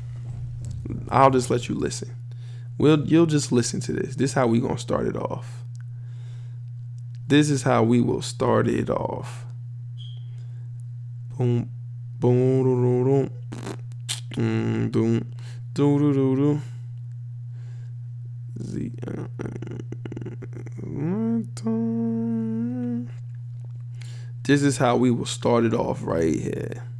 [1.08, 2.14] I'll just let you listen.
[2.76, 4.16] We'll you'll just listen to this.
[4.16, 5.64] This is how we gonna start it off.
[7.26, 9.46] This is how we will start it off.
[11.38, 11.70] Boom,
[12.20, 13.30] boom, boom.
[14.32, 15.32] Mm, boom,
[15.72, 16.60] do do do do.
[18.62, 18.92] Z.
[19.06, 19.22] Uh,
[24.42, 26.91] this is how we will start it off right here.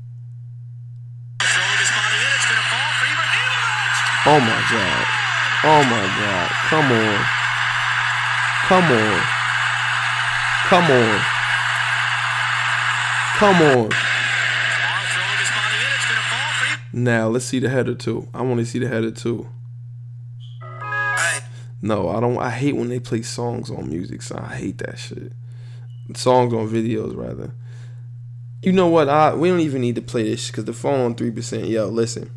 [4.24, 5.06] Oh my god.
[5.64, 6.48] Oh my god.
[6.68, 7.24] Come on.
[8.68, 9.20] Come on.
[10.68, 11.20] Come on.
[13.36, 13.90] Come on.
[16.92, 18.28] Now let's see the header too.
[18.32, 19.48] I want to see the header too.
[21.80, 22.38] No, I don't.
[22.38, 24.22] I hate when they play songs on music.
[24.22, 25.32] So I hate that shit.
[26.14, 27.54] Songs on videos rather.
[28.62, 29.08] You know what?
[29.08, 31.66] I we don't even need to play this because the phone on three percent.
[31.66, 32.30] Yo, listen.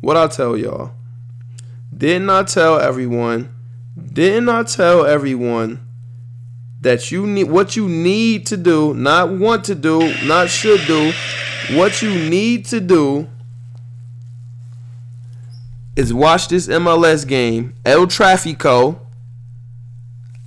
[0.00, 0.92] What I tell y'all.
[1.96, 3.54] Didn't I tell everyone?
[4.12, 5.86] Didn't I tell everyone
[6.80, 11.12] that you need what you need to do, not want to do, not should do,
[11.72, 13.28] what you need to do
[15.96, 19.00] is watch this MLS game, El Trafico.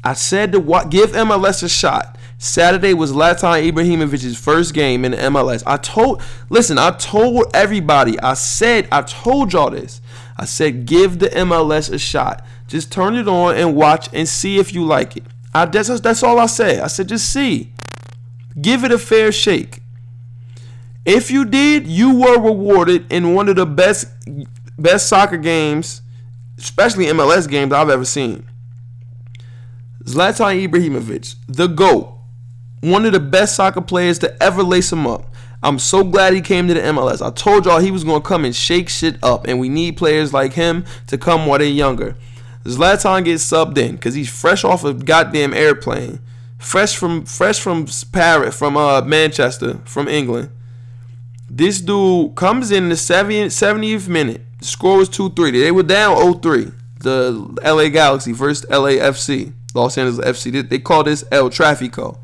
[0.03, 2.17] I said to wa- give MLS a shot.
[2.41, 5.61] Saturday was Zlatan Ibrahimovic's first game in the MLS.
[5.67, 8.17] I told, listen, I told everybody.
[8.21, 9.99] I said, I told y'all this.
[10.37, 12.45] I said, give the MLS a shot.
[12.65, 15.23] Just turn it on and watch and see if you like it.
[15.53, 16.79] I, that's, that's all I said.
[16.79, 17.73] I said, just see.
[18.59, 19.81] Give it a fair shake.
[21.05, 24.07] If you did, you were rewarded in one of the best
[24.77, 26.01] best soccer games,
[26.57, 28.47] especially MLS games I've ever seen.
[30.03, 32.18] Zlatan Ibrahimovic, the GOAT,
[32.81, 35.33] one of the best soccer players to ever lace him up.
[35.61, 37.25] I'm so glad he came to the MLS.
[37.25, 39.97] I told y'all he was going to come and shake shit up, and we need
[39.97, 42.15] players like him to come while they're younger.
[42.63, 46.19] Zlatan gets subbed in because he's fresh off a goddamn airplane,
[46.57, 50.49] fresh from fresh from Paris, from uh, Manchester, from England.
[51.49, 55.51] This dude comes in the 70th minute the score was 2 3.
[55.51, 56.71] They were down 0 3.
[56.99, 57.31] The
[57.63, 60.69] LA Galaxy versus LAFC, Los Angeles FC.
[60.69, 62.17] They call this El Trafico.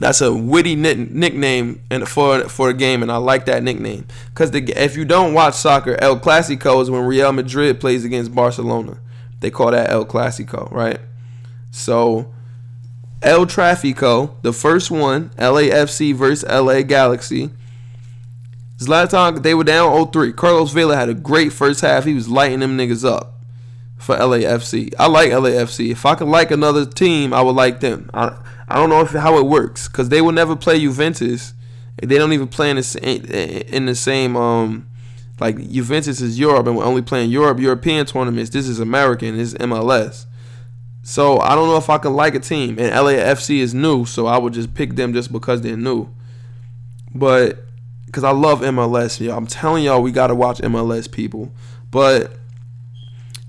[0.00, 4.96] That's a witty nickname for for a game, and I like that nickname because if
[4.96, 8.98] you don't watch soccer, El Clasico is when Real Madrid plays against Barcelona.
[9.40, 10.98] They call that El Clasico, right?
[11.70, 12.32] So
[13.22, 17.50] El Trafico, the first one, LAFC versus LA Galaxy.
[18.78, 20.34] Zlatan, they were down 0-3.
[20.34, 22.04] Carlos Vela had a great first half.
[22.04, 23.34] He was lighting them niggas up
[23.96, 24.92] for LAFC.
[24.98, 25.92] I like LAFC.
[25.92, 28.10] If I could like another team, I would like them.
[28.12, 28.36] I,
[28.68, 31.54] I don't know if how it works because they will never play Juventus.
[32.02, 34.88] They don't even play in the, same in the same um
[35.40, 38.50] like Juventus is Europe and we're only playing Europe European tournaments.
[38.50, 39.36] This is American.
[39.36, 40.26] This is MLS.
[41.02, 42.78] So I don't know if I could like a team.
[42.78, 46.08] And LAFC is new, so I would just pick them just because they're new.
[47.14, 47.64] But
[48.06, 49.20] because I love MLS.
[49.20, 49.36] Y'all.
[49.36, 51.52] I'm telling y'all, we gotta watch MLS, people.
[51.90, 52.32] But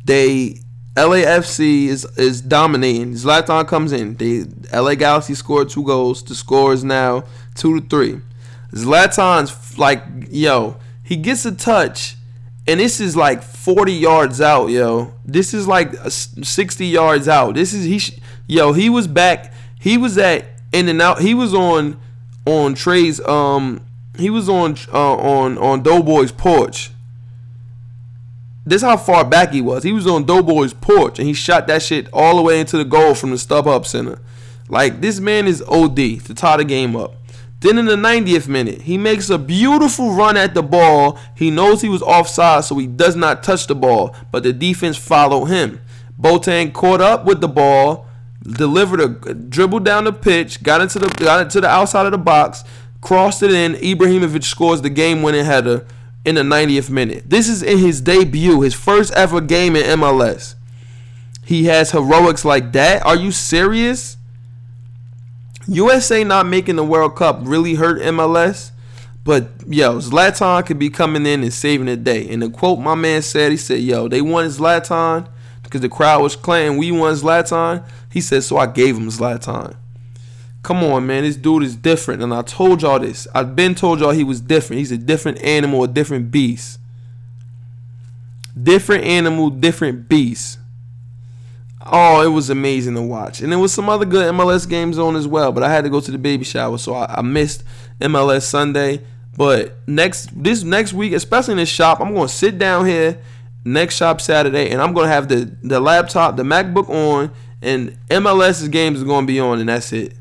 [0.04, 0.60] they
[0.96, 3.14] LAFC is is dominating.
[3.14, 4.16] Zlatan comes in.
[4.16, 6.24] They LA Galaxy scored two goals.
[6.24, 8.22] The score is now two to three.
[8.72, 12.16] Zlatan's like yo, he gets a touch,
[12.66, 15.14] and this is like 40 yards out, yo.
[15.26, 17.56] This is like 60 yards out.
[17.56, 18.72] This is he, yo.
[18.72, 19.54] He was back.
[19.80, 21.22] He was at in and out.
[21.22, 22.00] He was on
[22.46, 23.86] on Trey's um
[24.18, 26.92] he was on uh, on on Doughboy's porch.
[28.66, 29.84] This how far back he was.
[29.84, 32.86] He was on Doughboy's porch and he shot that shit all the way into the
[32.86, 34.20] goal from the StubHub Center.
[34.68, 37.16] Like this man is OD to tie the game up.
[37.60, 41.18] Then in the 90th minute, he makes a beautiful run at the ball.
[41.36, 44.98] He knows he was offside, so he does not touch the ball, but the defense
[44.98, 45.82] followed him.
[46.20, 48.08] Boateng caught up with the ball,
[48.44, 52.18] delivered a dribble down the pitch, got into the got into the outside of the
[52.18, 52.64] box,
[53.02, 53.74] crossed it in.
[53.74, 55.86] Ibrahimovic scores the game-winning header
[56.26, 57.30] in the 90th minute.
[57.30, 60.56] This is in his debut, his first ever game in MLS.
[61.44, 63.06] He has heroics like that.
[63.06, 64.18] Are you serious?
[65.68, 68.72] USA not making the World Cup really hurt MLS.
[69.24, 72.30] But yo, Zlatan could be coming in and saving the day.
[72.30, 75.28] And the quote my man said, he said, "Yo, they wanted Zlatan
[75.64, 79.76] because the crowd was claiming we want Zlatan." He said, "So I gave him Zlatan."
[80.66, 83.28] Come on, man, this dude is different, and I told y'all this.
[83.36, 84.80] I've been told y'all he was different.
[84.80, 86.80] He's a different animal, a different beast.
[88.60, 90.58] Different animal, different beast.
[91.86, 93.42] Oh, it was amazing to watch.
[93.42, 95.90] And there was some other good MLS games on as well, but I had to
[95.92, 97.64] go to the baby shower, so I, I missed
[98.02, 99.02] MLS Sunday.
[99.38, 103.20] But next this next week, especially in this shop, I'm gonna sit down here
[103.64, 107.30] next shop Saturday, and I'm gonna have the the laptop, the MacBook on,
[107.62, 110.16] and MLS's games are gonna be on, and that's it.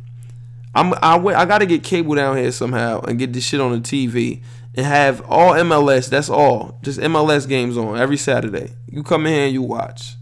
[0.75, 3.79] I'm I, I gotta get cable down here somehow and get this shit on the
[3.79, 4.43] TV
[4.75, 6.09] and have all MLS.
[6.09, 8.73] That's all, just MLS games on every Saturday.
[8.89, 10.17] You come in here and you watch.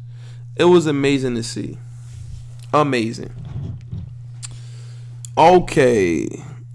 [0.57, 1.79] It was amazing to see.
[2.73, 3.33] Amazing.
[5.37, 6.29] Okay,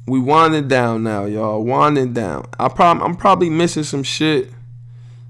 [0.07, 1.63] we winding down now, y'all.
[1.63, 2.47] Winding down.
[2.59, 4.51] I prob- I'm probably missing some shit,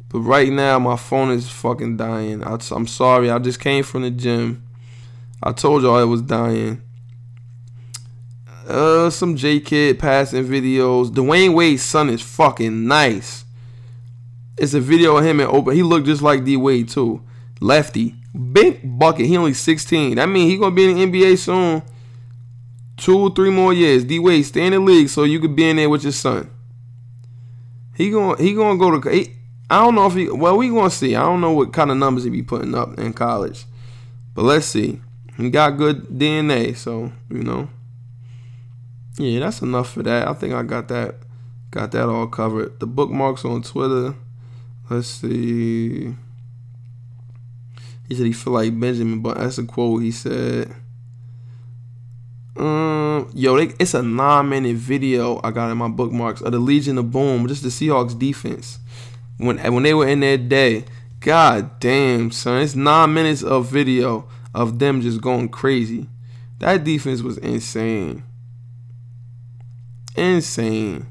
[0.07, 2.41] but right now my phone is fucking dying.
[2.45, 3.29] I'm sorry.
[3.29, 4.63] I just came from the gym.
[5.43, 6.81] I told y'all it was dying.
[8.67, 11.09] Uh, some J Kidd passing videos.
[11.09, 13.45] Dwyane Wade's son is fucking nice.
[14.57, 15.73] It's a video of him in open.
[15.73, 17.21] He looked just like D Wade too.
[17.61, 18.15] Lefty.
[18.51, 19.25] Big bucket.
[19.25, 20.15] He only 16.
[20.15, 21.81] That mean he gonna be in the NBA soon.
[22.97, 24.03] Two, or three more years.
[24.03, 26.49] D Wade, stay in the league so you could be in there with your son.
[27.95, 29.09] He gonna he gonna go to.
[29.09, 29.33] He,
[29.69, 30.29] I don't know if he.
[30.29, 31.15] Well, we gonna see.
[31.15, 33.65] I don't know what kind of numbers he be putting up in college,
[34.33, 34.99] but let's see.
[35.37, 37.69] He got good DNA, so you know.
[39.17, 40.27] Yeah, that's enough for that.
[40.27, 41.15] I think I got that
[41.71, 42.79] got that all covered.
[42.79, 44.15] The bookmarks on Twitter.
[44.89, 46.15] Let's see.
[48.07, 50.73] He said he feel like Benjamin, but that's a quote he said.
[52.55, 56.97] Um, yo, they, it's a nine-minute video I got in my bookmarks of the Legion
[56.97, 58.79] of Boom, just the Seahawks defense
[59.37, 60.85] when when they were in their day.
[61.19, 66.07] God damn, son, it's nine minutes of video of them just going crazy.
[66.59, 68.23] That defense was insane,
[70.17, 71.07] insane.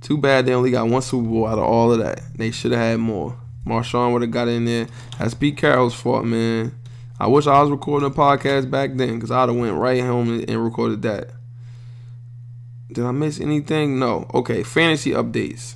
[0.00, 2.20] Too bad they only got one Super Bowl out of all of that.
[2.36, 3.36] They should have had more.
[3.66, 4.86] Marshawn would have got in there.
[5.18, 6.72] That's Pete Carroll's fault, man.
[7.20, 10.44] I wish I was recording a podcast back then because I'd have went right home
[10.48, 11.30] and, recorded that.
[12.90, 13.98] Did I miss anything?
[13.98, 14.30] No.
[14.32, 15.74] Okay, fantasy updates.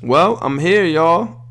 [0.00, 1.42] Well, I'm here, y'all.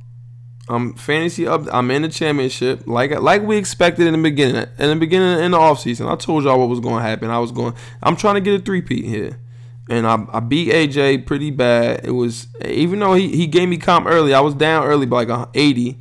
[0.69, 1.67] I'm fantasy up.
[1.71, 4.65] I'm in the championship, like like we expected in the beginning.
[4.79, 7.29] In the beginning, in the offseason, I told y'all what was going to happen.
[7.29, 7.73] I was going.
[8.01, 9.37] I'm trying to get a three peat here
[9.89, 12.05] and I, I beat AJ pretty bad.
[12.05, 15.23] It was even though he, he gave me comp early, I was down early by
[15.23, 15.99] like 80,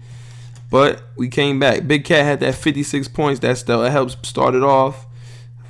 [0.71, 1.87] but we came back.
[1.87, 3.41] Big Cat had that 56 points.
[3.41, 5.07] That still helps start it off.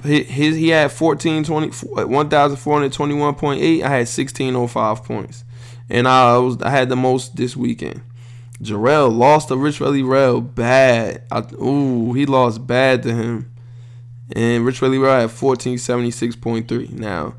[0.02, 3.82] His, his he had 14 20 1421.8.
[3.82, 5.44] I had 1605 points,
[5.89, 8.02] and I was I had the most this weekend.
[8.62, 11.24] Jarrell lost to Rich Relly Rell bad.
[11.32, 13.52] I, ooh, he lost bad to him.
[14.34, 16.93] And Rich Relly Rell had 1476.3.
[16.93, 17.34] Now,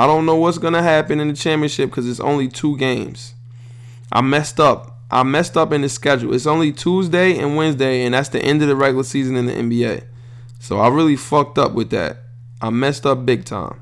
[0.00, 3.34] I don't know what's gonna happen in the championship because it's only two games.
[4.10, 4.96] I messed up.
[5.10, 6.32] I messed up in the schedule.
[6.32, 9.52] It's only Tuesday and Wednesday, and that's the end of the regular season in the
[9.52, 10.04] NBA.
[10.58, 12.16] So I really fucked up with that.
[12.62, 13.78] I messed up big time.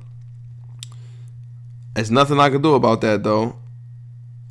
[1.95, 3.55] There's nothing I can do about that though.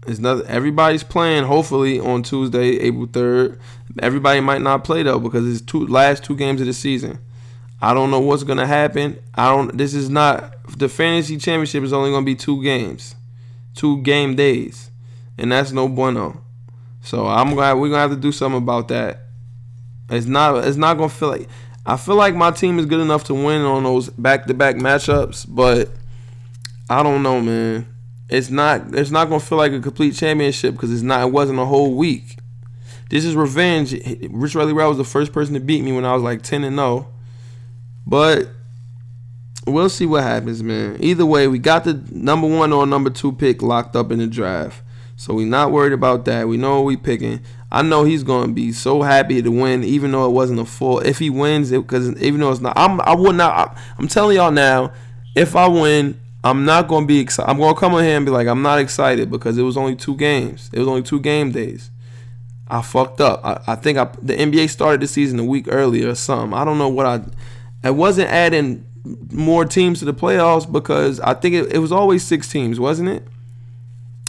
[0.07, 0.47] It's nothing.
[0.47, 1.43] Everybody's playing.
[1.43, 3.59] Hopefully on Tuesday, April third.
[3.99, 7.19] Everybody might not play though because it's two last two games of the season.
[7.81, 9.19] I don't know what's gonna happen.
[9.35, 9.77] I don't.
[9.77, 11.83] This is not the fantasy championship.
[11.83, 13.15] Is only gonna be two games,
[13.75, 14.89] two game days,
[15.37, 16.41] and that's no bueno.
[17.01, 19.25] So I'm glad we're gonna have to do something about that.
[20.09, 20.65] It's not.
[20.65, 21.47] It's not gonna feel like.
[21.85, 25.89] I feel like my team is good enough to win on those back-to-back matchups, but
[26.89, 27.87] I don't know, man.
[28.29, 28.93] It's not.
[28.93, 31.27] It's not gonna feel like a complete championship because it's not.
[31.27, 32.39] It wasn't a whole week.
[33.09, 33.93] This is revenge.
[34.31, 36.63] Rich Riley Rao was the first person to beat me when I was like ten
[36.63, 37.07] and zero.
[38.07, 38.47] But
[39.67, 40.95] we'll see what happens, man.
[41.01, 44.27] Either way, we got the number one or number two pick locked up in the
[44.27, 44.81] draft.
[45.17, 46.47] So we're not worried about that.
[46.47, 47.41] We know we picking.
[47.69, 50.99] I know he's gonna be so happy to win, even though it wasn't a full.
[50.99, 53.53] If he wins, because even though it's not, I'm I would not.
[53.53, 54.93] I, I'm telling y'all now,
[55.35, 57.49] if I win, I'm not gonna be excited.
[57.49, 59.95] I'm gonna come on here and be like, I'm not excited because it was only
[59.95, 60.69] two games.
[60.71, 61.89] It was only two game days.
[62.69, 63.41] I fucked up.
[63.43, 66.57] I, I think I the NBA started the season a week earlier or something.
[66.57, 67.21] I don't know what I.
[67.83, 68.85] I wasn't adding
[69.31, 73.09] more teams to the playoffs because I think it, it was always six teams, wasn't
[73.09, 73.27] it?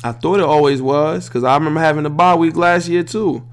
[0.05, 3.47] I thought it always was because I remember having a bye week last year too.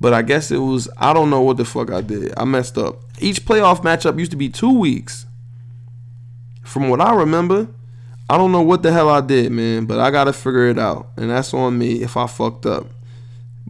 [0.00, 2.32] But I guess it was I don't know what the fuck I did.
[2.36, 3.00] I messed up.
[3.18, 5.26] Each playoff matchup used to be two weeks.
[6.62, 7.68] From what I remember,
[8.28, 11.08] I don't know what the hell I did, man, but I gotta figure it out.
[11.16, 12.86] And that's on me if I fucked up.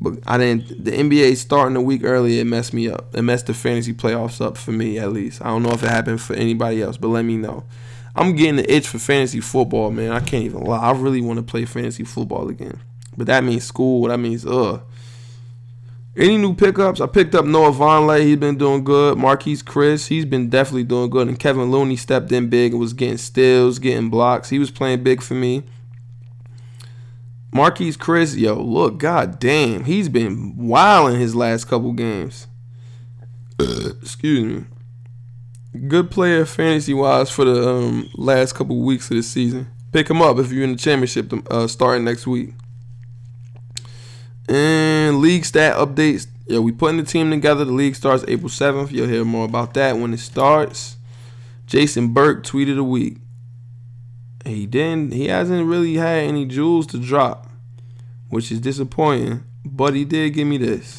[0.00, 3.14] But I didn't the NBA starting a week early, it messed me up.
[3.14, 5.42] It messed the fantasy playoffs up for me at least.
[5.42, 7.64] I don't know if it happened for anybody else, but let me know.
[8.14, 10.12] I'm getting the itch for fantasy football, man.
[10.12, 10.78] I can't even lie.
[10.78, 12.80] I really want to play fantasy football again.
[13.16, 14.08] But that means school.
[14.08, 14.82] That means ugh.
[16.16, 17.00] Any new pickups?
[17.00, 18.22] I picked up Noah Vonleh.
[18.22, 19.16] He's been doing good.
[19.16, 20.08] Marquese Chriss.
[20.08, 21.28] He's been definitely doing good.
[21.28, 24.48] And Kevon Looney stepped in big and was getting steals, getting blocks.
[24.48, 25.62] He was playing big for me.
[27.52, 32.46] Marquese Chriss, yo, look, god damn, he's been wild in his last couple games.
[33.58, 34.64] Excuse me.
[35.86, 39.68] Good player fantasy wise for the um, last couple weeks of the season.
[39.92, 42.50] Pick him up if you're in the championship uh, starting next week.
[44.48, 46.26] And league stat updates.
[46.46, 47.64] Yeah, we putting the team together.
[47.64, 48.90] The league starts April 7th.
[48.90, 50.96] You'll hear more about that when it starts.
[51.66, 53.18] Jason Burke tweeted a week.
[54.48, 55.12] He didn't.
[55.12, 57.48] He hasn't really had any jewels to drop,
[58.28, 59.44] which is disappointing.
[59.64, 60.98] But he did give me this.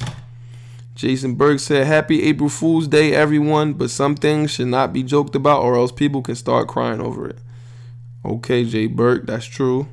[0.95, 3.73] Jason Burke said, "Happy April Fool's Day, everyone.
[3.73, 7.27] But some things should not be joked about, or else people can start crying over
[7.27, 7.39] it."
[8.25, 9.87] Okay, Jay Burke, that's true.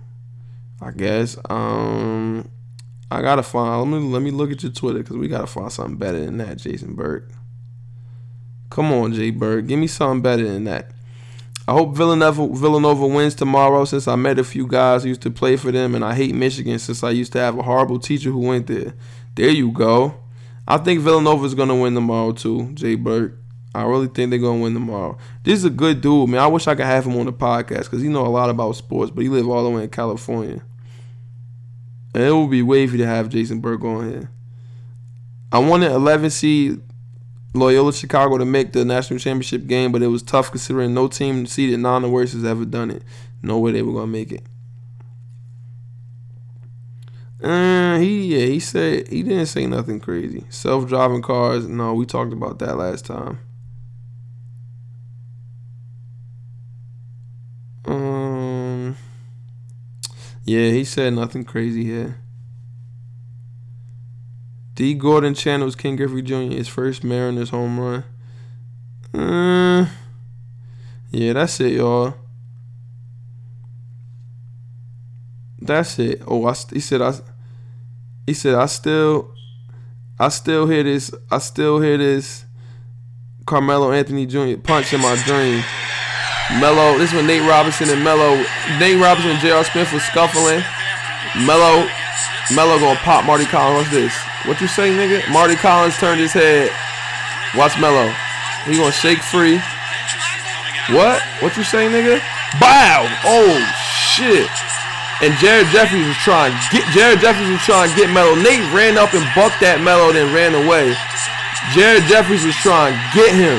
[0.81, 1.37] I guess.
[1.49, 2.49] Um,
[3.11, 3.93] I gotta find.
[3.93, 6.39] Let me let me look at your Twitter because we gotta find something better than
[6.39, 7.31] that, Jason Burke.
[8.69, 10.91] Come on, Jay Burke, give me something better than that.
[11.68, 15.30] I hope Villanova Villanova wins tomorrow since I met a few guys who used to
[15.30, 18.30] play for them, and I hate Michigan since I used to have a horrible teacher
[18.30, 18.94] who went there.
[19.34, 20.14] There you go.
[20.68, 23.38] I think Villanova is gonna win tomorrow too, Jay Burke.
[23.74, 25.18] I really think they're gonna win tomorrow.
[25.43, 26.40] This is a good dude, man.
[26.40, 28.76] I wish I could have him on the podcast because he know a lot about
[28.76, 30.62] sports, but he live all the way in California.
[32.14, 34.30] And it would be wavy to have Jason Burke on here.
[35.51, 36.80] I wanted 11 seed
[37.57, 41.47] Loyola Chicago to make the national championship game, but it was tough considering no team
[41.47, 43.03] seeded nine or worse has ever done it.
[43.43, 44.45] No way they were gonna make it.
[47.43, 50.45] Uh, he yeah he said he didn't say nothing crazy.
[50.49, 53.39] Self driving cars, no, we talked about that last time.
[57.85, 58.97] Um,
[60.45, 62.19] yeah, he said nothing crazy here.
[64.77, 64.93] D.
[64.93, 66.55] Gordon channels Ken Griffey Jr.
[66.55, 68.05] his first Mariners home run.
[69.15, 69.89] Uh,
[71.11, 72.15] yeah, that's it, y'all.
[75.59, 76.20] That's it.
[76.27, 77.15] Oh, I, he said I.
[78.27, 79.35] He said I still,
[80.20, 81.11] I still hear this.
[81.31, 82.44] I still hear this.
[83.47, 84.59] Carmelo Anthony Jr.
[84.62, 85.65] punch in my dream.
[86.61, 88.36] Melo, This is when Nate Robinson and Melo,
[88.78, 89.65] Nate Robinson and J.R.
[89.65, 90.62] Smith was scuffling.
[91.47, 91.89] Melo,
[92.55, 93.78] Melo gonna pop Mardy Collins.
[93.78, 94.35] What's this?
[94.47, 95.27] What you say, nigga?
[95.32, 96.70] Mardy Collins turned his head.
[97.56, 98.14] Watch Melo.
[98.64, 99.59] He gonna shake free.
[100.94, 101.18] What?
[101.43, 102.23] What you say, nigga?
[102.62, 103.10] Bow!
[103.27, 103.59] Oh
[103.90, 104.47] shit!
[105.18, 108.39] And Jared Jeffries was trying get Jared Jeffries was trying to get Melo.
[108.39, 110.94] Nate ran up and bucked that Melo, then ran away.
[111.74, 113.59] Jared Jeffries was trying to get him.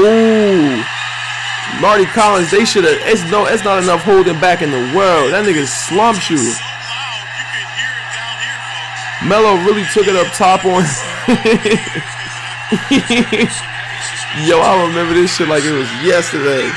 [0.00, 0.80] Ooh.
[1.80, 2.96] Mardy Collins, they should have.
[3.04, 5.36] It's no, it's not enough holding back in the world.
[5.36, 6.40] That nigga slumped you.
[9.26, 10.82] Melo really took it up top on.
[14.46, 16.70] yo, I remember this shit like it was yesterday.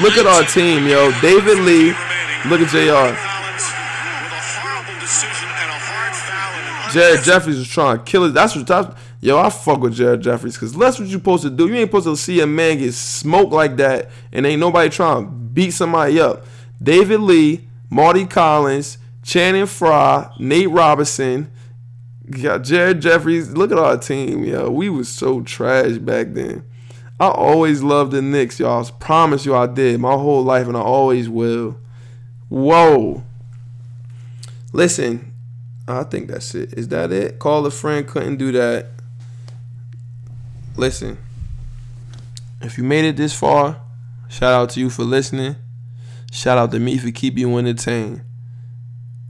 [0.00, 1.10] Look at our team, yo.
[1.20, 1.94] David Lee.
[2.46, 3.16] Look at JR.
[6.92, 8.30] Jared Jeffries was trying to kill it.
[8.30, 11.50] That's what that's, yo, I fuck with Jared Jeffries because that's what you supposed to
[11.50, 11.66] do.
[11.66, 15.24] You ain't supposed to see a man get smoked like that and ain't nobody trying
[15.24, 16.46] to beat somebody up.
[16.82, 21.50] David Lee, Mardy Collins, Channing Frye, Nate Robinson,
[22.30, 23.50] got Jared Jeffries.
[23.50, 24.70] Look at our team, yo.
[24.70, 26.62] We was so trash back then.
[27.18, 28.86] I always loved the Knicks, y'all.
[28.86, 31.76] I promise you I did my whole life, and I always will.
[32.48, 33.24] Whoa.
[34.72, 35.32] Listen,
[35.88, 36.74] I think that's it.
[36.74, 37.40] Is that it?
[37.40, 38.90] Call a friend couldn't do that.
[40.76, 41.18] Listen,
[42.60, 43.80] if you made it this far,
[44.28, 45.56] shout out to you for listening.
[46.30, 48.20] Shout out to me for keeping you entertained.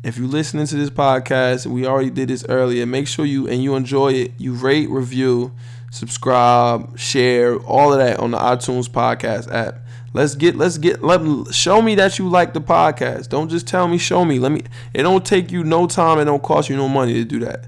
[0.07, 2.87] If you're listening to this podcast, we already did this earlier.
[2.87, 4.35] Make sure you and you enjoy it.
[4.39, 5.53] You rate, review,
[5.91, 9.81] subscribe, share, all of that on the iTunes podcast app.
[10.12, 13.31] Let's get let's get let me, show me that you like the podcast.
[13.31, 14.39] Don't just tell me, show me.
[14.39, 14.62] Let me
[14.95, 17.66] it don't take you no time, it don't cost you no money to do that.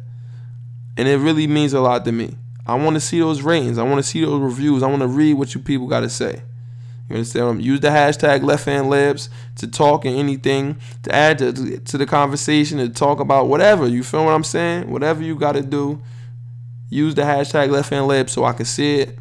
[0.97, 2.37] And it really means a lot to me.
[2.65, 3.79] I want to see those ratings.
[3.79, 4.85] I want to see those reviews.
[4.85, 6.43] I want to read what you people got to say.
[7.09, 7.63] You understand?
[7.63, 12.05] Use the hashtag Left Hand Layups to talk and anything to add to, to the
[12.05, 13.89] conversation to talk about whatever.
[13.89, 14.91] You feel what I'm saying?
[14.91, 16.03] Whatever you got to do,
[16.91, 19.19] use the hashtag Left Hand Layups so I can see it.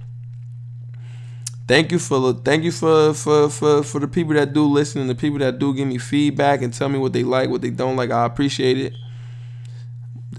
[1.65, 5.09] Thank you for thank you for, for for for the people that do listen and
[5.09, 7.69] the people that do give me feedback and tell me what they like, what they
[7.69, 8.09] don't like.
[8.09, 8.93] I appreciate it.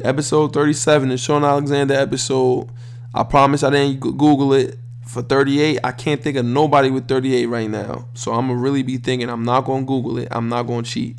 [0.02, 2.70] Episode 37, the Shaun Alexander episode.
[3.14, 4.78] I promise I didn't Google it
[5.08, 5.80] for 38.
[5.82, 8.08] I can't think of nobody with 38 right now.
[8.14, 9.30] So I'm gonna really be thinking.
[9.30, 10.28] I'm not gonna Google it.
[10.30, 11.18] I'm not gonna cheat.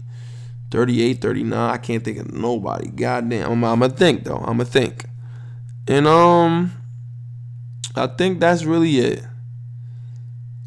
[0.70, 1.58] 38, 39.
[1.58, 2.90] I can't think of nobody.
[2.90, 3.52] Goddamn.
[3.52, 4.38] I'm, I'm gonna think though.
[4.38, 5.06] I'm gonna think.
[5.88, 6.72] And um,
[7.96, 9.24] I think that's really it.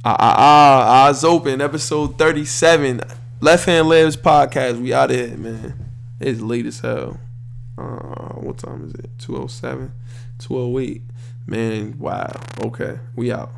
[0.05, 1.61] Ah ah ah, eyes open.
[1.61, 3.03] Episode 37.
[3.41, 4.83] Left Hand Layups podcast.
[4.83, 5.75] We out of here, man.
[6.19, 7.21] It's late as hell.
[7.79, 9.11] Uh, what time is it?
[9.19, 9.93] 207,
[10.39, 11.03] 208.
[11.47, 12.41] Man, wow.
[12.65, 13.51] Okay, we out.